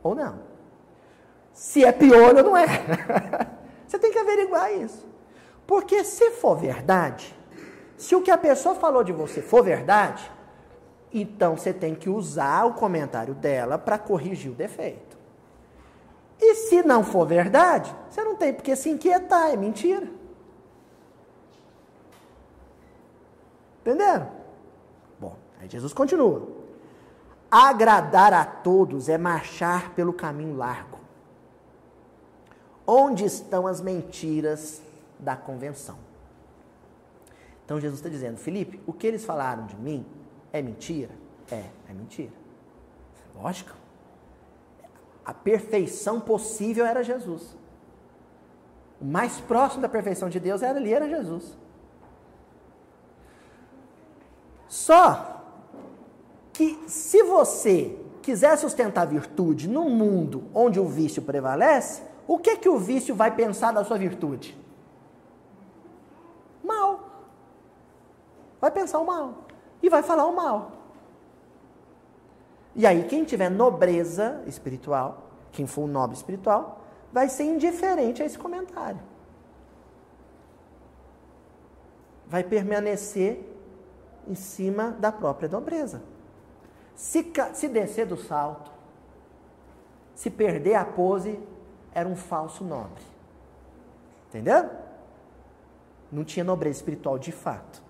ou 0.03 0.15
não. 0.15 0.41
Se 1.53 1.85
é 1.85 1.93
piolho 1.93 2.39
ou 2.39 2.45
não 2.45 2.57
é. 2.57 2.67
você 3.87 3.99
tem 3.99 4.11
que 4.11 4.19
averiguar 4.19 4.73
isso. 4.73 5.07
Porque 5.67 6.05
se 6.05 6.31
for 6.33 6.57
verdade, 6.57 7.35
se 7.97 8.15
o 8.15 8.23
que 8.23 8.31
a 8.31 8.39
pessoa 8.39 8.75
falou 8.75 9.05
de 9.05 9.13
você 9.13 9.41
for 9.41 9.63
verdade, 9.63 10.31
então 11.13 11.57
você 11.57 11.73
tem 11.73 11.95
que 11.95 12.11
usar 12.11 12.65
o 12.65 12.75
comentário 12.75 13.35
dela 13.35 13.79
para 13.79 13.99
corrigir 13.99 14.51
o 14.51 14.55
defeito. 14.55 15.14
E 16.41 16.55
se 16.55 16.83
não 16.83 17.05
for 17.05 17.27
verdade, 17.27 17.95
você 18.09 18.23
não 18.23 18.35
tem 18.37 18.53
porque 18.53 18.75
se 18.77 18.91
inquietar, 18.91 19.51
é 19.51 19.57
mentira. 19.57 20.09
Entenderam? 23.81 24.31
Bom, 25.21 25.37
aí 25.61 25.69
Jesus 25.69 25.93
continua. 25.93 26.49
Agradar 27.51 28.33
a 28.33 28.45
todos 28.45 29.09
é 29.09 29.17
marchar 29.17 29.95
pelo 29.95 30.13
caminho 30.13 30.57
largo. 30.57 30.99
Onde 32.87 33.25
estão 33.25 33.67
as 33.67 33.81
mentiras 33.81 34.83
da 35.19 35.37
convenção? 35.37 35.97
Então 37.65 37.81
Jesus 37.81 38.01
está 38.01 38.11
dizendo, 38.11 38.37
Felipe, 38.39 38.83
o 38.87 38.93
que 38.93 39.07
eles 39.07 39.25
falaram 39.25 39.67
de 39.67 39.77
mim 39.77 40.05
é 40.53 40.61
mentira? 40.61 41.13
É, 41.51 41.65
é 41.89 41.93
mentira. 41.93 42.33
Lógico 43.35 43.84
a 45.25 45.33
perfeição 45.33 46.21
possível 46.21 46.85
era 46.85 47.03
Jesus. 47.03 47.57
O 49.01 49.05
mais 49.05 49.41
próximo 49.41 49.83
da 49.83 49.89
perfeição 49.89 50.29
de 50.29 50.39
Deus 50.39 50.63
era 50.63 50.79
ali, 50.79 50.93
era 50.93 51.09
Jesus. 51.09 51.57
Só 54.69 55.43
que 56.53 56.79
se 56.87 57.23
você 57.23 57.99
quiser 58.23 58.57
sustentar 58.57 59.07
virtude 59.07 59.69
num 59.69 59.91
mundo 59.91 60.45
onde 60.55 60.81
o 60.81 60.89
vício 60.89 61.23
prevalece, 61.23 62.03
o 62.27 62.39
que 62.39 62.57
que 62.57 62.69
o 62.69 62.79
vício 62.79 63.15
vai 63.15 63.31
pensar 63.35 63.73
da 63.73 63.85
sua 63.85 63.99
virtude? 63.99 64.57
Mal. 66.63 67.01
Vai 68.61 68.71
pensar 68.71 68.99
o 68.99 69.07
mal 69.07 69.45
e 69.83 69.91
vai 69.91 70.03
falar 70.03 70.27
o 70.27 70.35
mal. 70.35 70.73
E 72.77 72.87
aí, 72.87 73.05
quem 73.05 73.25
tiver 73.25 73.51
nobreza 73.51 74.43
espiritual, 74.47 75.29
quem 75.53 75.67
for 75.67 75.83
um 75.83 75.87
nobre 75.87 76.17
espiritual, 76.17 76.85
vai 77.13 77.29
ser 77.29 77.45
indiferente 77.45 78.23
a 78.23 78.27
esse 78.27 78.39
comentário. 78.39 79.01
Vai 82.27 82.43
permanecer 82.43 83.49
em 84.27 84.35
cima 84.35 84.91
da 84.91 85.13
própria 85.13 85.49
nobreza. 85.49 86.03
Se, 86.97 87.33
se 87.53 87.69
descer 87.69 88.07
do 88.07 88.17
salto, 88.17 88.73
se 90.15 90.31
perder 90.31 90.75
a 90.75 90.85
pose, 90.85 91.39
era 91.93 92.09
um 92.09 92.17
falso 92.17 92.65
nobre. 92.65 93.05
Entendeu? 94.29 94.69
Não 96.11 96.25
tinha 96.25 96.45
nobreza 96.45 96.79
espiritual 96.79 97.19
de 97.19 97.31
fato. 97.31 97.83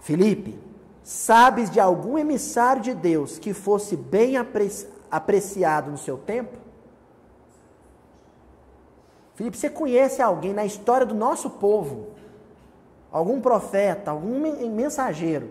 Felipe, 0.00 0.58
sabes 1.02 1.70
de 1.70 1.80
algum 1.80 2.16
emissário 2.16 2.82
de 2.82 2.94
Deus 2.94 3.38
que 3.38 3.52
fosse 3.52 3.96
bem 3.96 4.34
apreciado 5.10 5.90
no 5.90 5.98
seu 5.98 6.16
tempo? 6.16 6.56
Felipe, 9.34 9.56
você 9.56 9.70
conhece 9.70 10.20
alguém 10.20 10.52
na 10.52 10.64
história 10.64 11.06
do 11.06 11.14
nosso 11.14 11.50
povo? 11.50 12.10
Algum 13.10 13.40
profeta, 13.40 14.10
algum 14.10 14.38
mensageiro? 14.70 15.50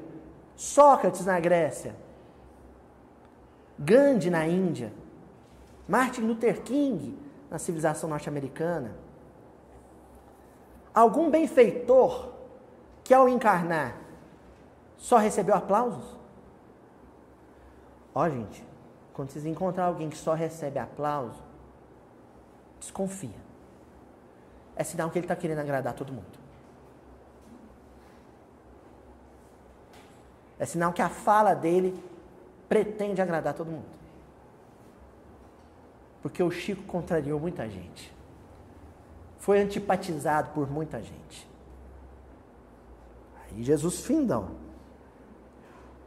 Sócrates 0.56 1.26
na 1.26 1.40
Grécia, 1.40 1.96
Gandhi 3.78 4.30
na 4.30 4.48
Índia, 4.48 4.94
Martin 5.88 6.22
Luther 6.22 6.62
King 6.62 7.18
na 7.50 7.58
civilização 7.58 8.10
norte-americana. 8.10 8.96
Algum 10.94 11.30
benfeitor 11.32 12.30
que 13.04 13.14
ao 13.14 13.28
encarnar 13.28 13.98
só 15.02 15.18
recebeu 15.18 15.56
aplausos? 15.56 16.16
Ó, 18.14 18.30
gente, 18.30 18.64
quando 19.14 19.32
vocês 19.32 19.48
encontrar 19.48 19.86
alguém 19.86 20.10
que 20.10 20.18
só 20.18 20.36
recebe 20.36 20.78
aplauso, 20.78 21.42
desconfia. 22.80 23.42
É 24.76 24.84
sinal 24.84 25.10
que 25.10 25.18
ele 25.18 25.26
está 25.26 25.36
querendo 25.36 25.60
agradar 25.60 25.96
todo 25.96 26.14
mundo. 26.14 26.40
É 30.60 30.66
sinal 30.68 30.94
que 30.94 31.02
a 31.02 31.10
fala 31.10 31.56
dele 31.56 32.00
pretende 32.70 33.24
agradar 33.24 33.56
todo 33.56 33.72
mundo. 33.72 33.90
Porque 36.22 36.44
o 36.44 36.52
Chico 36.52 36.84
contrariou 36.84 37.40
muita 37.40 37.68
gente. 37.68 38.14
Foi 39.40 39.60
antipatizado 39.60 40.52
por 40.54 40.70
muita 40.70 41.02
gente. 41.02 41.50
Aí 43.44 43.64
Jesus 43.64 44.02
finda. 44.02 44.61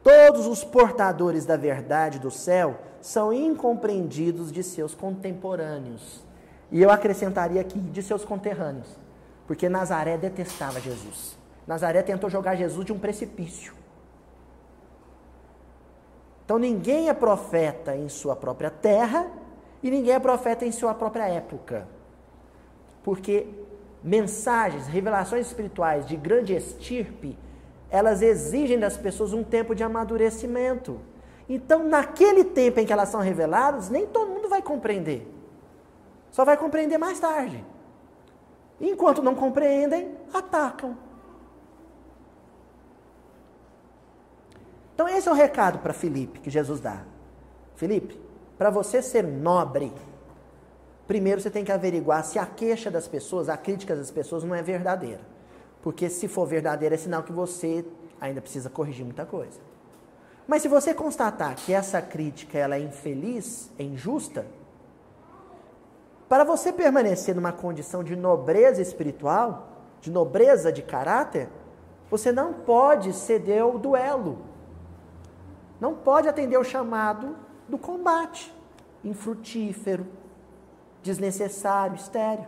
Todos 0.05 0.47
os 0.47 0.63
portadores 0.63 1.47
da 1.47 1.57
verdade 1.57 2.19
do 2.19 2.31
céu 2.31 2.79
são 3.01 3.33
incompreendidos 3.33 4.53
de 4.53 4.63
seus 4.63 4.95
contemporâneos. 4.95 6.23
E 6.71 6.83
eu 6.83 6.91
acrescentaria 6.91 7.63
aqui 7.63 7.79
de 7.79 8.03
seus 8.03 8.23
conterrâneos. 8.23 8.99
Porque 9.47 9.67
Nazaré 9.67 10.19
detestava 10.19 10.79
Jesus. 10.79 11.39
Nazaré 11.67 12.03
tentou 12.03 12.29
jogar 12.29 12.55
Jesus 12.55 12.85
de 12.85 12.93
um 12.93 12.99
precipício. 12.99 13.73
Então 16.45 16.59
ninguém 16.59 17.09
é 17.09 17.15
profeta 17.15 17.97
em 17.97 18.11
sua 18.11 18.37
própria 18.37 18.71
terra 18.71 19.27
e 19.83 19.91
ninguém 19.91 20.13
é 20.13 20.19
profeta 20.19 20.67
em 20.67 20.73
sua 20.73 20.93
própria 20.93 21.27
época. 21.27 21.89
Porque 23.03 23.47
mensagens, 24.03 24.87
revelações 24.87 25.47
espirituais 25.47 26.07
de 26.07 26.15
grande 26.15 26.55
estirpe, 26.55 27.39
elas 27.95 28.23
exigem 28.23 28.77
das 28.77 28.97
pessoas 28.97 29.33
um 29.33 29.45
tempo 29.45 29.73
de 29.73 29.85
amadurecimento. 29.85 31.01
Então, 31.49 31.85
naquele 31.85 32.43
tempo 32.43 32.81
em 32.81 32.85
que 32.85 32.93
elas 32.93 33.09
são 33.09 33.21
reveladas, 33.21 33.89
nem 33.89 34.05
todo 34.05 34.33
mundo 34.33 34.49
vai 34.49 34.61
compreender. 34.61 35.33
Só 36.33 36.45
vai 36.45 36.57
compreender 36.57 36.99
mais 36.99 37.21
tarde. 37.21 37.65
Enquanto 38.81 39.23
não 39.23 39.37
compreendem, 39.37 40.13
atacam. 40.33 40.99
Então, 44.93 45.09
esse 45.09 45.29
é 45.29 45.31
o 45.31 45.35
recado 45.35 45.79
para 45.79 45.93
Felipe 45.93 46.41
que 46.41 46.51
Jesus 46.51 46.81
dá. 46.81 47.05
Felipe, 47.77 48.21
para 48.59 48.71
você 48.71 49.01
ser 49.01 49.23
nobre, 49.23 49.93
primeiro 51.07 51.41
você 51.41 51.51
tem 51.51 51.65
que 51.65 51.71
averiguar 51.71 52.25
se 52.25 52.41
a 52.41 52.47
queixa 52.47 52.91
das 52.91 53.07
pessoas, 53.07 53.49
a 53.49 53.57
crítica 53.57 53.95
das 53.95 54.11
pessoas 54.11 54.43
não 54.43 54.53
é 54.53 54.63
verdadeira. 54.63 55.34
Porque 55.85 56.11
se 56.11 56.27
for 56.27 56.47
verdadeira, 56.47 56.97
é 56.97 56.99
sinal 56.99 57.23
que 57.23 57.31
você 57.31 57.85
ainda 58.21 58.41
precisa 58.41 58.69
corrigir 58.69 59.05
muita 59.05 59.25
coisa. 59.25 59.61
Mas 60.49 60.63
se 60.63 60.67
você 60.67 60.93
constatar 60.93 61.55
que 61.55 61.73
essa 61.73 62.03
crítica 62.03 62.59
ela 62.59 62.75
é 62.75 62.81
infeliz, 62.81 63.71
é 63.79 63.85
injusta, 63.85 64.45
para 66.29 66.43
você 66.43 66.73
permanecer 66.73 67.37
numa 67.37 67.53
condição 67.53 68.03
de 68.03 68.17
nobreza 68.17 68.83
espiritual, 68.83 69.69
de 70.01 70.11
nobreza 70.11 70.73
de 70.73 70.83
caráter, 70.83 71.49
você 72.11 72.33
não 72.33 72.53
pode 72.53 73.13
ceder 73.13 73.63
ao 73.63 73.79
duelo 73.79 74.55
não 75.85 75.95
pode 75.95 76.29
atender 76.29 76.57
o 76.57 76.65
chamado 76.65 77.37
do 77.69 77.77
combate 77.77 78.51
infrutífero, 79.05 80.07
desnecessário, 81.03 81.95
estéreo. 81.95 82.47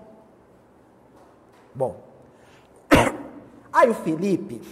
Bom, 1.74 2.00
aí 3.76 3.90
o 3.90 3.94
Felipe, 3.94 4.62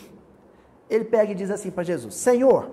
ele 0.88 1.04
pega 1.04 1.32
e 1.32 1.34
diz 1.34 1.50
assim 1.50 1.70
para 1.70 1.84
Jesus: 1.84 2.14
Senhor, 2.14 2.70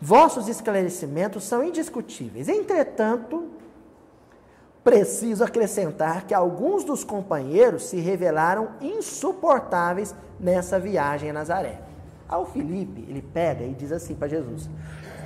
vossos 0.00 0.48
esclarecimentos 0.48 1.44
são 1.44 1.62
indiscutíveis. 1.62 2.48
Entretanto, 2.48 3.48
preciso 4.82 5.44
acrescentar 5.44 6.26
que 6.26 6.32
alguns 6.32 6.84
dos 6.84 7.04
companheiros 7.04 7.84
se 7.84 7.98
revelaram 7.98 8.70
insuportáveis 8.80 10.14
nessa 10.40 10.80
viagem 10.80 11.30
a 11.30 11.32
Nazaré. 11.34 11.80
Aí 12.28 12.40
o 12.40 12.46
Felipe, 12.46 13.04
ele 13.08 13.22
pega 13.22 13.64
e 13.64 13.74
diz 13.74 13.92
assim 13.92 14.14
para 14.14 14.28
Jesus: 14.28 14.70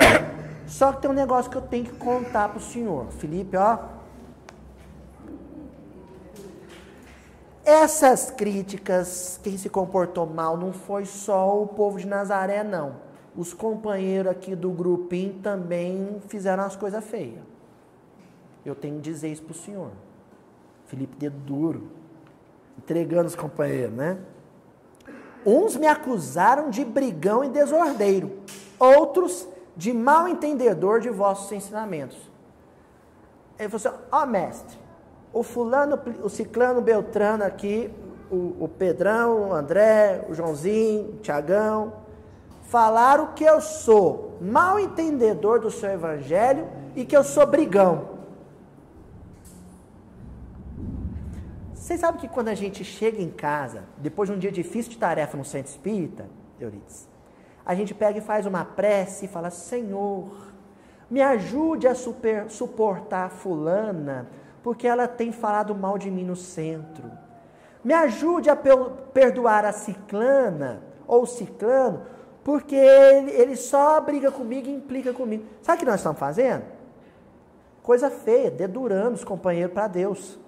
só 0.66 0.92
que 0.92 1.02
tem 1.02 1.10
um 1.10 1.14
negócio 1.14 1.50
que 1.50 1.56
eu 1.56 1.62
tenho 1.62 1.84
que 1.84 1.92
contar 1.92 2.48
para 2.48 2.58
o 2.58 2.62
senhor. 2.62 3.06
Felipe, 3.12 3.56
ó. 3.56 4.01
Essas 7.64 8.30
críticas, 8.30 9.38
quem 9.42 9.56
se 9.56 9.68
comportou 9.68 10.26
mal 10.26 10.56
não 10.56 10.72
foi 10.72 11.04
só 11.04 11.62
o 11.62 11.66
povo 11.66 11.98
de 11.98 12.06
Nazaré, 12.06 12.64
não. 12.64 12.96
Os 13.36 13.54
companheiros 13.54 14.32
aqui 14.32 14.56
do 14.56 14.70
grupinho 14.70 15.34
também 15.34 16.20
fizeram 16.28 16.64
as 16.64 16.74
coisas 16.74 17.02
feias. 17.04 17.42
Eu 18.64 18.74
tenho 18.74 18.96
que 18.96 19.02
dizer 19.02 19.28
isso 19.28 19.42
para 19.42 19.52
o 19.52 19.54
senhor. 19.54 19.90
Felipe, 20.86 21.16
dedo 21.16 21.36
duro. 21.38 21.88
Entregando 22.76 23.26
os 23.26 23.36
companheiros, 23.36 23.94
né? 23.94 24.18
Uns 25.46 25.76
me 25.76 25.86
acusaram 25.86 26.68
de 26.68 26.84
brigão 26.84 27.44
e 27.44 27.48
desordeiro. 27.48 28.40
Outros 28.78 29.48
de 29.76 29.92
mal 29.92 30.28
entendedor 30.28 31.00
de 31.00 31.10
vossos 31.10 31.50
ensinamentos. 31.52 32.18
Ele 33.58 33.68
falou 33.68 33.76
assim: 33.76 34.04
ó 34.10 34.22
oh, 34.22 34.26
mestre, 34.26 34.78
o 35.32 35.42
fulano, 35.42 35.98
o 36.22 36.28
ciclano 36.28 36.80
Beltrano 36.80 37.44
aqui, 37.44 37.90
o, 38.30 38.56
o 38.60 38.68
Pedrão, 38.68 39.48
o 39.48 39.52
André, 39.52 40.26
o 40.28 40.34
Joãozinho, 40.34 41.14
o 41.14 41.16
Tiagão, 41.18 41.92
falaram 42.64 43.28
que 43.34 43.44
eu 43.44 43.60
sou 43.60 44.38
mal 44.40 44.78
entendedor 44.78 45.60
do 45.60 45.70
seu 45.70 45.90
evangelho 45.90 46.66
e 46.96 47.04
que 47.04 47.16
eu 47.16 47.24
sou 47.24 47.46
brigão. 47.46 48.12
Vocês 51.74 52.00
sabem 52.00 52.20
que 52.20 52.28
quando 52.28 52.48
a 52.48 52.54
gente 52.54 52.84
chega 52.84 53.20
em 53.20 53.30
casa, 53.30 53.84
depois 53.98 54.28
de 54.28 54.34
um 54.34 54.38
dia 54.38 54.52
difícil 54.52 54.92
de 54.92 54.98
tarefa 54.98 55.36
no 55.36 55.44
centro 55.44 55.70
espírita, 55.70 56.26
Euridice, 56.60 57.06
a 57.66 57.74
gente 57.74 57.92
pega 57.92 58.18
e 58.18 58.22
faz 58.22 58.46
uma 58.46 58.64
prece 58.64 59.24
e 59.26 59.28
fala: 59.28 59.50
Senhor, 59.50 60.30
me 61.10 61.20
ajude 61.20 61.86
a 61.86 61.94
super, 61.94 62.50
suportar 62.50 63.30
fulana, 63.30 64.28
porque 64.62 64.86
ela 64.86 65.08
tem 65.08 65.32
falado 65.32 65.74
mal 65.74 65.98
de 65.98 66.10
mim 66.10 66.24
no 66.24 66.36
centro. 66.36 67.10
Me 67.82 67.92
ajude 67.92 68.48
a 68.48 68.56
perdoar 68.56 69.64
a 69.64 69.72
ciclana 69.72 70.82
ou 71.06 71.26
ciclano, 71.26 72.06
porque 72.44 72.76
ele, 72.76 73.30
ele 73.32 73.56
só 73.56 74.00
briga 74.00 74.30
comigo 74.30 74.68
e 74.68 74.72
implica 74.72 75.12
comigo. 75.12 75.44
Sabe 75.62 75.76
o 75.76 75.78
que 75.80 75.86
nós 75.86 75.96
estamos 75.96 76.18
fazendo? 76.18 76.64
Coisa 77.82 78.08
feia, 78.10 78.50
dedurando 78.50 79.14
os 79.14 79.24
companheiros 79.24 79.74
para 79.74 79.88
Deus. 79.88 80.38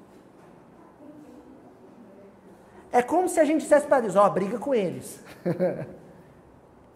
É 2.93 3.03
como 3.03 3.29
se 3.29 3.41
a 3.41 3.45
gente 3.45 3.63
dissesse 3.63 3.87
para 3.89 4.03
Deus: 4.03 4.15
Ó, 4.15 4.25
oh, 4.25 4.31
briga 4.31 4.59
com 4.59 4.75
eles. 4.75 5.23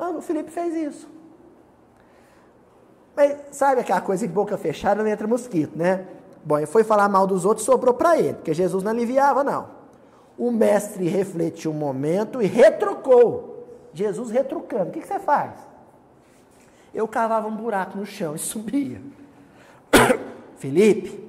Ah, 0.00 0.10
o 0.10 0.22
Felipe 0.22 0.48
fez 0.48 0.76
isso. 0.76 1.10
Mas 3.16 3.36
sabe 3.50 3.80
aquela 3.80 4.00
coisa 4.00 4.24
de 4.24 4.32
boca 4.32 4.56
fechada 4.56 5.02
não 5.02 5.10
entra 5.10 5.26
mosquito, 5.26 5.76
né? 5.76 6.06
Bom, 6.44 6.58
ele 6.58 6.66
foi 6.66 6.84
falar 6.84 7.08
mal 7.08 7.26
dos 7.26 7.44
outros, 7.44 7.66
sobrou 7.66 7.94
para 7.94 8.18
ele, 8.18 8.34
porque 8.34 8.54
Jesus 8.54 8.82
não 8.82 8.90
aliviava, 8.90 9.44
não. 9.44 9.68
O 10.38 10.50
mestre 10.50 11.08
refletiu 11.08 11.72
um 11.72 11.74
momento 11.74 12.40
e 12.40 12.46
retrucou. 12.46 13.66
Jesus 13.92 14.30
retrucando. 14.30 14.90
O 14.90 14.92
que, 14.92 15.00
que 15.00 15.08
você 15.08 15.18
faz? 15.18 15.54
Eu 16.94 17.08
cavava 17.08 17.48
um 17.48 17.56
buraco 17.56 17.98
no 17.98 18.06
chão 18.06 18.34
e 18.34 18.38
subia. 18.40 19.00
Felipe, 20.56 21.28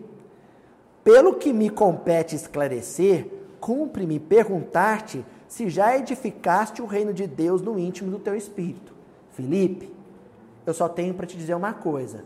pelo 1.04 1.36
que 1.36 1.52
me 1.52 1.70
compete 1.70 2.36
esclarecer, 2.36 3.28
cumpre-me 3.60 4.20
perguntar-te 4.20 5.26
se 5.48 5.70
já 5.70 5.98
edificaste 5.98 6.82
o 6.82 6.86
reino 6.86 7.14
de 7.14 7.26
Deus 7.26 7.62
no 7.62 7.78
íntimo 7.80 8.12
do 8.12 8.20
teu 8.20 8.36
espírito. 8.36 8.94
Felipe, 9.32 9.92
Eu 10.66 10.74
só 10.74 10.88
tenho 10.88 11.16
para 11.16 11.26
te 11.26 11.36
dizer 11.36 11.56
uma 11.56 11.74
coisa: 11.74 12.24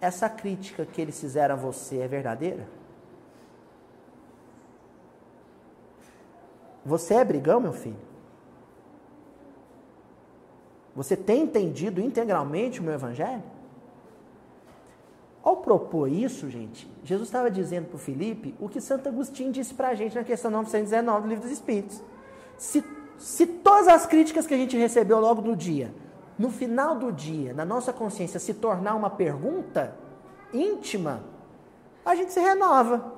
essa 0.00 0.28
crítica 0.28 0.86
que 0.86 1.00
eles 1.00 1.20
fizeram 1.20 1.54
a 1.54 1.58
você 1.58 1.98
é 1.98 2.08
verdadeira? 2.08 2.66
Você 6.84 7.14
é 7.14 7.24
brigão, 7.24 7.60
meu 7.60 7.72
filho? 7.72 8.08
Você 10.94 11.16
tem 11.16 11.42
entendido 11.42 12.00
integralmente 12.00 12.80
o 12.80 12.82
meu 12.82 12.94
evangelho? 12.94 13.42
Ao 15.42 15.56
propor 15.56 16.10
isso, 16.10 16.50
gente, 16.50 16.90
Jesus 17.04 17.28
estava 17.28 17.50
dizendo 17.50 17.86
para 17.86 17.96
o 17.96 17.98
Felipe 17.98 18.54
o 18.60 18.68
que 18.68 18.80
Santo 18.80 19.08
Agostinho 19.08 19.52
disse 19.52 19.72
para 19.74 19.88
a 19.88 19.94
gente 19.94 20.14
na 20.14 20.24
questão 20.24 20.50
919 20.50 21.22
do 21.22 21.28
Livro 21.28 21.44
dos 21.44 21.52
Espíritos. 21.52 22.02
Se, 22.56 22.84
se 23.16 23.46
todas 23.46 23.88
as 23.88 24.06
críticas 24.06 24.46
que 24.46 24.54
a 24.54 24.56
gente 24.56 24.76
recebeu 24.76 25.20
logo 25.20 25.40
no 25.40 25.54
dia, 25.54 25.94
no 26.38 26.50
final 26.50 26.94
do 26.94 27.12
dia, 27.12 27.52
na 27.52 27.64
nossa 27.64 27.92
consciência, 27.92 28.38
se 28.38 28.54
tornar 28.54 28.94
uma 28.94 29.10
pergunta 29.10 29.94
íntima, 30.52 31.20
a 32.04 32.14
gente 32.14 32.32
se 32.32 32.40
renova. 32.40 33.12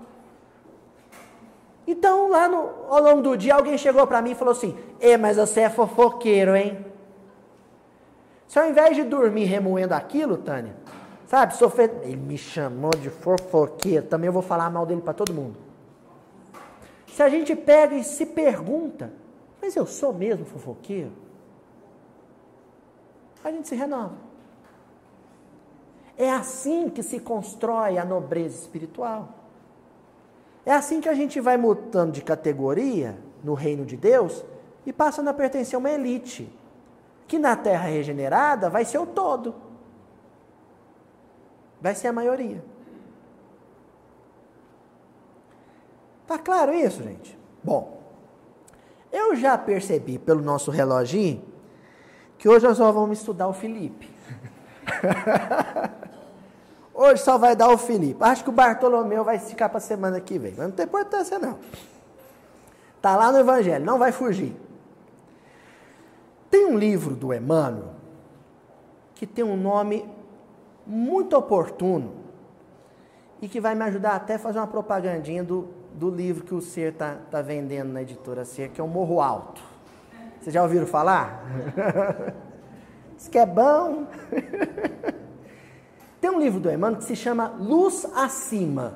Então, 1.86 2.28
lá 2.28 2.48
no, 2.48 2.70
ao 2.88 3.02
longo 3.02 3.22
do 3.22 3.36
dia, 3.36 3.54
alguém 3.54 3.76
chegou 3.76 4.06
para 4.06 4.22
mim 4.22 4.30
e 4.30 4.34
falou 4.34 4.52
assim: 4.52 4.76
Ê, 5.00 5.16
mas 5.16 5.36
você 5.36 5.60
é 5.60 5.70
fofoqueiro, 5.70 6.56
hein? 6.56 6.86
Se 8.48 8.58
ao 8.58 8.68
invés 8.68 8.96
de 8.96 9.04
dormir 9.04 9.44
remoendo 9.44 9.94
aquilo, 9.94 10.36
Tânia, 10.36 10.74
sabe, 11.26 11.54
sofrer. 11.54 11.90
Ele 12.02 12.16
me 12.16 12.38
chamou 12.38 12.90
de 12.90 13.10
fofoqueiro, 13.10 14.06
também 14.06 14.28
eu 14.28 14.32
vou 14.32 14.42
falar 14.42 14.70
mal 14.70 14.86
dele 14.86 15.00
para 15.00 15.14
todo 15.14 15.34
mundo. 15.34 15.56
Se 17.06 17.22
a 17.22 17.28
gente 17.28 17.54
pega 17.54 17.94
e 17.94 18.02
se 18.02 18.24
pergunta, 18.24 19.12
mas 19.60 19.76
eu 19.76 19.84
sou 19.84 20.12
mesmo 20.12 20.44
fofoqueiro? 20.44 21.12
A 23.42 23.50
gente 23.50 23.68
se 23.68 23.74
renova. 23.74 24.14
É 26.16 26.30
assim 26.30 26.90
que 26.90 27.02
se 27.02 27.18
constrói 27.18 27.96
a 27.96 28.04
nobreza 28.04 28.58
espiritual. 28.58 29.30
É 30.66 30.72
assim 30.72 31.00
que 31.00 31.08
a 31.08 31.14
gente 31.14 31.40
vai 31.40 31.56
mudando 31.56 32.12
de 32.12 32.22
categoria 32.22 33.18
no 33.42 33.54
reino 33.54 33.86
de 33.86 33.96
Deus 33.96 34.44
e 34.84 34.92
passando 34.92 35.28
a 35.28 35.34
pertencer 35.34 35.76
a 35.76 35.78
uma 35.78 35.90
elite, 35.90 36.52
que 37.26 37.38
na 37.38 37.56
terra 37.56 37.88
regenerada 37.88 38.68
vai 38.68 38.84
ser 38.84 38.98
o 38.98 39.06
todo. 39.06 39.54
Vai 41.80 41.94
ser 41.94 42.08
a 42.08 42.12
maioria. 42.12 42.62
Tá 46.26 46.38
claro 46.38 46.74
isso, 46.74 47.02
gente? 47.02 47.36
Bom, 47.64 47.98
eu 49.10 49.34
já 49.34 49.56
percebi 49.56 50.18
pelo 50.18 50.42
nosso 50.42 50.70
reloginho 50.70 51.49
que 52.40 52.48
hoje 52.48 52.66
nós 52.66 52.78
só 52.78 52.90
vamos 52.90 53.18
estudar 53.18 53.48
o 53.48 53.52
Felipe. 53.52 54.08
Hoje 56.94 57.22
só 57.22 57.36
vai 57.36 57.54
dar 57.54 57.68
o 57.68 57.76
Felipe. 57.76 58.16
Acho 58.22 58.42
que 58.42 58.48
o 58.48 58.52
Bartolomeu 58.52 59.22
vai 59.22 59.38
ficar 59.38 59.68
para 59.68 59.76
a 59.76 59.80
semana 59.80 60.18
que 60.20 60.38
vem. 60.38 60.54
Mas 60.56 60.68
não 60.68 60.74
tem 60.74 60.86
importância, 60.86 61.38
não. 61.38 61.58
Está 62.96 63.14
lá 63.14 63.30
no 63.30 63.38
Evangelho, 63.38 63.84
não 63.84 63.98
vai 63.98 64.10
fugir. 64.10 64.56
Tem 66.50 66.64
um 66.64 66.78
livro 66.78 67.14
do 67.14 67.32
Emmanuel 67.32 67.90
que 69.14 69.26
tem 69.26 69.44
um 69.44 69.56
nome 69.56 70.08
muito 70.86 71.36
oportuno 71.36 72.14
e 73.42 73.48
que 73.48 73.60
vai 73.60 73.74
me 73.74 73.84
ajudar 73.84 74.16
até 74.16 74.36
a 74.36 74.38
fazer 74.38 74.58
uma 74.58 74.66
propagandinha 74.66 75.44
do, 75.44 75.68
do 75.92 76.08
livro 76.08 76.42
que 76.42 76.54
o 76.54 76.62
Ser 76.62 76.92
está 76.92 77.16
tá 77.30 77.42
vendendo 77.42 77.92
na 77.92 78.00
editora 78.00 78.46
Ser, 78.46 78.70
que 78.70 78.80
é 78.80 78.84
o 78.84 78.88
Morro 78.88 79.20
Alto. 79.20 79.69
Vocês 80.40 80.54
já 80.54 80.62
ouviram 80.62 80.86
falar? 80.86 81.44
Isso 83.16 83.30
que 83.30 83.38
é 83.38 83.44
bom. 83.44 84.06
Tem 86.20 86.30
um 86.30 86.40
livro 86.40 86.58
do 86.58 86.70
Emmanuel 86.70 86.98
que 86.98 87.04
se 87.04 87.14
chama 87.14 87.54
Luz 87.58 88.06
Acima. 88.14 88.94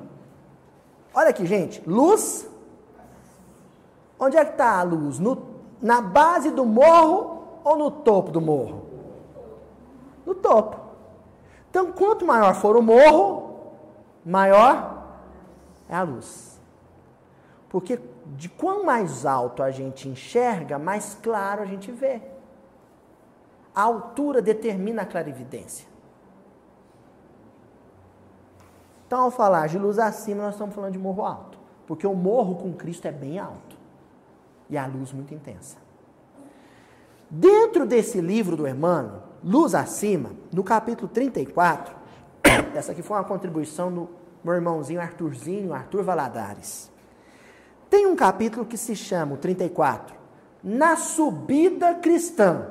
Olha 1.13 1.29
aqui, 1.29 1.45
gente. 1.45 1.87
Luz. 1.87 2.49
Onde 4.19 4.37
é 4.37 4.43
que 4.43 4.53
está 4.53 4.79
a 4.79 4.83
luz? 4.83 5.19
No, 5.19 5.37
na 5.81 6.01
base 6.01 6.49
do 6.49 6.65
morro 6.65 7.59
ou 7.63 7.77
no 7.77 7.91
topo 7.91 8.31
do 8.31 8.41
morro? 8.41 8.85
No 10.25 10.33
topo. 10.33 10.79
Então, 11.69 11.91
quanto 11.91 12.25
maior 12.25 12.55
for 12.55 12.75
o 12.75 12.81
morro, 12.81 13.59
maior 14.25 15.05
é 15.87 15.95
a 15.95 16.01
luz. 16.01 16.59
Porque 17.69 17.99
de 18.25 18.49
quão 18.49 18.83
mais 18.83 19.25
alto 19.25 19.61
a 19.61 19.69
gente 19.69 20.09
enxerga, 20.09 20.79
mais 20.79 21.17
claro 21.21 21.61
a 21.61 21.65
gente 21.65 21.91
vê. 21.91 22.21
A 23.73 23.83
altura 23.83 24.41
determina 24.41 25.03
a 25.03 25.05
clarividência. 25.05 25.87
Então, 29.05 29.21
ao 29.21 29.31
falar 29.31 29.67
de 29.67 29.77
luz 29.77 29.99
acima, 29.99 30.43
nós 30.43 30.55
estamos 30.55 30.73
falando 30.73 30.93
de 30.93 30.99
morro 30.99 31.23
alto. 31.23 31.59
Porque 31.85 32.07
o 32.07 32.15
morro 32.15 32.55
com 32.55 32.73
Cristo 32.73 33.07
é 33.07 33.11
bem 33.11 33.37
alto. 33.37 33.77
E 34.69 34.77
a 34.77 34.87
luz 34.87 35.13
muito 35.13 35.33
intensa. 35.33 35.77
Dentro 37.29 37.85
desse 37.85 38.19
livro 38.19 38.55
do 38.55 38.67
Emmanuel, 38.67 39.23
Luz 39.43 39.75
Acima, 39.75 40.31
no 40.51 40.63
capítulo 40.63 41.07
34, 41.07 41.95
essa 42.73 42.91
aqui 42.91 43.03
foi 43.03 43.17
uma 43.17 43.23
contribuição 43.23 43.93
do 43.93 44.09
meu 44.43 44.53
irmãozinho 44.55 45.01
Arthurzinho, 45.01 45.73
Arthur 45.73 46.03
Valadares. 46.03 46.91
Tem 47.89 48.07
um 48.07 48.15
capítulo 48.15 48.65
que 48.65 48.77
se 48.77 48.95
chama, 48.95 49.35
o 49.35 49.37
34, 49.37 50.15
Na 50.63 50.95
Subida 50.95 51.95
Cristã. 51.95 52.67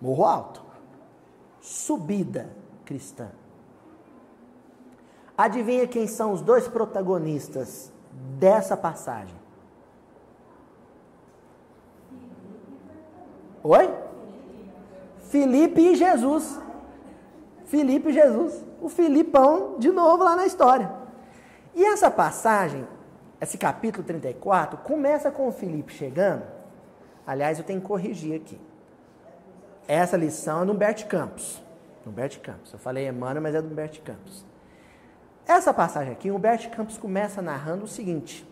Morro 0.00 0.24
Alto. 0.24 0.62
Subida 1.60 2.50
Cristã. 2.84 3.28
Adivinha 5.36 5.86
quem 5.86 6.06
são 6.06 6.32
os 6.32 6.40
dois 6.42 6.68
protagonistas 6.68 7.92
dessa 8.38 8.76
passagem? 8.76 9.34
Oi? 13.62 13.90
Felipe 15.30 15.80
e 15.80 15.94
Jesus. 15.94 16.58
Felipe 17.66 18.08
e 18.08 18.12
Jesus. 18.12 18.64
O 18.80 18.88
Filipão, 18.88 19.76
de 19.78 19.90
novo, 19.90 20.24
lá 20.24 20.34
na 20.34 20.46
história. 20.46 20.90
E 21.74 21.84
essa 21.84 22.10
passagem, 22.10 22.86
esse 23.40 23.56
capítulo 23.56 24.04
34, 24.04 24.78
começa 24.78 25.30
com 25.30 25.48
o 25.48 25.52
Felipe 25.52 25.92
chegando. 25.92 26.44
Aliás, 27.26 27.58
eu 27.58 27.64
tenho 27.64 27.80
que 27.80 27.86
corrigir 27.86 28.36
aqui. 28.36 28.60
Essa 29.88 30.16
lição 30.16 30.62
é 30.62 30.66
do 30.66 30.72
Humberto 30.72 31.06
Campos. 31.06 31.62
Humberto 32.06 32.40
Campos. 32.40 32.72
Eu 32.72 32.78
falei 32.78 33.08
Emmanuel, 33.08 33.42
mas 33.42 33.54
é 33.54 33.62
do 33.62 33.68
Humberto 33.68 34.00
Campos. 34.02 34.44
Essa 35.46 35.72
passagem 35.72 36.12
aqui, 36.12 36.30
Humberto 36.30 36.68
Campos 36.70 36.98
começa 36.98 37.40
narrando 37.40 37.84
o 37.84 37.88
seguinte: 37.88 38.46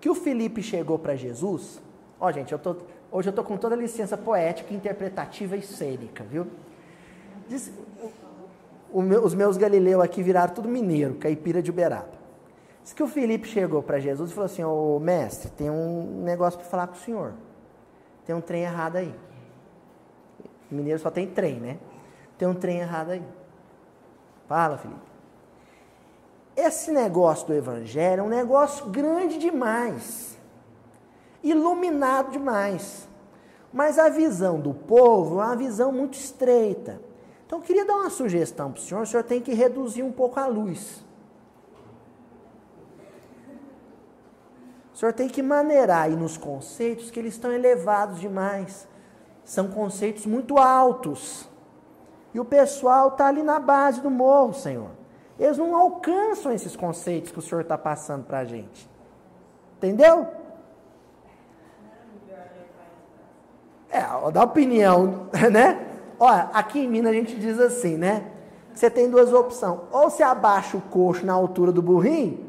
que 0.00 0.08
o 0.08 0.14
Felipe 0.14 0.62
chegou 0.62 0.98
para 0.98 1.16
Jesus. 1.16 1.80
Ó, 2.20 2.30
gente, 2.30 2.52
eu 2.52 2.58
tô, 2.58 2.76
hoje 3.10 3.28
eu 3.28 3.32
tô 3.32 3.42
com 3.42 3.56
toda 3.56 3.74
a 3.74 3.78
licença 3.78 4.16
poética, 4.16 4.72
interpretativa 4.72 5.56
e 5.56 5.62
cênica, 5.62 6.24
viu? 6.24 6.46
Diz, 7.48 7.72
o, 8.92 9.00
o, 9.00 9.24
os 9.24 9.34
meus 9.34 9.56
galileus 9.56 10.02
aqui 10.02 10.22
viraram 10.22 10.54
tudo 10.54 10.68
mineiro, 10.68 11.14
caipira 11.14 11.60
de 11.60 11.70
Uberaba. 11.70 12.17
Diz 12.88 12.94
que 12.94 13.02
o 13.02 13.06
Felipe 13.06 13.46
chegou 13.46 13.82
para 13.82 13.98
Jesus 13.98 14.30
e 14.30 14.32
falou 14.32 14.46
assim: 14.46 14.64
Ô 14.64 14.98
mestre, 14.98 15.50
tem 15.50 15.68
um 15.68 16.22
negócio 16.22 16.58
para 16.58 16.66
falar 16.66 16.86
com 16.86 16.94
o 16.94 16.98
senhor. 16.98 17.34
Tem 18.24 18.34
um 18.34 18.40
trem 18.40 18.62
errado 18.62 18.96
aí. 18.96 19.14
Mineiro 20.70 20.98
só 20.98 21.10
tem 21.10 21.26
trem, 21.26 21.60
né? 21.60 21.76
Tem 22.38 22.48
um 22.48 22.54
trem 22.54 22.78
errado 22.78 23.10
aí. 23.10 23.22
Fala, 24.48 24.78
Felipe. 24.78 25.02
Esse 26.56 26.90
negócio 26.90 27.48
do 27.48 27.52
evangelho 27.52 28.20
é 28.20 28.22
um 28.22 28.28
negócio 28.30 28.86
grande 28.86 29.36
demais, 29.36 30.38
iluminado 31.42 32.30
demais. 32.30 33.06
Mas 33.70 33.98
a 33.98 34.08
visão 34.08 34.58
do 34.58 34.72
povo 34.72 35.42
é 35.42 35.44
uma 35.44 35.56
visão 35.56 35.92
muito 35.92 36.14
estreita. 36.14 37.02
Então 37.44 37.58
eu 37.58 37.62
queria 37.62 37.84
dar 37.84 37.96
uma 37.96 38.08
sugestão 38.08 38.72
para 38.72 38.80
o 38.80 38.82
senhor, 38.82 39.02
o 39.02 39.06
senhor 39.06 39.24
tem 39.24 39.42
que 39.42 39.52
reduzir 39.52 40.02
um 40.02 40.10
pouco 40.10 40.40
a 40.40 40.46
luz. 40.46 41.06
O 44.98 45.00
senhor 45.00 45.12
tem 45.12 45.28
que 45.28 45.40
maneirar 45.40 46.06
aí 46.06 46.16
nos 46.16 46.36
conceitos 46.36 47.08
que 47.08 47.20
eles 47.20 47.34
estão 47.34 47.52
elevados 47.52 48.18
demais. 48.18 48.84
São 49.44 49.68
conceitos 49.68 50.26
muito 50.26 50.58
altos. 50.58 51.48
E 52.34 52.40
o 52.40 52.44
pessoal 52.44 53.06
está 53.06 53.28
ali 53.28 53.44
na 53.44 53.60
base 53.60 54.00
do 54.00 54.10
morro, 54.10 54.52
Senhor. 54.54 54.90
Eles 55.38 55.56
não 55.56 55.76
alcançam 55.76 56.50
esses 56.50 56.74
conceitos 56.74 57.30
que 57.30 57.38
o 57.38 57.40
Senhor 57.40 57.60
está 57.60 57.78
passando 57.78 58.24
para 58.24 58.40
a 58.40 58.44
gente. 58.44 58.90
Entendeu? 59.76 60.26
É, 63.88 64.02
dá 64.32 64.42
opinião, 64.42 65.28
né? 65.52 65.86
Olha, 66.18 66.50
aqui 66.52 66.80
em 66.80 66.88
Minas 66.88 67.12
a 67.12 67.14
gente 67.14 67.36
diz 67.36 67.60
assim, 67.60 67.96
né? 67.96 68.32
Você 68.74 68.90
tem 68.90 69.08
duas 69.08 69.32
opções. 69.32 69.78
Ou 69.92 70.10
você 70.10 70.24
abaixa 70.24 70.76
o 70.76 70.80
coxo 70.80 71.24
na 71.24 71.34
altura 71.34 71.70
do 71.70 71.80
burrinho, 71.80 72.47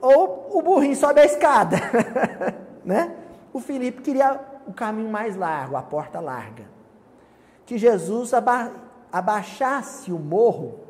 ou 0.00 0.58
o 0.58 0.62
burrinho 0.62 0.96
sobe 0.96 1.20
a 1.20 1.24
escada, 1.24 1.76
né? 2.84 3.16
O 3.52 3.60
Felipe 3.60 4.02
queria 4.02 4.40
o 4.66 4.72
caminho 4.72 5.10
mais 5.10 5.36
largo, 5.36 5.76
a 5.76 5.82
porta 5.82 6.20
larga. 6.20 6.64
que 7.64 7.76
Jesus 7.76 8.32
aba 8.32 8.72
abaixasse 9.10 10.12
o 10.12 10.18
morro 10.18 10.80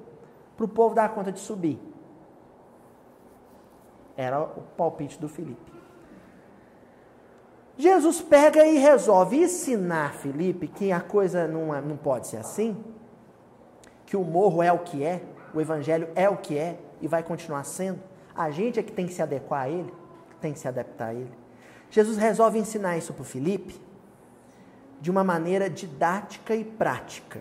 para 0.56 0.64
o 0.64 0.68
povo 0.68 0.94
dar 0.94 1.09
conta 1.11 1.30
de 1.30 1.38
subir. 1.38 1.80
Era 4.16 4.40
o 4.40 4.62
palpite 4.76 5.18
do 5.20 5.28
Felipe. 5.28 5.72
Jesus 7.76 8.20
pega 8.20 8.66
e 8.66 8.76
resolve 8.76 9.36
ensinar 9.36 10.14
Felipe 10.14 10.66
que 10.66 10.90
a 10.90 11.00
coisa 11.00 11.46
não, 11.46 11.72
é, 11.72 11.80
não 11.80 11.96
pode 11.96 12.26
ser 12.26 12.38
assim, 12.38 12.76
que 14.04 14.16
o 14.16 14.24
morro 14.24 14.61
é 14.61 14.72
o 14.72 14.80
que 14.80 15.04
é, 15.04 15.22
o 15.54 15.61
evangelho 15.61 16.09
é 16.16 16.28
o 16.28 16.36
que 16.36 16.59
é 16.59 16.76
e 17.00 17.06
vai 17.06 17.22
continuar 17.22 17.62
sendo. 17.62 18.00
A 18.39 18.53
gente 18.53 18.78
é 18.78 18.84
que 18.84 18.93
tem 18.93 19.05
que 19.05 19.12
se 19.12 19.20
adequar 19.20 19.62
a 19.62 19.68
ele, 19.68 19.93
tem 20.41 20.53
que 20.53 20.61
se 20.61 20.68
adaptar 20.68 21.09
a 21.09 21.14
ele. 21.14 21.32
Jesus 21.91 22.16
resolve 22.16 22.57
ensinar 22.57 22.97
isso 22.97 23.12
para 23.12 23.22
o 23.22 23.24
Felipe 23.24 23.80
de 25.01 25.11
uma 25.11 25.24
maneira 25.24 25.68
didática 25.68 26.55
e 26.55 26.62
prática. 26.64 27.41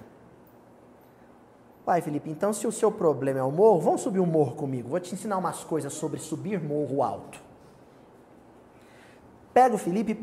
Pai, 1.85 2.01
Felipe, 2.01 2.31
então 2.31 2.51
se 2.51 2.65
o 2.65 2.71
seu 2.71 2.91
problema 2.91 3.39
é 3.39 3.43
o 3.43 3.51
morro, 3.51 3.79
vamos 3.79 4.01
subir 4.01 4.19
um 4.19 4.25
morro 4.25 4.55
comigo. 4.55 4.89
Vou 4.89 4.99
te 4.99 5.13
ensinar 5.13 5.37
umas 5.37 5.63
coisas 5.63 5.93
sobre 5.93 6.19
subir 6.19 6.59
morro 6.59 7.03
alto. 7.03 7.39
Pega 9.53 9.75
o 9.75 9.77
Felipe 9.77 10.19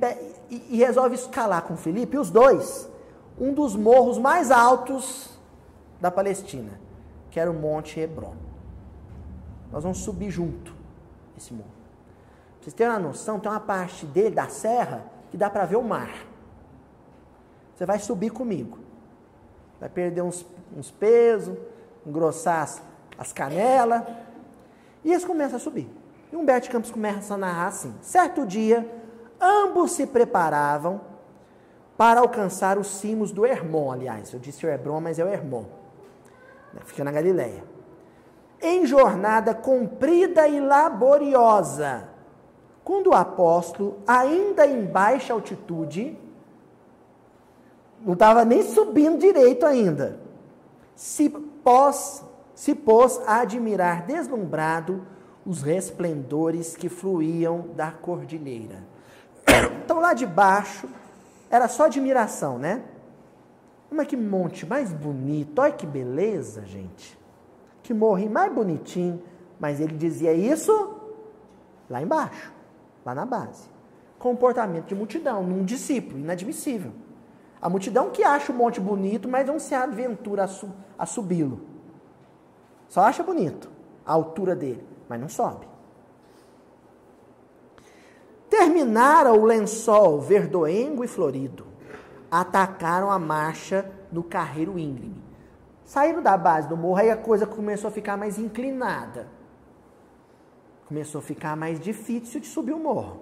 e 0.51 0.77
resolve 0.77 1.15
escalar 1.15 1.63
com 1.63 1.75
o 1.75 1.77
Felipe, 1.77 2.19
os 2.19 2.31
dois, 2.31 2.91
um 3.39 3.55
dos 3.55 3.77
morros 3.77 4.19
mais 4.19 4.51
altos 4.51 5.39
da 6.01 6.11
Palestina, 6.11 6.81
que 7.31 7.39
era 7.39 7.49
o 7.49 7.55
Monte 7.55 8.01
Hebron. 8.01 8.44
Nós 9.75 9.83
vamos 9.83 9.99
subir 9.99 10.31
junto 10.31 10.73
esse 11.37 11.53
morro. 11.53 11.69
Pra 11.69 12.63
vocês 12.63 12.75
terem 12.75 12.93
uma 12.93 13.01
noção, 13.01 13.41
tem 13.41 13.51
uma 13.51 13.59
parte 13.59 14.07
dele, 14.07 14.33
da 14.33 14.47
serra, 14.47 15.05
que 15.33 15.37
dá 15.37 15.51
para 15.51 15.65
ver 15.65 15.75
o 15.75 15.83
mar. 15.83 16.15
Você 17.75 17.85
vai 17.85 17.99
subir 17.99 18.31
comigo. 18.31 18.79
Vai 19.81 19.89
perder 19.89 20.23
uns, 20.23 20.47
uns 20.77 20.93
pesos, 20.93 21.59
engrossar 22.07 22.63
as, 22.63 22.83
as 23.19 23.33
canelas. 23.33 24.05
E 25.03 25.11
eles 25.11 25.25
começam 25.25 25.57
a 25.57 25.61
subir. 25.61 25.91
E 26.33 26.37
Humberto 26.37 26.71
Campos 26.71 26.93
começa 26.93 27.35
a 27.35 27.37
narrar 27.37 27.67
assim. 27.67 27.93
Certo 28.01 28.47
dia, 28.47 28.89
ambos 29.41 29.91
se 29.91 30.07
preparavam 30.07 31.01
para 31.97 32.21
alcançar 32.21 32.79
os 32.79 32.87
cimos 32.87 33.33
do 33.33 33.45
Hermon, 33.45 33.91
aliás. 33.91 34.33
Eu 34.33 34.39
disse 34.39 34.65
o 34.65 34.71
Hebron, 34.71 35.01
mas 35.01 35.19
é 35.19 35.25
o 35.25 35.29
Hermon. 35.29 35.65
Fica 36.85 37.03
na 37.03 37.11
Galileia. 37.11 37.74
Em 38.61 38.87
jornada 38.87 39.55
comprida 39.55 40.49
e 40.49 40.61
laboriosa, 40.61 42.09
quando 42.83 43.09
o 43.09 43.15
apóstolo, 43.15 43.99
ainda 44.07 44.67
em 44.67 44.85
baixa 44.85 45.33
altitude, 45.33 46.19
não 48.01 48.13
estava 48.13 48.45
nem 48.45 48.63
subindo 48.63 49.19
direito 49.19 49.65
ainda. 49.65 50.21
Se 50.95 51.29
pós, 51.29 52.23
se 52.55 52.75
pôs 52.75 53.21
a 53.27 53.41
admirar 53.41 54.07
deslumbrado 54.07 55.07
os 55.47 55.63
resplendores 55.63 56.77
que 56.77 56.89
fluíam 56.89 57.69
da 57.75 57.91
cordilheira. 57.91 58.83
Então 59.85 60.01
lá 60.01 60.15
de 60.15 60.25
baixo 60.25 60.89
era 61.51 61.69
só 61.69 61.85
admiração, 61.85 62.59
né? 62.59 62.83
Mas 63.91 64.07
que 64.07 64.17
monte 64.17 64.65
mais 64.65 64.93
bonito, 64.93 65.61
olha 65.61 65.73
que 65.73 65.87
beleza, 65.87 66.65
gente. 66.65 67.19
Que 67.85 67.95
morre 67.95 68.29
mais 68.29 68.53
bonitinho. 68.53 69.23
Mas 69.61 69.81
ele 69.81 69.97
dizia 69.97 70.33
isso 70.33 71.01
lá 71.89 72.03
embaixo, 72.03 72.53
lá 73.05 73.15
na 73.15 73.25
base. 73.25 73.69
Comportamento 74.19 74.87
de 74.87 74.95
multidão, 74.95 75.45
num 75.45 75.65
discípulo, 75.65 76.19
inadmissível. 76.19 76.91
A 77.63 77.69
multidão 77.69 78.11
que 78.11 78.25
acha 78.25 78.51
o 78.51 78.55
monte 78.55 78.81
bonito, 78.81 79.29
mas 79.29 79.47
não 79.47 79.59
se 79.59 79.75
aventura 79.75 80.45
a, 80.45 80.49
su 80.49 80.69
a 80.99 81.07
subi-lo. 81.07 81.61
Só 82.89 83.03
acha 83.03 83.23
bonito 83.23 83.71
a 84.05 84.13
altura 84.13 84.57
dele, 84.57 84.85
mas 85.09 85.21
não 85.21 85.29
sobe. 85.29 85.67
Terminara 88.51 89.33
o 89.33 89.45
lençol 89.45 90.21
verdoengo 90.21 91.03
e 91.05 91.09
florido. 91.09 91.67
Atacaram 92.31 93.11
a 93.11 93.19
marcha 93.19 93.91
no 94.13 94.23
carreiro 94.23 94.79
íngreme. 94.79 95.24
Saíram 95.85 96.23
da 96.23 96.37
base 96.37 96.69
do 96.69 96.77
morro, 96.77 96.97
aí 96.97 97.11
a 97.11 97.17
coisa 97.17 97.47
começou 97.47 97.89
a 97.89 97.93
ficar 97.93 98.17
mais 98.17 98.39
inclinada. 98.39 99.27
Começou 100.87 101.19
a 101.19 101.23
ficar 101.23 101.57
mais 101.57 101.79
difícil 101.81 102.41
de 102.41 102.47
subir 102.47 102.73
o 102.73 102.79
morro. 102.79 103.21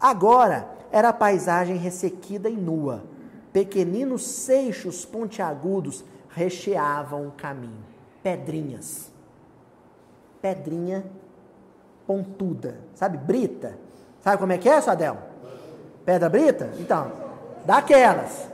Agora 0.00 0.68
era 0.92 1.08
a 1.08 1.12
paisagem 1.12 1.76
ressequida 1.76 2.48
e 2.48 2.56
nua. 2.56 3.04
Pequeninos 3.52 4.26
seixos 4.26 5.04
pontiagudos 5.04 6.04
recheavam 6.28 7.28
o 7.28 7.32
caminho. 7.32 7.84
Pedrinhas. 8.22 9.10
Pedrinha 10.42 11.04
pontuda. 12.06 12.80
Sabe, 12.94 13.16
brita? 13.16 13.78
Sabe 14.20 14.38
como 14.38 14.52
é 14.52 14.58
que 14.58 14.68
é, 14.68 14.80
Sadel? 14.80 15.16
Pedra 16.04 16.28
brita? 16.28 16.70
Então, 16.78 17.12
daquelas. 17.64 18.48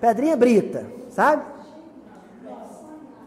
Pedrinha 0.00 0.36
brita, 0.36 0.86
sabe? 1.20 1.42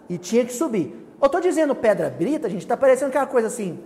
E 0.09 0.17
tinha 0.17 0.43
que 0.43 0.51
subir. 0.51 1.15
Eu 1.21 1.27
estou 1.27 1.39
dizendo 1.39 1.75
pedra 1.75 2.09
brita, 2.09 2.49
gente, 2.49 2.61
está 2.61 2.75
parecendo 2.75 3.11
que 3.11 3.17
é 3.17 3.21
uma 3.21 3.27
coisa 3.27 3.47
assim, 3.47 3.79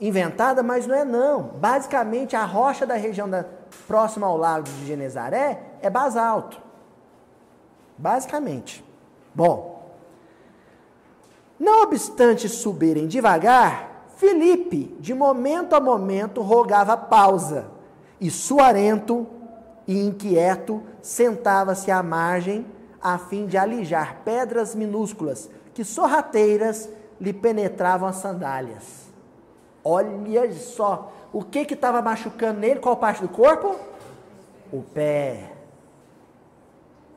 inventada, 0.00 0.62
mas 0.62 0.86
não 0.86 0.94
é 0.94 1.04
não. 1.04 1.42
Basicamente, 1.42 2.36
a 2.36 2.44
rocha 2.44 2.86
da 2.86 2.94
região 2.94 3.28
da, 3.28 3.44
próxima 3.88 4.26
ao 4.26 4.36
lago 4.36 4.66
de 4.66 4.86
Genezaré 4.86 5.60
é 5.82 5.90
basalto. 5.90 6.62
Basicamente. 7.98 8.84
Bom, 9.34 9.90
não 11.58 11.82
obstante 11.82 12.48
subirem 12.48 13.08
devagar, 13.08 14.06
Felipe, 14.16 14.96
de 15.00 15.12
momento 15.12 15.74
a 15.74 15.80
momento, 15.80 16.40
rogava 16.40 16.96
pausa, 16.96 17.66
e 18.20 18.30
suarento 18.30 19.26
e 19.88 20.06
inquieto, 20.06 20.82
sentava-se 21.02 21.90
à 21.90 22.00
margem 22.00 22.77
a 23.02 23.18
fim 23.18 23.46
de 23.46 23.56
alijar 23.56 24.18
pedras 24.24 24.74
minúsculas 24.74 25.48
que 25.74 25.84
sorrateiras 25.84 26.88
lhe 27.20 27.32
penetravam 27.32 28.08
as 28.08 28.16
sandálias. 28.16 29.08
Olha 29.84 30.52
só, 30.52 31.12
o 31.32 31.42
que 31.42 31.64
que 31.64 31.74
estava 31.74 32.02
machucando 32.02 32.60
nele? 32.60 32.80
Qual 32.80 32.96
parte 32.96 33.22
do 33.22 33.28
corpo? 33.28 33.76
O 34.72 34.82
pé. 34.82 35.52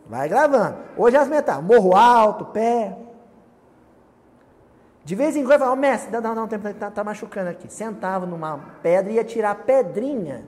Vai 0.08 0.30
gravando. 0.30 0.78
Hoje 0.98 1.18
as 1.18 1.28
metas, 1.28 1.62
morro 1.64 1.96
alto, 1.96 2.46
pé. 2.46 2.98
De 5.04 5.16
vez 5.16 5.36
em 5.36 5.44
quando, 5.44 5.60
fala, 5.60 5.74
oh, 5.74 5.76
mestre, 5.76 6.12
não, 6.12 6.36
não, 6.36 6.48
tá, 6.48 6.92
tá 6.92 7.04
machucando 7.04 7.50
aqui. 7.50 7.72
Sentava 7.72 8.26
numa 8.26 8.60
pedra 8.84 9.12
e 9.12 9.16
ia 9.16 9.24
tirar 9.24 9.56
pedrinha. 9.56 10.46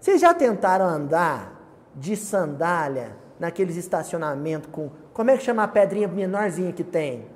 Vocês 0.00 0.20
já 0.20 0.32
tentaram 0.32 0.86
andar 0.86 1.60
de 1.94 2.16
sandália 2.16 3.21
naqueles 3.42 3.76
estacionamentos 3.76 4.68
com. 4.70 4.88
Como 5.12 5.28
é 5.28 5.36
que 5.36 5.42
chama 5.42 5.64
a 5.64 5.68
pedrinha 5.68 6.06
menorzinha 6.06 6.72
que 6.72 6.84
tem? 6.84 7.26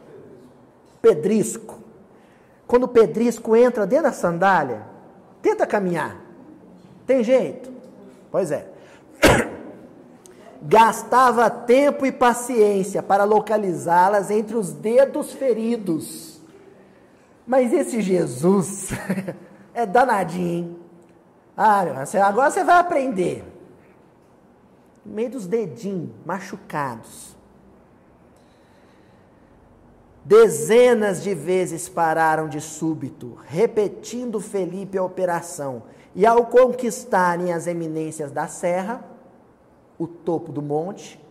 Pedrisco. 1.03 1.81
Quando 2.65 2.85
o 2.85 2.89
pedrisco 2.89 3.57
entra 3.57 3.85
dentro 3.85 4.05
da 4.05 4.13
sandália, 4.13 4.83
tenta 5.43 5.67
caminhar. 5.67 6.17
Tem 7.09 7.25
jeito? 7.25 7.73
Pois 8.31 8.53
é. 8.53 8.69
Gastava 10.63 11.51
tempo 11.51 12.07
e 12.07 12.13
paciência 12.13 13.03
para 13.03 13.25
localizá-las 13.25 14.31
entre 14.31 14.57
os 14.57 14.73
dedos 14.73 15.33
feridos. 15.33 16.41
Mas 17.45 17.73
esse 17.73 18.01
Jesus 18.01 18.91
é 19.75 19.85
danadinho, 19.85 20.47
hein? 20.47 20.79
Ah, 21.57 21.85
agora 22.25 22.51
você 22.51 22.63
vai 22.63 22.79
aprender. 22.79 23.56
Meio 25.07 25.31
dos 25.31 25.47
dedinhos 25.47 26.11
machucados. 26.25 27.37
Dezenas 30.25 31.23
de 31.23 31.35
vezes 31.35 31.89
pararam 31.89 32.49
de 32.49 32.61
súbito, 32.61 33.39
repetindo 33.47 34.41
Felipe 34.41 34.99
a 34.99 35.05
operação, 35.05 35.85
e 36.17 36.27
ao 36.27 36.47
conquistarem 36.47 37.53
as 37.53 37.69
eminências 37.69 38.33
da 38.33 38.49
serra, 38.49 39.05
o 39.97 40.07
topo 40.07 40.51
do 40.51 40.61
monte, 40.61 41.25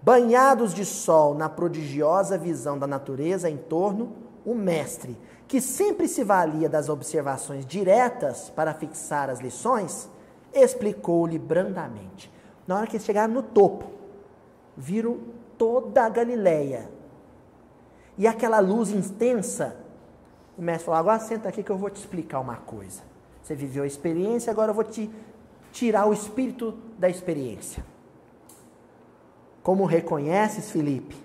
banhados 0.00 0.72
de 0.72 0.84
sol 0.84 1.34
na 1.34 1.48
prodigiosa 1.48 2.38
visão 2.38 2.78
da 2.78 2.86
natureza 2.86 3.50
em 3.50 3.56
torno, 3.56 4.12
o 4.44 4.54
mestre, 4.54 5.18
que 5.48 5.60
sempre 5.60 6.06
se 6.06 6.22
valia 6.22 6.68
das 6.68 6.88
observações 6.88 7.66
diretas 7.66 8.50
para 8.50 8.72
fixar 8.72 9.28
as 9.28 9.40
lições, 9.40 10.08
explicou-lhe 10.62 11.38
brandamente. 11.38 12.30
Na 12.66 12.76
hora 12.76 12.86
que 12.86 12.96
eles 12.96 13.06
chegaram 13.06 13.32
no 13.32 13.42
topo, 13.42 13.86
viram 14.76 15.18
toda 15.56 16.04
a 16.04 16.08
Galileia. 16.08 16.90
E 18.18 18.26
aquela 18.26 18.58
luz 18.60 18.90
intensa, 18.90 19.76
o 20.56 20.62
mestre 20.62 20.86
falou: 20.86 20.98
agora 20.98 21.18
senta 21.18 21.48
aqui 21.48 21.62
que 21.62 21.70
eu 21.70 21.78
vou 21.78 21.90
te 21.90 21.96
explicar 21.96 22.40
uma 22.40 22.56
coisa. 22.56 23.02
Você 23.42 23.54
viveu 23.54 23.84
a 23.84 23.86
experiência, 23.86 24.50
agora 24.50 24.70
eu 24.70 24.74
vou 24.74 24.84
te, 24.84 25.10
tirar 25.70 26.06
o 26.06 26.12
espírito 26.12 26.76
da 26.98 27.08
experiência. 27.08 27.84
Como 29.62 29.84
reconheces, 29.84 30.70
Felipe, 30.70 31.16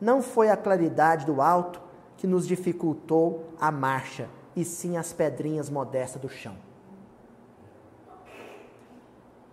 não 0.00 0.22
foi 0.22 0.48
a 0.48 0.56
claridade 0.56 1.26
do 1.26 1.40
alto 1.42 1.80
que 2.16 2.26
nos 2.26 2.46
dificultou 2.46 3.44
a 3.60 3.70
marcha, 3.70 4.28
e 4.56 4.64
sim 4.64 4.96
as 4.96 5.12
pedrinhas 5.12 5.70
modestas 5.70 6.20
do 6.20 6.28
chão. 6.28 6.54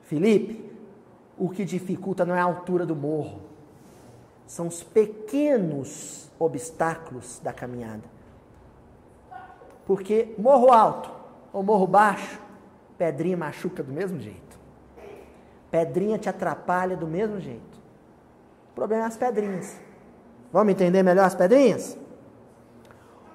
Felipe, 0.07 0.71
o 1.37 1.49
que 1.49 1.65
dificulta 1.65 2.25
não 2.25 2.33
é 2.33 2.39
a 2.39 2.45
altura 2.45 2.85
do 2.85 2.95
morro, 2.95 3.41
são 4.45 4.67
os 4.67 4.81
pequenos 4.81 6.31
obstáculos 6.39 7.41
da 7.43 7.51
caminhada. 7.51 8.03
Porque 9.85 10.33
morro 10.37 10.71
alto 10.71 11.11
ou 11.51 11.61
morro 11.61 11.85
baixo, 11.85 12.39
pedrinha 12.97 13.35
machuca 13.35 13.83
do 13.83 13.91
mesmo 13.91 14.17
jeito. 14.17 14.57
Pedrinha 15.69 16.17
te 16.17 16.29
atrapalha 16.29 16.95
do 16.95 17.05
mesmo 17.05 17.41
jeito. 17.41 17.77
O 18.71 18.75
problema 18.75 19.03
é 19.03 19.07
as 19.07 19.17
pedrinhas. 19.17 19.77
Vamos 20.53 20.71
entender 20.71 21.03
melhor 21.03 21.25
as 21.25 21.35
pedrinhas? 21.35 21.97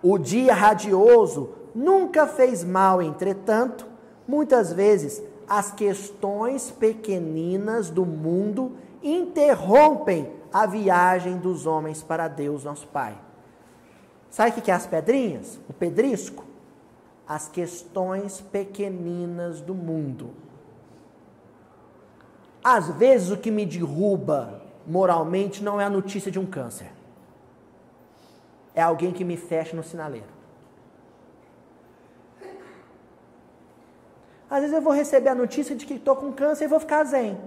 O 0.03 0.17
dia 0.17 0.55
radioso 0.55 1.51
nunca 1.75 2.27
fez 2.27 2.65
mal, 2.65 3.03
entretanto, 3.03 3.87
muitas 4.27 4.73
vezes 4.73 5.23
as 5.53 5.71
questões 5.71 6.71
pequeninas 6.71 7.91
do 7.91 8.07
mundo 8.07 8.75
interrompem 9.03 10.33
a 10.51 10.65
viagem 10.65 11.37
dos 11.37 11.67
homens 11.67 12.03
para 12.03 12.27
Deus, 12.27 12.65
nosso 12.65 12.87
Pai. 12.87 13.19
Sabe 14.31 14.59
o 14.59 14.63
que 14.63 14.71
é 14.71 14.75
as 14.75 14.87
pedrinhas? 14.87 15.61
O 15.69 15.75
pedrisco? 15.75 16.43
As 17.29 17.49
questões 17.49 18.41
pequeninas 18.41 19.61
do 19.61 19.75
mundo. 19.75 20.31
Às 22.65 22.89
vezes 22.89 23.31
o 23.31 23.37
que 23.37 23.51
me 23.51 23.67
derruba 23.67 24.63
moralmente 24.87 25.63
não 25.63 25.79
é 25.79 25.85
a 25.85 25.91
notícia 25.91 26.33
de 26.33 26.39
um 26.39 26.47
câncer. 26.47 26.91
É 28.75 28.81
alguém 28.81 29.13
que 29.13 29.23
me 29.23 29.37
fecha 29.37 29.77
no 29.77 29.85
sinaleiro. 29.85 30.32
Às 34.53 34.61
vezes 34.61 34.77
eu 34.77 34.83
vou 34.83 34.93
receber 34.93 35.31
a 35.31 35.35
notícia 35.35 35.75
de 35.75 35.87
que 35.87 35.95
estou 35.95 36.15
com 36.15 36.31
câncer 36.31 36.65
e 36.65 36.69
vou 36.69 36.79
ficar 36.79 37.03
zen. 37.05 37.41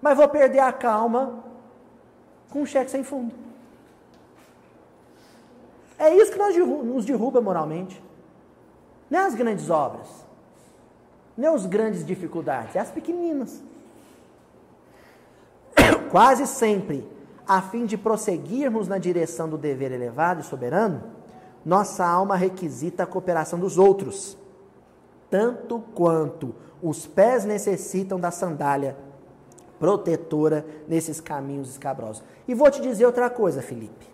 Mas 0.00 0.16
vou 0.16 0.28
perder 0.28 0.60
a 0.60 0.72
calma 0.72 1.42
com 2.50 2.60
um 2.60 2.66
cheque 2.66 2.88
sem 2.88 3.02
fundo. 3.02 3.34
É 5.98 6.14
isso 6.14 6.30
que 6.30 6.38
nos 6.38 7.04
derruba 7.04 7.40
moralmente. 7.40 8.00
Não 9.10 9.18
é 9.18 9.22
as 9.24 9.34
grandes 9.34 9.68
obras. 9.70 10.06
Não 11.36 11.48
é 11.48 11.52
as 11.52 11.66
grandes 11.66 12.06
dificuldades. 12.06 12.76
É 12.76 12.78
as 12.78 12.92
pequeninas. 12.92 13.60
Quase 16.12 16.46
sempre, 16.46 17.04
a 17.44 17.60
fim 17.60 17.86
de 17.86 17.98
prosseguirmos 17.98 18.86
na 18.86 18.98
direção 18.98 19.48
do 19.48 19.58
dever 19.58 19.90
elevado 19.90 20.42
e 20.42 20.44
soberano, 20.44 21.02
nossa 21.66 22.06
alma 22.06 22.36
requisita 22.36 23.02
a 23.02 23.06
cooperação 23.06 23.58
dos 23.58 23.76
outros, 23.76 24.38
tanto 25.30 25.80
quanto 25.94 26.54
os 26.82 27.06
pés 27.06 27.44
necessitam 27.44 28.18
da 28.18 28.30
sandália 28.30 28.96
protetora 29.78 30.66
nesses 30.86 31.20
caminhos 31.20 31.70
escabrosos. 31.70 32.22
E 32.46 32.54
vou 32.54 32.70
te 32.70 32.82
dizer 32.82 33.06
outra 33.06 33.30
coisa, 33.30 33.62
Felipe. 33.62 34.08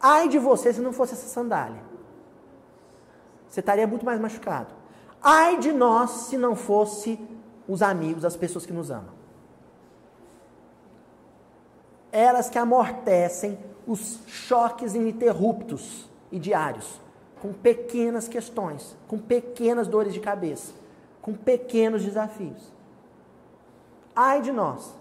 Ai 0.00 0.28
de 0.28 0.38
você 0.38 0.72
se 0.72 0.80
não 0.80 0.92
fosse 0.92 1.14
essa 1.14 1.28
sandália. 1.28 1.82
Você 3.48 3.60
estaria 3.60 3.86
muito 3.86 4.04
mais 4.04 4.20
machucado. 4.20 4.74
Ai 5.22 5.58
de 5.58 5.72
nós 5.72 6.10
se 6.10 6.36
não 6.36 6.54
fosse 6.54 7.18
os 7.66 7.82
amigos, 7.82 8.24
as 8.24 8.36
pessoas 8.36 8.66
que 8.66 8.72
nos 8.72 8.90
amam. 8.90 9.14
Elas 12.12 12.48
que 12.48 12.58
amortecem 12.58 13.58
os 13.86 14.20
choques 14.26 14.94
ininterruptos 14.94 16.08
e 16.30 16.38
diários, 16.38 17.00
com 17.46 17.52
pequenas 17.52 18.26
questões, 18.26 18.96
com 19.06 19.16
pequenas 19.18 19.86
dores 19.86 20.12
de 20.12 20.18
cabeça, 20.18 20.72
com 21.22 21.32
pequenos 21.32 22.02
desafios. 22.02 22.72
Ai 24.16 24.42
de 24.42 24.50
nós, 24.50 24.92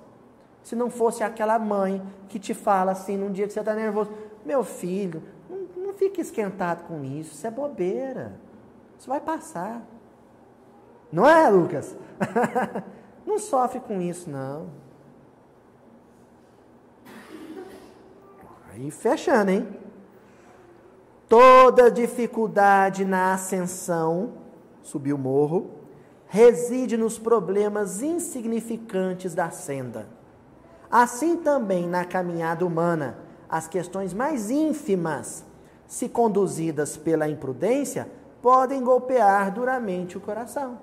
se 0.61 0.75
não 0.75 0.91
fosse 0.91 1.23
aquela 1.23 1.57
mãe 1.57 2.03
que 2.29 2.37
te 2.37 2.53
fala 2.53 2.91
assim 2.91 3.17
num 3.17 3.31
dia 3.31 3.47
que 3.47 3.53
você 3.53 3.61
está 3.61 3.73
nervoso: 3.73 4.11
Meu 4.45 4.63
filho, 4.63 5.23
não, 5.49 5.85
não 5.87 5.93
fique 5.95 6.21
esquentado 6.21 6.83
com 6.83 7.03
isso, 7.03 7.33
isso 7.33 7.47
é 7.47 7.49
bobeira, 7.49 8.39
isso 8.99 9.09
vai 9.09 9.19
passar. 9.19 9.81
Não 11.11 11.27
é, 11.27 11.49
Lucas? 11.49 11.95
não 13.25 13.39
sofre 13.39 13.79
com 13.79 13.99
isso, 13.99 14.29
não. 14.29 14.69
Aí 18.71 18.91
fechando, 18.91 19.49
hein? 19.49 19.84
Toda 21.37 21.91
dificuldade 21.91 23.03
na 23.03 23.33
ascensão, 23.33 24.35
subir 24.81 25.11
o 25.11 25.17
morro, 25.17 25.69
reside 26.27 26.95
nos 26.95 27.19
problemas 27.19 28.01
insignificantes 28.01 29.35
da 29.35 29.49
senda. 29.49 30.07
Assim 30.89 31.35
também 31.35 31.89
na 31.89 32.05
caminhada 32.05 32.65
humana, 32.65 33.17
as 33.49 33.67
questões 33.67 34.13
mais 34.13 34.49
ínfimas, 34.49 35.43
se 35.85 36.07
conduzidas 36.07 36.95
pela 36.95 37.27
imprudência, 37.27 38.09
podem 38.41 38.81
golpear 38.81 39.53
duramente 39.53 40.17
o 40.17 40.21
coração. 40.21 40.79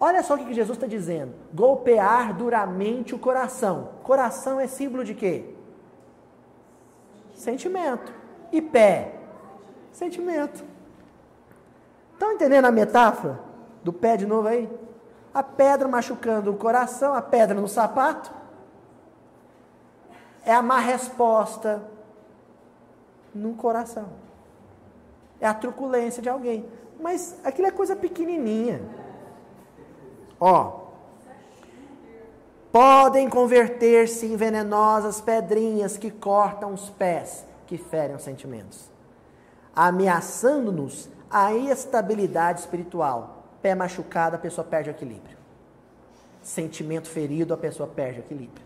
Olha 0.00 0.20
só 0.24 0.34
o 0.34 0.38
que 0.38 0.52
Jesus 0.52 0.76
está 0.76 0.88
dizendo: 0.88 1.32
golpear 1.54 2.34
duramente 2.34 3.14
o 3.14 3.20
coração. 3.20 3.90
Coração 4.02 4.58
é 4.58 4.66
símbolo 4.66 5.04
de 5.04 5.14
quê? 5.14 5.54
Sentimento. 7.36 8.25
E 8.56 8.62
pé? 8.62 9.12
Sentimento. 9.92 10.64
Estão 12.14 12.32
entendendo 12.32 12.64
a 12.64 12.70
metáfora? 12.70 13.46
do 13.86 13.92
pé 13.92 14.16
de 14.16 14.26
novo 14.26 14.48
aí. 14.48 14.68
A 15.32 15.44
pedra 15.44 15.86
machucando 15.86 16.50
o 16.50 16.56
coração, 16.56 17.14
a 17.14 17.22
pedra 17.22 17.54
no 17.54 17.68
sapato. 17.68 18.32
É 20.44 20.52
a 20.52 20.60
má 20.60 20.80
resposta 20.80 21.88
no 23.32 23.54
coração. 23.54 24.08
É 25.40 25.46
a 25.46 25.54
truculência 25.54 26.20
de 26.20 26.28
alguém. 26.28 26.68
Mas 26.98 27.38
aquilo 27.44 27.68
é 27.68 27.70
coisa 27.70 27.94
pequenininha. 27.94 28.82
Ó. 30.40 30.86
Podem 32.72 33.30
converter-se 33.30 34.26
em 34.26 34.34
venenosas 34.36 35.20
pedrinhas 35.20 35.96
que 35.96 36.10
cortam 36.10 36.74
os 36.74 36.90
pés, 36.90 37.45
que 37.66 37.76
ferem 37.76 38.16
os 38.16 38.22
sentimentos, 38.22 38.90
ameaçando-nos 39.74 41.08
a 41.30 41.52
estabilidade 41.54 42.60
espiritual 42.60 43.36
Pé 43.66 43.74
machucado, 43.74 44.36
a 44.36 44.38
pessoa 44.38 44.64
perde 44.64 44.90
o 44.90 44.92
equilíbrio. 44.92 45.36
Sentimento 46.40 47.08
ferido, 47.08 47.52
a 47.52 47.56
pessoa 47.56 47.88
perde 47.88 48.20
o 48.20 48.22
equilíbrio. 48.22 48.64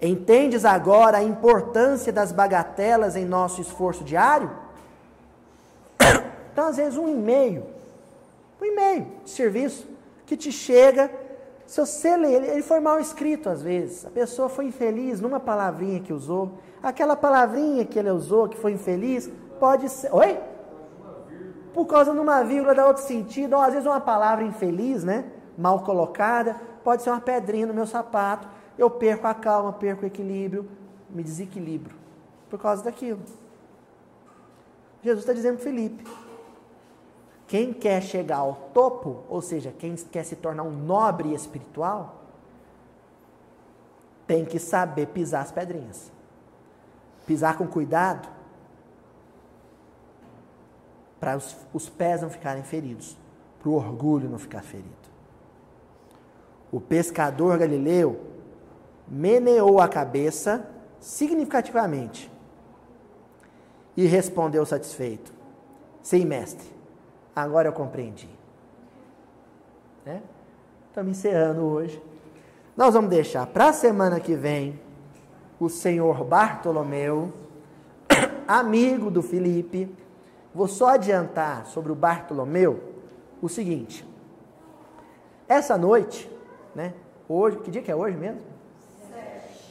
Entendes 0.00 0.64
agora 0.64 1.18
a 1.18 1.22
importância 1.24 2.12
das 2.12 2.30
bagatelas 2.30 3.16
em 3.16 3.24
nosso 3.24 3.60
esforço 3.60 4.04
diário? 4.04 4.50
Então, 6.52 6.68
às 6.68 6.76
vezes, 6.76 6.96
um 6.96 7.08
e-mail, 7.08 7.66
um 8.62 8.64
e-mail 8.64 9.08
de 9.24 9.30
serviço 9.30 9.88
que 10.24 10.36
te 10.36 10.52
chega, 10.52 11.10
se 11.66 11.80
você 11.80 12.16
ler, 12.16 12.44
ele 12.44 12.62
foi 12.62 12.80
mal 12.80 13.00
escrito 13.00 13.48
às 13.48 13.62
vezes, 13.62 14.04
a 14.06 14.10
pessoa 14.10 14.48
foi 14.48 14.66
infeliz 14.66 15.20
numa 15.20 15.40
palavrinha 15.40 16.00
que 16.00 16.12
usou, 16.12 16.58
aquela 16.82 17.16
palavrinha 17.16 17.84
que 17.84 17.98
ele 17.98 18.10
usou 18.10 18.48
que 18.48 18.56
foi 18.56 18.72
infeliz, 18.72 19.30
pode 19.58 19.88
ser. 19.88 20.14
Oi? 20.14 20.38
por 21.74 21.86
causa 21.86 22.12
de 22.12 22.20
uma 22.20 22.42
vírgula 22.44 22.72
dá 22.72 22.86
outro 22.86 23.02
sentido, 23.02 23.54
ou 23.54 23.60
às 23.60 23.72
vezes 23.72 23.84
uma 23.84 24.00
palavra 24.00 24.44
infeliz, 24.44 25.02
né? 25.02 25.24
Mal 25.58 25.80
colocada, 25.80 26.54
pode 26.84 27.02
ser 27.02 27.10
uma 27.10 27.20
pedrinha 27.20 27.66
no 27.66 27.74
meu 27.74 27.86
sapato, 27.86 28.48
eu 28.78 28.88
perco 28.88 29.26
a 29.26 29.34
calma, 29.34 29.72
perco 29.72 30.04
o 30.04 30.06
equilíbrio, 30.06 30.68
me 31.10 31.22
desequilibro 31.22 31.94
por 32.48 32.60
causa 32.60 32.84
daquilo. 32.84 33.18
Jesus 35.02 35.24
está 35.24 35.32
dizendo 35.32 35.56
para 35.56 35.64
Felipe: 35.64 36.04
quem 37.54 37.72
quer 37.72 38.02
chegar 38.02 38.38
ao 38.38 38.52
topo, 38.74 39.22
ou 39.28 39.40
seja, 39.40 39.70
quem 39.70 39.94
quer 39.94 40.24
se 40.24 40.34
tornar 40.34 40.64
um 40.64 40.72
nobre 40.72 41.32
espiritual, 41.32 42.24
tem 44.26 44.44
que 44.44 44.58
saber 44.58 45.06
pisar 45.06 45.42
as 45.42 45.52
pedrinhas. 45.52 46.10
Pisar 47.24 47.56
com 47.56 47.64
cuidado, 47.68 48.28
para 51.20 51.36
os, 51.36 51.56
os 51.72 51.88
pés 51.88 52.22
não 52.22 52.28
ficarem 52.28 52.64
feridos, 52.64 53.16
para 53.60 53.68
o 53.68 53.74
orgulho 53.74 54.28
não 54.28 54.40
ficar 54.40 54.62
ferido. 54.62 54.90
O 56.72 56.80
pescador 56.80 57.56
galileu 57.56 58.20
meneou 59.06 59.80
a 59.80 59.86
cabeça 59.86 60.68
significativamente 60.98 62.28
e 63.96 64.06
respondeu 64.06 64.66
satisfeito: 64.66 65.32
Sim, 66.02 66.24
mestre, 66.24 66.73
agora 67.34 67.68
eu 67.68 67.72
compreendi. 67.72 68.28
né? 70.04 70.22
Estamos 70.88 71.18
encerrando 71.18 71.62
hoje. 71.62 72.00
Nós 72.76 72.94
vamos 72.94 73.10
deixar 73.10 73.46
para 73.46 73.68
a 73.68 73.72
semana 73.72 74.20
que 74.20 74.34
vem 74.34 74.78
o 75.58 75.68
senhor 75.68 76.24
Bartolomeu, 76.24 77.32
amigo 78.46 79.10
do 79.10 79.22
Felipe. 79.22 79.92
Vou 80.54 80.68
só 80.68 80.90
adiantar 80.90 81.66
sobre 81.66 81.90
o 81.90 81.94
Bartolomeu 81.94 82.94
o 83.42 83.48
seguinte. 83.48 84.06
Essa 85.48 85.76
noite, 85.76 86.30
né? 86.74 86.94
Hoje, 87.28 87.58
que 87.58 87.70
dia 87.70 87.82
que 87.82 87.90
é 87.90 87.96
hoje 87.96 88.16
mesmo? 88.16 88.40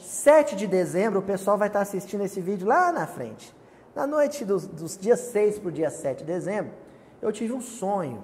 7 0.02 0.56
de 0.56 0.66
dezembro, 0.66 1.20
o 1.20 1.22
pessoal 1.22 1.58
vai 1.58 1.68
estar 1.68 1.80
assistindo 1.80 2.22
esse 2.22 2.40
vídeo 2.40 2.66
lá 2.66 2.92
na 2.92 3.06
frente. 3.06 3.54
Na 3.94 4.06
noite 4.06 4.44
dos, 4.44 4.66
dos 4.66 4.96
dias 4.96 5.20
6 5.20 5.58
para 5.58 5.68
o 5.68 5.72
dia 5.72 5.90
7 5.90 6.18
de 6.18 6.24
dezembro, 6.24 6.72
eu 7.20 7.32
tive 7.32 7.52
um 7.52 7.60
sonho. 7.60 8.22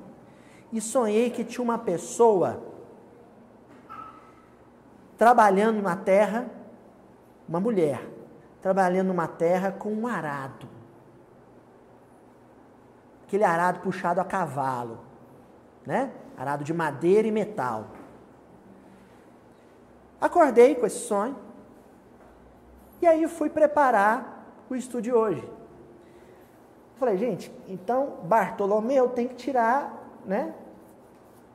E 0.73 0.81
sonhei 0.81 1.31
que 1.31 1.45
tinha 1.45 1.63
uma 1.63 1.79
pessoa 1.79 2.63
trabalhando 5.19 5.83
na 5.83 5.97
terra, 5.97 6.49
uma 7.49 7.61
mulher, 7.61 8.09
trabalhando 8.63 9.09
numa 9.09 9.29
terra 9.29 9.73
com 9.73 9.93
um 9.93 10.07
arado. 10.07 10.69
Aquele 13.27 13.45
arado 13.45 13.81
puxado 13.81 14.21
a 14.21 14.25
cavalo, 14.25 15.01
né? 15.85 16.13
Arado 16.37 16.65
de 16.65 16.73
madeira 16.73 17.29
e 17.29 17.31
metal. 17.31 17.87
Acordei 20.21 20.75
com 20.75 20.87
esse 20.87 21.01
sonho. 21.01 21.37
E 23.01 23.07
aí 23.07 23.27
fui 23.29 23.49
preparar 23.49 24.45
o 24.69 24.77
estudo 24.77 25.03
de 25.03 25.13
hoje. 25.13 25.49
Falei, 27.01 27.17
gente, 27.17 27.51
então 27.67 28.19
Bartolomeu 28.25 29.09
tem 29.09 29.27
que 29.27 29.35
tirar, 29.35 30.21
né, 30.27 30.53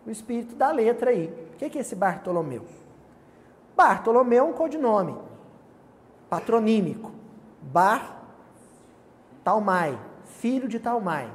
o 0.04 0.10
espírito 0.10 0.56
da 0.56 0.72
letra 0.72 1.12
aí. 1.12 1.32
O 1.54 1.58
que 1.58 1.66
é 1.66 1.82
esse 1.82 1.96
Bartolomeu? 1.96 2.64
Bartolomeu 3.78 4.40
é 4.40 4.50
um 4.50 4.54
codinome 4.54 5.16
patronímico. 6.28 7.12
Bar 7.62 8.24
Talmai, 9.44 10.00
filho 10.40 10.68
de 10.68 10.80
Talmai. 10.80 11.32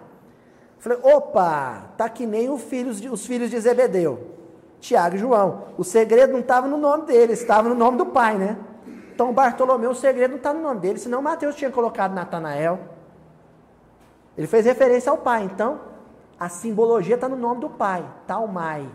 Falei, 0.80 0.98
opa, 1.04 1.92
tá 1.96 2.08
que 2.08 2.26
nem 2.26 2.50
os 2.50 2.62
filhos 2.62 3.00
de, 3.00 3.08
os 3.08 3.24
filhos 3.24 3.48
de 3.48 3.60
Zebedeu, 3.60 4.34
Tiago 4.80 5.14
e 5.14 5.18
João. 5.20 5.66
O 5.78 5.84
segredo 5.84 6.32
não 6.32 6.40
estava 6.40 6.66
no 6.66 6.76
nome 6.76 7.04
deles, 7.04 7.40
estava 7.40 7.68
no 7.68 7.76
nome 7.76 7.98
do 7.98 8.06
pai, 8.06 8.36
né? 8.36 8.58
Então 9.14 9.32
Bartolomeu, 9.32 9.90
o 9.90 9.94
segredo 9.94 10.32
não 10.32 10.38
está 10.38 10.52
no 10.52 10.62
nome 10.62 10.80
dele, 10.80 10.98
senão 10.98 11.22
Mateus 11.22 11.54
tinha 11.54 11.70
colocado 11.70 12.12
Natanael. 12.12 12.98
Ele 14.40 14.46
fez 14.46 14.64
referência 14.64 15.12
ao 15.12 15.18
pai, 15.18 15.42
então 15.44 15.80
a 16.38 16.48
simbologia 16.48 17.14
está 17.14 17.28
no 17.28 17.36
nome 17.36 17.60
do 17.60 17.68
pai, 17.68 18.02
Talmai. 18.26 18.88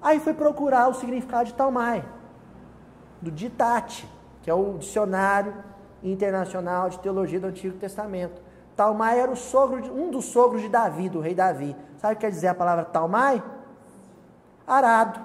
Aí 0.00 0.20
fui 0.20 0.32
procurar 0.32 0.86
o 0.86 0.94
significado 0.94 1.46
de 1.46 1.54
Talmai, 1.54 2.04
do 3.20 3.28
Ditate, 3.28 4.08
que 4.40 4.48
é 4.48 4.54
o 4.54 4.78
dicionário 4.78 5.52
internacional 6.00 6.88
de 6.88 7.00
teologia 7.00 7.40
do 7.40 7.48
Antigo 7.48 7.76
Testamento. 7.76 8.40
Talmai 8.76 9.18
era 9.18 9.32
o 9.32 9.36
sogro 9.36 9.82
de, 9.82 9.90
um 9.90 10.12
dos 10.12 10.26
sogros 10.26 10.62
de 10.62 10.68
Davi, 10.68 11.08
do 11.08 11.18
rei 11.18 11.34
Davi. 11.34 11.74
Sabe 11.96 12.12
o 12.12 12.16
que 12.18 12.20
quer 12.20 12.30
dizer 12.30 12.46
a 12.46 12.54
palavra 12.54 12.84
Talmai? 12.84 13.42
Arado. 14.64 15.18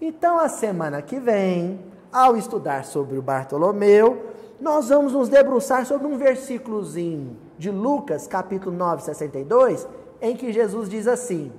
Então, 0.00 0.40
a 0.40 0.48
semana 0.48 1.00
que 1.02 1.20
vem, 1.20 1.80
ao 2.12 2.36
estudar 2.36 2.84
sobre 2.84 3.16
o 3.16 3.22
Bartolomeu, 3.22 4.25
nós 4.60 4.88
vamos 4.88 5.12
nos 5.12 5.28
debruçar 5.28 5.84
sobre 5.86 6.06
um 6.06 6.16
versículozinho 6.16 7.36
de 7.58 7.70
Lucas, 7.70 8.26
capítulo 8.26 8.76
9, 8.76 9.02
62, 9.02 9.86
em 10.20 10.36
que 10.36 10.52
Jesus 10.52 10.88
diz 10.88 11.06
assim: 11.06 11.52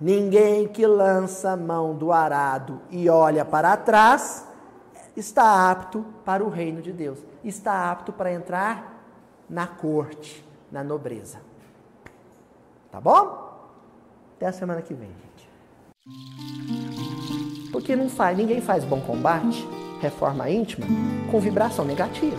Ninguém 0.00 0.66
que 0.68 0.86
lança 0.86 1.56
mão 1.56 1.94
do 1.94 2.10
arado 2.12 2.80
e 2.90 3.08
olha 3.08 3.44
para 3.44 3.76
trás 3.76 4.46
está 5.16 5.70
apto 5.70 6.04
para 6.24 6.42
o 6.42 6.48
reino 6.48 6.80
de 6.80 6.90
Deus, 6.90 7.18
está 7.44 7.90
apto 7.90 8.12
para 8.12 8.32
entrar 8.32 9.04
na 9.48 9.66
corte, 9.66 10.42
na 10.70 10.82
nobreza. 10.82 11.38
Tá 12.90 13.00
bom? 13.00 13.52
Até 14.36 14.46
a 14.46 14.52
semana 14.52 14.80
que 14.80 14.94
vem, 14.94 15.10
gente. 15.10 15.50
Porque 17.70 17.94
não 17.94 18.08
faz, 18.08 18.36
ninguém 18.36 18.60
faz 18.60 18.84
bom 18.84 19.00
combate 19.00 19.68
reforma 20.02 20.50
íntima 20.50 20.84
com 21.30 21.40
vibração 21.40 21.84
negativa. 21.84 22.36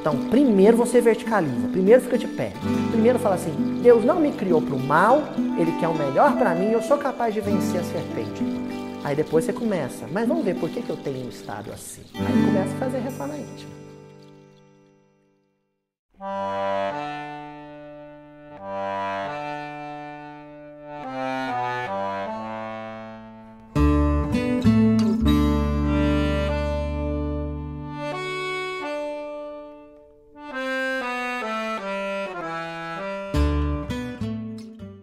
Então, 0.00 0.16
primeiro 0.28 0.76
você 0.76 1.00
verticaliza, 1.00 1.68
primeiro 1.68 2.02
fica 2.02 2.18
de 2.18 2.28
pé. 2.28 2.52
Primeiro 2.90 3.18
fala 3.18 3.34
assim: 3.34 3.80
Deus 3.82 4.04
não 4.04 4.20
me 4.20 4.30
criou 4.32 4.62
para 4.62 4.74
o 4.74 4.78
mal, 4.78 5.22
Ele 5.58 5.72
quer 5.80 5.88
o 5.88 5.94
melhor 5.94 6.36
para 6.36 6.54
mim, 6.54 6.70
eu 6.70 6.82
sou 6.82 6.98
capaz 6.98 7.34
de 7.34 7.40
vencer 7.40 7.80
a 7.80 7.84
serpente. 7.84 8.44
Aí 9.02 9.16
depois 9.16 9.44
você 9.44 9.52
começa, 9.52 10.06
mas 10.12 10.28
vamos 10.28 10.44
ver 10.44 10.54
por 10.56 10.68
que, 10.68 10.82
que 10.82 10.90
eu 10.90 10.96
tenho 10.96 11.26
um 11.26 11.28
estado 11.28 11.72
assim. 11.72 12.02
Aí 12.14 12.44
começa 12.44 12.74
a 12.74 12.78
fazer 12.78 12.98
reforma 12.98 13.34
íntima. 13.36 13.78